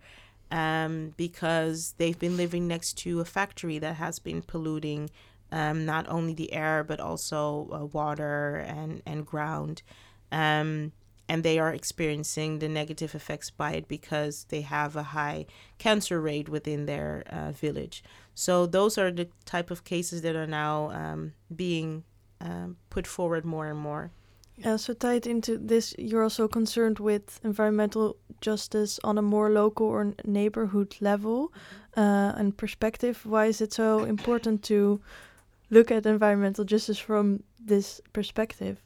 um, 0.51 1.13
because 1.15 1.93
they've 1.97 2.17
been 2.17 2.35
living 2.35 2.67
next 2.67 2.97
to 2.97 3.19
a 3.19 3.25
factory 3.25 3.77
that 3.77 3.95
has 3.95 4.17
been 4.19 4.41
polluting 4.41 5.09
um, 5.51 5.85
not 5.85 6.07
only 6.09 6.33
the 6.33 6.51
air 6.51 6.83
but 6.83 6.99
also 6.99 7.69
uh, 7.71 7.85
water 7.85 8.55
and, 8.55 9.01
and 9.05 9.25
ground. 9.25 9.83
Um, 10.31 10.91
and 11.27 11.43
they 11.43 11.59
are 11.59 11.71
experiencing 11.71 12.57
the 12.57 12.67
negative 12.67 13.13
effects 13.13 13.51
by 13.51 13.73
it 13.73 13.87
because 13.87 14.45
they 14.49 14.61
have 14.61 14.95
a 14.95 15.03
high 15.03 15.45
cancer 15.77 16.19
rate 16.19 16.49
within 16.49 16.87
their 16.87 17.23
uh, 17.29 17.51
village. 17.51 18.03
So, 18.33 18.65
those 18.65 18.97
are 18.97 19.11
the 19.11 19.27
type 19.45 19.69
of 19.69 19.83
cases 19.83 20.23
that 20.23 20.35
are 20.35 20.47
now 20.47 20.89
um, 20.89 21.33
being 21.55 22.03
um, 22.41 22.77
put 22.89 23.05
forward 23.05 23.45
more 23.45 23.67
and 23.67 23.77
more. 23.77 24.11
Yeah, 24.63 24.75
so 24.75 24.93
tied 24.93 25.25
into 25.25 25.57
this, 25.57 25.95
you're 25.97 26.23
also 26.23 26.49
concerned 26.49 26.99
with 26.99 27.39
environmental 27.45 28.17
justice 28.41 28.99
on 29.05 29.17
a 29.17 29.21
more 29.21 29.49
local 29.49 29.87
or 29.87 30.13
neighborhood 30.25 30.97
level 30.99 31.53
uh, 31.95 32.33
and 32.35 32.57
perspective. 32.57 33.25
Why 33.25 33.45
is 33.45 33.61
it 33.61 33.71
so 33.71 34.03
important 34.03 34.61
to 34.63 34.99
look 35.69 35.91
at 35.91 36.05
environmental 36.05 36.65
justice 36.65 36.99
from 36.99 37.43
this 37.57 38.01
perspective? 38.11 38.83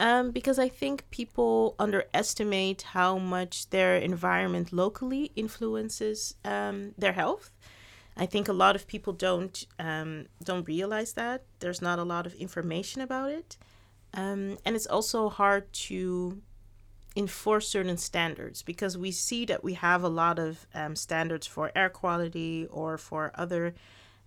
Um, 0.00 0.30
because 0.30 0.58
I 0.58 0.70
think 0.70 1.04
people 1.10 1.74
underestimate 1.78 2.82
how 2.82 3.18
much 3.18 3.68
their 3.68 3.96
environment 3.96 4.72
locally 4.72 5.32
influences 5.36 6.34
um, 6.46 6.94
their 6.96 7.12
health. 7.12 7.50
I 8.16 8.24
think 8.24 8.48
a 8.48 8.52
lot 8.52 8.74
of 8.74 8.86
people 8.86 9.12
don't 9.12 9.66
um, 9.78 10.26
don't 10.42 10.66
realize 10.66 11.12
that. 11.12 11.42
There's 11.60 11.82
not 11.82 11.98
a 11.98 12.04
lot 12.04 12.26
of 12.26 12.34
information 12.34 13.02
about 13.02 13.30
it. 13.30 13.58
Um, 14.14 14.58
and 14.64 14.74
it's 14.74 14.86
also 14.86 15.28
hard 15.28 15.72
to 15.72 16.40
enforce 17.16 17.68
certain 17.68 17.96
standards 17.96 18.62
because 18.62 18.96
we 18.96 19.10
see 19.10 19.44
that 19.46 19.64
we 19.64 19.74
have 19.74 20.02
a 20.02 20.08
lot 20.08 20.38
of 20.38 20.66
um, 20.74 20.94
standards 20.94 21.46
for 21.46 21.72
air 21.74 21.88
quality 21.88 22.66
or 22.70 22.96
for 22.96 23.32
other 23.34 23.74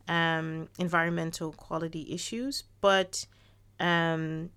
um, 0.08 0.68
environmental 0.78 1.54
quality 1.54 2.08
issues, 2.14 2.64
but 2.82 3.26
um, 3.80 4.50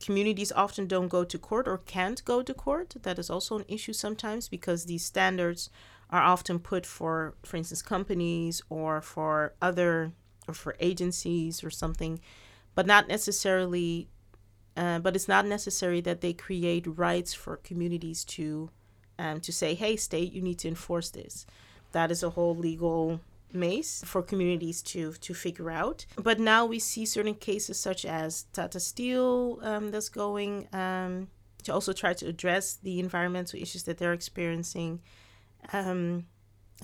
communities 0.00 0.50
often 0.52 0.86
don't 0.86 1.08
go 1.08 1.24
to 1.24 1.38
court 1.38 1.68
or 1.68 1.78
can't 1.78 2.24
go 2.24 2.42
to 2.42 2.52
court. 2.52 2.96
That 3.02 3.18
is 3.18 3.30
also 3.30 3.58
an 3.58 3.64
issue 3.68 3.92
sometimes 3.92 4.48
because 4.48 4.84
these 4.86 5.04
standards 5.04 5.70
are 6.10 6.22
often 6.22 6.58
put 6.58 6.84
for, 6.84 7.34
for 7.44 7.56
instance, 7.56 7.82
companies 7.82 8.62
or 8.68 9.00
for 9.00 9.54
other 9.62 10.12
or 10.48 10.54
for 10.54 10.74
agencies 10.80 11.62
or 11.62 11.70
something 11.70 12.20
but 12.74 12.86
not 12.86 13.08
necessarily 13.08 14.08
uh, 14.76 14.98
but 14.98 15.14
it's 15.14 15.28
not 15.28 15.46
necessary 15.46 16.00
that 16.00 16.22
they 16.22 16.32
create 16.32 16.86
rights 16.86 17.34
for 17.34 17.56
communities 17.58 18.24
to 18.24 18.70
um, 19.18 19.40
to 19.40 19.52
say 19.52 19.74
hey 19.74 19.96
state 19.96 20.32
you 20.32 20.42
need 20.42 20.58
to 20.58 20.68
enforce 20.68 21.10
this. 21.10 21.46
That 21.92 22.10
is 22.10 22.22
a 22.22 22.30
whole 22.30 22.56
legal 22.56 23.20
maze 23.52 24.02
for 24.06 24.22
communities 24.22 24.82
to 24.82 25.12
to 25.12 25.34
figure 25.34 25.70
out. 25.70 26.06
But 26.16 26.40
now 26.40 26.64
we 26.64 26.78
see 26.78 27.04
certain 27.04 27.34
cases 27.34 27.78
such 27.78 28.04
as 28.04 28.44
tata 28.52 28.80
steel 28.80 29.58
um, 29.62 29.90
that's 29.90 30.08
going 30.08 30.68
um, 30.72 31.28
to 31.64 31.72
also 31.72 31.92
try 31.92 32.14
to 32.14 32.26
address 32.26 32.78
the 32.82 32.98
environmental 32.98 33.60
issues 33.60 33.84
that 33.84 33.98
they're 33.98 34.12
experiencing. 34.14 35.00
Um, 35.72 36.26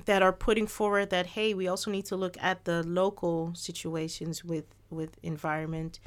that 0.04 0.22
are 0.22 0.32
putting 0.32 0.66
forward 0.66 1.10
that 1.10 1.26
hey 1.26 1.54
we 1.54 1.66
also 1.68 1.90
need 1.90 2.04
to 2.04 2.16
look 2.16 2.36
at 2.40 2.64
the 2.64 2.82
local 2.84 3.52
situations 3.54 4.44
with 4.44 4.66
with 4.90 5.18
environment 5.22 6.00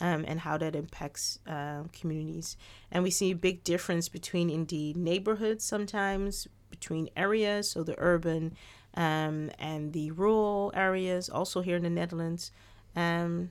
um, 0.00 0.24
and 0.28 0.40
how 0.40 0.56
that 0.56 0.76
impacts 0.76 1.40
uh, 1.46 1.82
communities 1.92 2.56
and 2.90 3.02
we 3.02 3.10
see 3.10 3.30
a 3.30 3.36
big 3.36 3.64
difference 3.64 4.08
between 4.08 4.48
indeed 4.50 4.96
neighborhoods 4.96 5.64
sometimes 5.64 6.46
between 6.70 7.08
areas, 7.16 7.70
so 7.70 7.82
the 7.82 7.94
urban 7.98 8.54
um, 8.94 9.50
and 9.58 9.92
the 9.92 10.10
rural 10.12 10.72
areas, 10.74 11.28
also 11.28 11.60
here 11.60 11.76
in 11.76 11.82
the 11.82 11.90
Netherlands. 11.90 12.52
Um, 12.96 13.50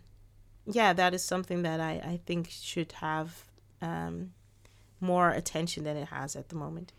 yeah, 0.65 0.93
that 0.93 1.13
is 1.13 1.23
something 1.23 1.61
that 1.63 1.79
I, 1.79 1.93
I 2.03 2.19
think 2.25 2.49
should 2.49 2.91
have 2.93 3.45
um, 3.81 4.33
more 4.99 5.29
attention 5.29 5.83
than 5.83 5.97
it 5.97 6.09
has 6.09 6.35
at 6.35 6.49
the 6.49 6.55
moment. 6.55 6.93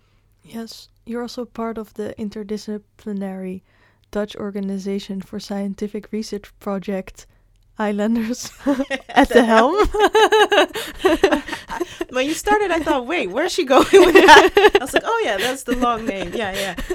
Yes, 0.48 0.88
you're 1.04 1.22
also 1.22 1.44
part 1.44 1.76
of 1.76 1.94
the 1.94 2.14
interdisciplinary 2.18 3.62
Dutch 4.10 4.34
Organization 4.36 5.20
for 5.20 5.38
Scientific 5.38 6.10
Research 6.10 6.50
project 6.58 7.26
Islanders 7.78 8.50
at 9.10 9.28
the 9.28 9.44
helm. 9.44 9.76
when 12.10 12.26
you 12.26 12.34
started, 12.34 12.70
I 12.70 12.80
thought, 12.80 13.06
wait, 13.06 13.30
where's 13.30 13.52
she 13.52 13.64
going 13.64 13.86
with 13.92 14.14
that? 14.14 14.72
I 14.80 14.84
was 14.84 14.94
like, 14.94 15.04
oh 15.04 15.22
yeah, 15.24 15.36
that's 15.36 15.64
the 15.64 15.76
long 15.76 16.06
name. 16.06 16.32
Yeah, 16.34 16.52
yeah. 16.52 16.74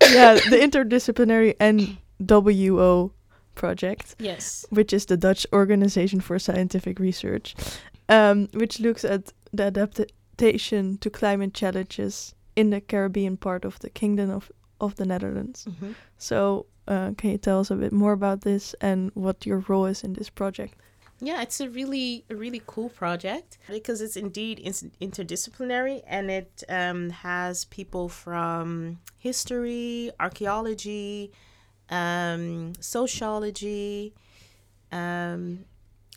yeah, 0.00 0.34
the 0.34 0.58
interdisciplinary 0.62 1.56
NWO 1.58 3.10
project. 3.56 4.14
Yes. 4.18 4.64
Which 4.70 4.92
is 4.92 5.06
the 5.06 5.16
Dutch 5.16 5.46
Organization 5.52 6.20
for 6.20 6.38
Scientific 6.38 6.98
Research, 7.00 7.54
um, 8.08 8.48
which 8.54 8.80
looks 8.80 9.04
at 9.04 9.32
the 9.52 9.64
adaptation 9.64 10.98
to 10.98 11.10
climate 11.10 11.52
challenges 11.52 12.34
in 12.56 12.70
the 12.70 12.80
Caribbean 12.80 13.36
part 13.36 13.64
of 13.64 13.78
the 13.78 13.90
Kingdom 13.90 14.30
of, 14.30 14.50
of 14.80 14.96
the 14.96 15.04
Netherlands. 15.04 15.66
Mm-hmm. 15.68 15.92
So, 16.18 16.66
uh, 16.88 17.12
can 17.16 17.30
you 17.30 17.38
tell 17.38 17.60
us 17.60 17.70
a 17.70 17.76
bit 17.76 17.92
more 17.92 18.12
about 18.12 18.42
this 18.42 18.74
and 18.80 19.10
what 19.14 19.44
your 19.44 19.64
role 19.68 19.86
is 19.86 20.02
in 20.02 20.14
this 20.14 20.30
project? 20.30 20.74
Yeah, 21.20 21.40
it's 21.40 21.60
a 21.60 21.70
really 21.70 22.24
a 22.28 22.36
really 22.36 22.62
cool 22.66 22.90
project 22.90 23.56
because 23.68 24.02
it's 24.02 24.16
indeed 24.16 24.60
interdisciplinary 25.00 26.02
and 26.06 26.30
it 26.30 26.62
um, 26.68 27.08
has 27.08 27.64
people 27.64 28.10
from 28.10 28.98
history, 29.16 30.10
archaeology, 30.20 31.32
um, 31.88 32.74
sociology, 32.80 34.12
um, 34.92 35.64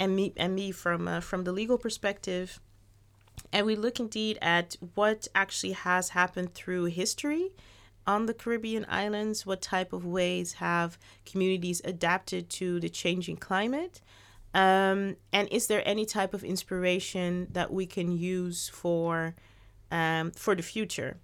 and 0.02 0.16
me 0.16 0.34
and 0.36 0.54
me 0.54 0.72
from 0.72 1.08
uh, 1.08 1.22
from 1.22 1.46
the 1.46 1.54
legal 1.54 1.78
perspective, 1.78 2.60
and 3.52 3.66
we 3.66 3.76
look 3.76 4.00
indeed 4.00 4.38
at 4.42 4.76
what 4.96 5.28
actually 5.34 5.74
has 5.74 6.10
happened 6.10 6.54
through 6.54 6.86
history 6.86 7.52
on 8.06 8.26
the 8.26 8.34
Caribbean 8.34 8.86
islands. 8.90 9.46
What 9.46 9.62
type 9.62 9.94
of 9.94 10.06
ways 10.06 10.54
have 10.54 10.98
communities 11.26 11.82
adapted 11.84 12.50
to 12.52 12.80
the 12.80 12.90
changing 12.90 13.38
climate? 13.38 14.02
Um, 14.54 15.18
and 15.32 15.48
is 15.50 15.68
there 15.68 15.84
any 15.86 16.06
type 16.06 16.34
of 16.34 16.44
inspiration 16.44 17.48
that 17.52 17.72
we 17.72 17.86
can 17.86 18.12
use 18.12 18.68
for 18.70 19.36
um, 19.92 20.32
for 20.32 20.56
the 20.56 20.64
future? 20.64 21.18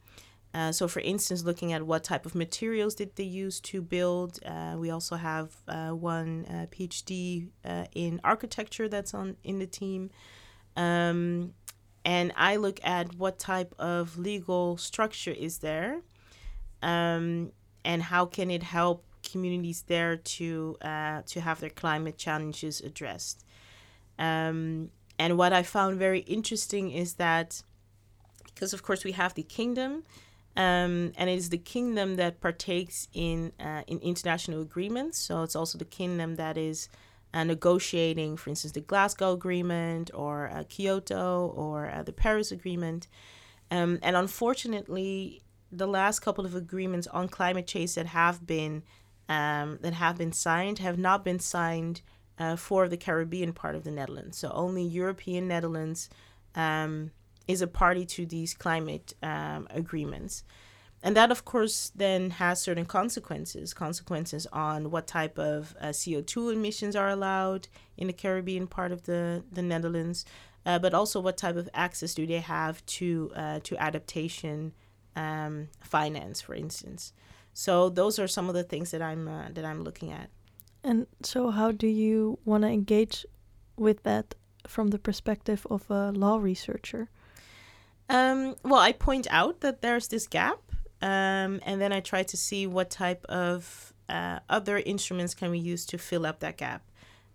Uh, 0.56 0.72
so, 0.72 0.88
for 0.88 1.02
instance, 1.02 1.44
looking 1.44 1.74
at 1.74 1.84
what 1.84 2.02
type 2.02 2.26
of 2.26 2.34
materials 2.34 2.96
did 2.96 3.14
they 3.18 3.26
use 3.26 3.60
to 3.60 3.82
build. 3.82 4.40
Uh, 4.46 4.76
we 4.78 4.90
also 4.90 5.18
have 5.18 5.54
uh, 5.68 5.90
one 5.90 6.46
uh, 6.50 6.66
PhD 6.72 7.50
uh, 7.66 7.86
in 7.94 8.22
architecture 8.24 8.88
that's 8.88 9.14
on 9.14 9.36
in 9.44 9.60
the 9.60 9.68
team, 9.68 10.12
um, 10.78 11.54
and 12.06 12.32
I 12.38 12.56
look 12.58 12.80
at 12.84 13.16
what 13.16 13.40
type 13.40 13.74
of 13.80 14.18
legal 14.18 14.78
structure 14.78 15.32
is 15.32 15.58
there, 15.58 16.02
um, 16.84 17.52
and 17.84 18.04
how 18.04 18.28
can 18.28 18.52
it 18.52 18.64
help 18.64 19.04
communities 19.24 19.84
there 19.88 20.16
to 20.16 20.78
uh, 20.82 21.24
to 21.26 21.42
have 21.42 21.60
their 21.60 21.72
climate 21.72 22.18
challenges 22.18 22.80
addressed. 22.80 23.44
Um, 24.20 24.92
and 25.18 25.38
what 25.38 25.52
I 25.52 25.64
found 25.64 25.98
very 25.98 26.20
interesting 26.20 26.92
is 26.92 27.16
that 27.16 27.64
because 28.46 28.72
of 28.74 28.84
course 28.84 29.04
we 29.04 29.14
have 29.14 29.34
the 29.34 29.44
kingdom, 29.44 30.04
um, 30.56 31.12
and 31.18 31.30
it 31.30 31.38
is 31.38 31.50
the 31.50 31.58
kingdom 31.58 32.18
that 32.18 32.40
partakes 32.40 33.08
in 33.14 33.52
uh, 33.60 33.82
in 33.88 33.98
international 34.00 34.62
agreements. 34.62 35.18
So 35.18 35.42
it's 35.42 35.56
also 35.56 35.80
the 35.80 35.86
kingdom 35.86 36.36
that 36.36 36.56
is 36.56 36.88
uh, 37.36 37.44
negotiating, 37.44 38.38
for 38.38 38.50
instance, 38.50 38.72
the 38.72 38.80
Glasgow 38.82 39.34
Agreement 39.34 40.10
or 40.14 40.48
uh, 40.48 40.64
Kyoto 40.70 41.54
or 41.54 41.92
uh, 41.92 42.02
the 42.02 42.14
Paris 42.14 42.52
Agreement. 42.52 43.08
Um, 43.70 44.00
and 44.02 44.16
unfortunately, 44.16 45.44
the 45.70 45.86
last 45.86 46.20
couple 46.20 46.46
of 46.46 46.56
agreements 46.56 47.08
on 47.08 47.28
climate 47.28 47.68
change 47.68 47.96
that 47.96 48.06
have 48.08 48.48
been 48.48 48.84
um, 49.28 49.80
that 49.82 49.94
have 49.94 50.18
been 50.18 50.32
signed 50.32 50.80
have 50.80 50.98
not 50.98 51.26
been 51.26 51.40
signed 51.40 52.02
uh, 52.38 52.56
for 52.56 52.88
the 52.88 52.96
Caribbean 52.98 53.54
part 53.54 53.76
of 53.76 53.84
the 53.84 53.92
Netherlands. 53.92 54.38
So 54.38 54.52
only 54.54 54.84
European 54.84 55.48
Netherlands 55.48 56.10
um, 56.54 57.12
is 57.48 57.62
a 57.62 57.68
party 57.68 58.06
to 58.06 58.26
these 58.26 58.54
climate 58.54 59.14
um, 59.22 59.68
agreements. 59.72 60.44
And 61.04 61.16
that, 61.16 61.32
of 61.32 61.46
course, 61.46 61.92
then 61.96 62.32
has 62.32 62.62
certain 62.62 62.86
consequences 62.86 63.74
consequences 63.74 64.48
on 64.52 64.90
what 64.90 65.06
type 65.06 65.38
of 65.38 65.76
uh, 65.80 65.88
CO2 65.88 66.54
emissions 66.54 66.96
are 66.96 67.10
allowed 67.10 67.68
in 67.96 68.08
the 68.08 68.14
Caribbean 68.14 68.66
part 68.66 68.92
of 68.92 69.04
the, 69.04 69.44
the 69.52 69.62
Netherlands, 69.62 70.26
uh, 70.66 70.80
but 70.80 70.94
also 70.94 71.20
what 71.20 71.38
type 71.38 71.58
of 71.58 71.70
access 71.74 72.16
do 72.16 72.26
they 72.26 72.40
have 72.40 72.84
to, 72.88 73.32
uh, 73.36 73.60
to 73.64 73.78
adaptation 73.78 74.74
um, 75.16 75.70
finance, 75.80 76.42
for 76.42 76.56
instance. 76.56 77.14
So 77.54 77.90
those 77.90 78.20
are 78.20 78.28
some 78.28 78.50
of 78.50 78.56
the 78.56 78.64
things 78.64 78.92
that 78.92 79.02
I'm 79.02 79.28
uh, 79.28 79.48
that 79.54 79.64
I'm 79.64 79.84
looking 79.84 80.12
at. 80.12 80.30
And 80.84 81.08
so, 81.24 81.52
how 81.52 81.72
do 81.72 81.88
you 81.88 82.38
want 82.44 82.64
to 82.64 82.68
engage 82.68 83.26
with 83.78 84.04
that 84.04 84.36
from 84.68 84.90
the 84.90 85.00
perspective 85.00 85.66
of 85.70 85.90
a 85.90 86.12
law 86.12 86.38
researcher? 86.38 87.10
Um, 88.10 88.56
well, 88.64 88.82
I 88.82 88.92
point 88.92 89.26
out 89.32 89.62
that 89.62 89.82
there's 89.82 90.10
this 90.10 90.28
gap, 90.28 90.60
um, 91.06 91.60
and 91.64 91.80
then 91.80 91.94
I 91.94 92.00
try 92.00 92.24
to 92.24 92.36
see 92.36 92.66
what 92.66 92.90
type 92.90 93.24
of 93.26 93.94
uh, 94.10 94.40
other 94.50 94.80
instruments 94.80 95.36
can 95.36 95.52
we 95.52 95.60
use 95.60 95.86
to 95.88 96.00
fill 96.00 96.26
up 96.26 96.40
that 96.40 96.58
gap. 96.58 96.82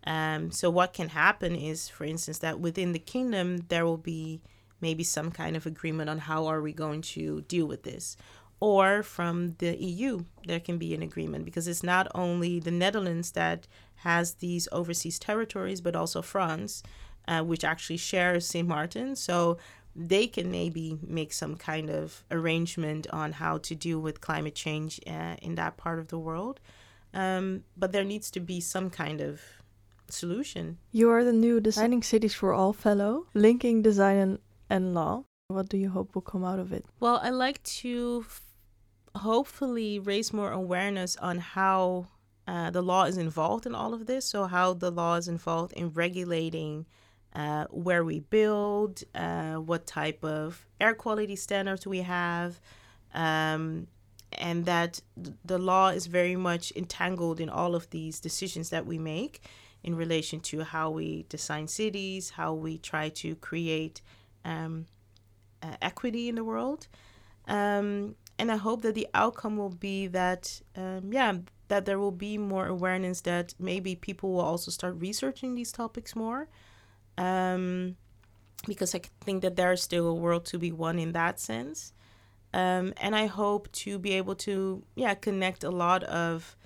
Um, 0.05 0.51
so 0.51 0.71
what 0.71 0.93
can 0.93 1.11
happen 1.11 1.55
is, 1.55 1.89
for 1.89 2.03
instance, 2.03 2.39
that 2.39 2.59
within 2.59 2.91
the 2.91 2.99
kingdom 2.99 3.66
there 3.68 3.87
will 3.87 3.97
be 3.97 4.41
maybe 4.81 5.05
some 5.05 5.31
kind 5.31 5.57
of 5.57 5.66
agreement 5.66 6.11
on 6.11 6.18
how 6.18 6.47
are 6.47 6.61
we 6.61 6.73
going 6.73 7.01
to 7.03 7.43
deal 7.43 7.66
with 7.66 7.85
this 7.85 8.16
or 8.59 9.05
from 9.05 9.55
the 9.59 9.77
EU, 9.77 10.25
there 10.47 10.61
can 10.61 10.77
be 10.77 10.93
an 10.93 11.03
agreement 11.03 11.45
because 11.45 11.68
it's 11.68 11.85
not 11.85 12.09
only 12.14 12.59
the 12.59 12.73
Netherlands 12.73 13.33
that 13.33 13.68
has 13.97 14.35
these 14.35 14.68
overseas 14.73 15.18
territories, 15.18 15.81
but 15.81 15.95
also 15.95 16.23
France, 16.23 16.83
uh, 17.29 17.43
which 17.43 17.64
actually 17.64 17.97
shares 17.97 18.47
St. 18.47 18.68
Martin. 18.68 19.14
So 19.14 19.59
they 19.95 20.26
can 20.26 20.51
maybe 20.51 20.99
make 21.07 21.32
some 21.32 21.57
kind 21.57 21.91
of 21.91 22.24
arrangement 22.30 23.07
on 23.11 23.32
how 23.32 23.59
to 23.59 23.74
deal 23.74 24.01
with 24.01 24.20
climate 24.20 24.55
change 24.55 25.01
uh, 25.07 25.36
in 25.43 25.57
that 25.57 25.76
part 25.76 25.99
of 25.99 26.09
the 26.09 26.18
world. 26.18 26.61
Um, 27.12 27.64
but 27.76 27.93
there 27.93 28.05
needs 28.05 28.30
to 28.32 28.41
be 28.41 28.61
some 28.61 28.88
kind 28.91 29.20
of 29.20 29.41
solution. 30.09 30.78
You 30.93 31.11
are 31.11 31.24
the 31.24 31.32
new 31.32 31.61
Designing 31.61 32.03
Cities 32.03 32.34
for 32.34 32.53
All 32.53 32.72
Fellow, 32.72 33.26
linking 33.34 33.82
design 33.82 34.16
and, 34.18 34.38
and 34.68 34.95
law. 34.95 35.24
What 35.49 35.68
do 35.68 35.76
you 35.76 35.91
hope 35.91 36.14
will 36.14 36.22
come 36.22 36.45
out 36.45 36.61
of 36.61 36.72
it? 36.72 36.84
Well, 37.01 37.18
I 37.22 37.30
like 37.30 37.62
to 37.64 38.24
hopefully 39.16 39.99
raise 39.99 40.32
more 40.32 40.53
awareness 40.53 41.16
on 41.16 41.38
how 41.38 42.07
uh, 42.47 42.70
the 42.70 42.82
law 42.82 43.05
is 43.05 43.16
involved 43.16 43.66
in 43.66 43.74
all 43.74 43.93
of 43.93 44.07
this. 44.07 44.24
So, 44.24 44.45
how 44.45 44.74
the 44.74 44.91
law 44.91 45.16
is 45.16 45.26
involved 45.26 45.72
in 45.72 45.91
regulating 45.91 46.86
uh, 47.35 47.66
where 47.70 48.05
we 48.05 48.20
build, 48.20 49.03
uh, 49.14 49.55
what 49.55 49.87
type 49.87 50.24
of 50.24 50.66
air 50.81 50.95
quality 50.95 51.37
standards 51.37 51.87
we 51.87 51.99
have, 51.99 52.61
um, 53.14 53.87
and 54.33 54.64
that 54.64 55.01
the 55.45 55.59
law 55.59 55.89
is 55.89 56.07
very 56.07 56.37
much 56.37 56.72
entangled 56.76 57.41
in 57.41 57.49
all 57.49 57.74
of 57.74 57.91
these 57.91 58.20
decisions 58.20 58.70
that 58.70 58.87
we 58.87 58.99
make 58.99 59.43
in 59.83 59.95
relation 59.95 60.41
to 60.41 60.62
how 60.62 60.91
we 60.91 61.24
design 61.28 61.66
cities, 61.66 62.31
how 62.31 62.53
we 62.53 62.78
try 62.78 63.09
to 63.09 63.35
create 63.37 64.03
um, 64.45 64.87
uh, 65.62 65.74
equity 65.81 66.28
in 66.28 66.35
the 66.35 66.45
world. 66.45 66.87
Um, 67.49 68.14
and 68.39 68.51
I 68.51 68.57
hope 68.57 68.83
that 68.83 68.95
the 68.95 69.09
outcome 69.14 69.57
will 69.57 69.70
be 69.70 70.07
that, 70.09 70.61
um, 70.76 71.12
yeah, 71.12 71.35
that 71.68 71.85
there 71.85 71.99
will 71.99 72.12
be 72.12 72.39
more 72.39 72.66
awareness 72.66 73.20
that 73.22 73.55
maybe 73.59 73.95
people 73.95 74.33
will 74.33 74.41
also 74.41 74.70
start 74.70 74.97
researching 74.99 75.55
these 75.55 75.72
topics 75.72 76.16
more. 76.16 76.49
Um, 77.19 77.97
because 78.67 78.95
I 78.95 79.01
think 79.23 79.43
that 79.43 79.57
there 79.57 79.73
is 79.73 79.83
still 79.83 80.07
a 80.07 80.15
world 80.15 80.45
to 80.47 80.59
be 80.59 80.73
won 80.73 80.99
in 80.99 81.13
that 81.13 81.41
sense. 81.41 81.93
Um, 82.53 82.93
and 83.01 83.15
I 83.15 83.27
hope 83.27 83.71
to 83.73 83.99
be 83.99 84.13
able 84.15 84.35
to, 84.37 84.83
yeah, 84.97 85.15
connect 85.15 85.65
a 85.65 85.71
lot 85.71 86.03
of 86.05 86.57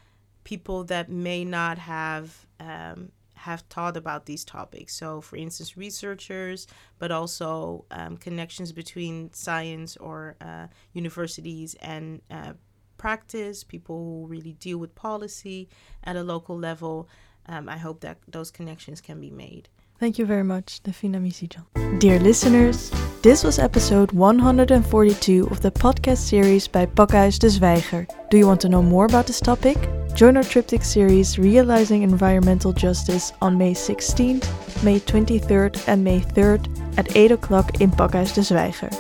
people 0.45 0.85
that 0.85 1.09
may 1.09 1.45
not 1.45 1.79
have 1.79 2.47
um, 2.61 3.13
have 3.35 3.61
thought 3.69 3.97
about 3.97 4.25
these 4.25 4.45
topics. 4.45 4.95
So, 4.95 5.21
for 5.21 5.37
instance, 5.37 5.77
researchers, 5.77 6.67
but 6.99 7.11
also 7.13 7.85
um, 7.91 8.17
connections 8.17 8.73
between 8.73 9.33
science 9.35 9.99
or 9.99 10.37
uh, 10.41 10.69
universities 10.95 11.77
and 11.83 12.23
uh, 12.31 12.55
practice, 12.97 13.63
people 13.63 13.97
who 13.97 14.27
really 14.27 14.55
deal 14.55 14.79
with 14.79 14.95
policy 14.95 15.69
at 16.05 16.17
a 16.17 16.23
local 16.23 16.57
level. 16.57 17.09
Um, 17.47 17.69
I 17.69 17.77
hope 17.77 18.01
that 18.01 18.17
those 18.27 18.51
connections 18.51 19.03
can 19.03 19.21
be 19.21 19.31
made. 19.31 19.69
Thank 20.05 20.19
you 20.19 20.27
very 20.27 20.45
much, 20.45 20.83
Daphina 20.83 21.19
Misiedjan. 21.19 21.65
Dear 21.99 22.19
listeners, 22.21 22.93
this 23.23 23.43
was 23.43 23.59
episode 23.59 24.13
142 24.13 25.49
of 25.51 25.63
the 25.63 25.71
podcast 25.71 26.19
series 26.19 26.69
by 26.69 26.85
Pakhuis 26.85 27.39
de 27.39 27.49
Zwijger. 27.49 28.07
Do 28.29 28.37
you 28.37 28.47
want 28.47 28.61
to 28.61 28.69
know 28.69 28.83
more 28.83 29.07
about 29.07 29.27
this 29.27 29.41
topic? 29.41 29.79
Join 30.15 30.37
our 30.37 30.43
triptych 30.43 30.85
series 30.85 31.39
Realizing 31.39 32.03
Environmental 32.03 32.75
Justice 32.75 33.33
on 33.41 33.57
May 33.57 33.73
16th, 33.73 34.45
May 34.85 35.01
23rd, 35.01 35.83
and 35.89 36.05
May 36.05 36.21
3rd 36.21 36.69
at 36.99 37.17
8 37.17 37.33
o'clock 37.33 37.81
in 37.81 37.91
Pakhuis 37.91 38.35
de 38.35 38.43
Zwijger. 38.43 38.93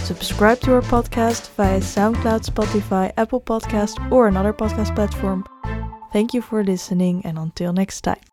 Subscribe 0.00 0.58
to 0.62 0.72
our 0.72 0.82
podcast 0.82 1.50
via 1.50 1.78
SoundCloud, 1.78 2.44
Spotify, 2.44 3.12
Apple 3.16 3.40
Podcast, 3.40 3.94
or 4.10 4.26
another 4.26 4.52
podcast 4.52 4.92
platform. 4.96 5.44
Thank 6.12 6.34
you 6.34 6.42
for 6.42 6.64
listening, 6.64 7.24
and 7.24 7.38
until 7.38 7.72
next 7.72 8.00
time. 8.00 8.31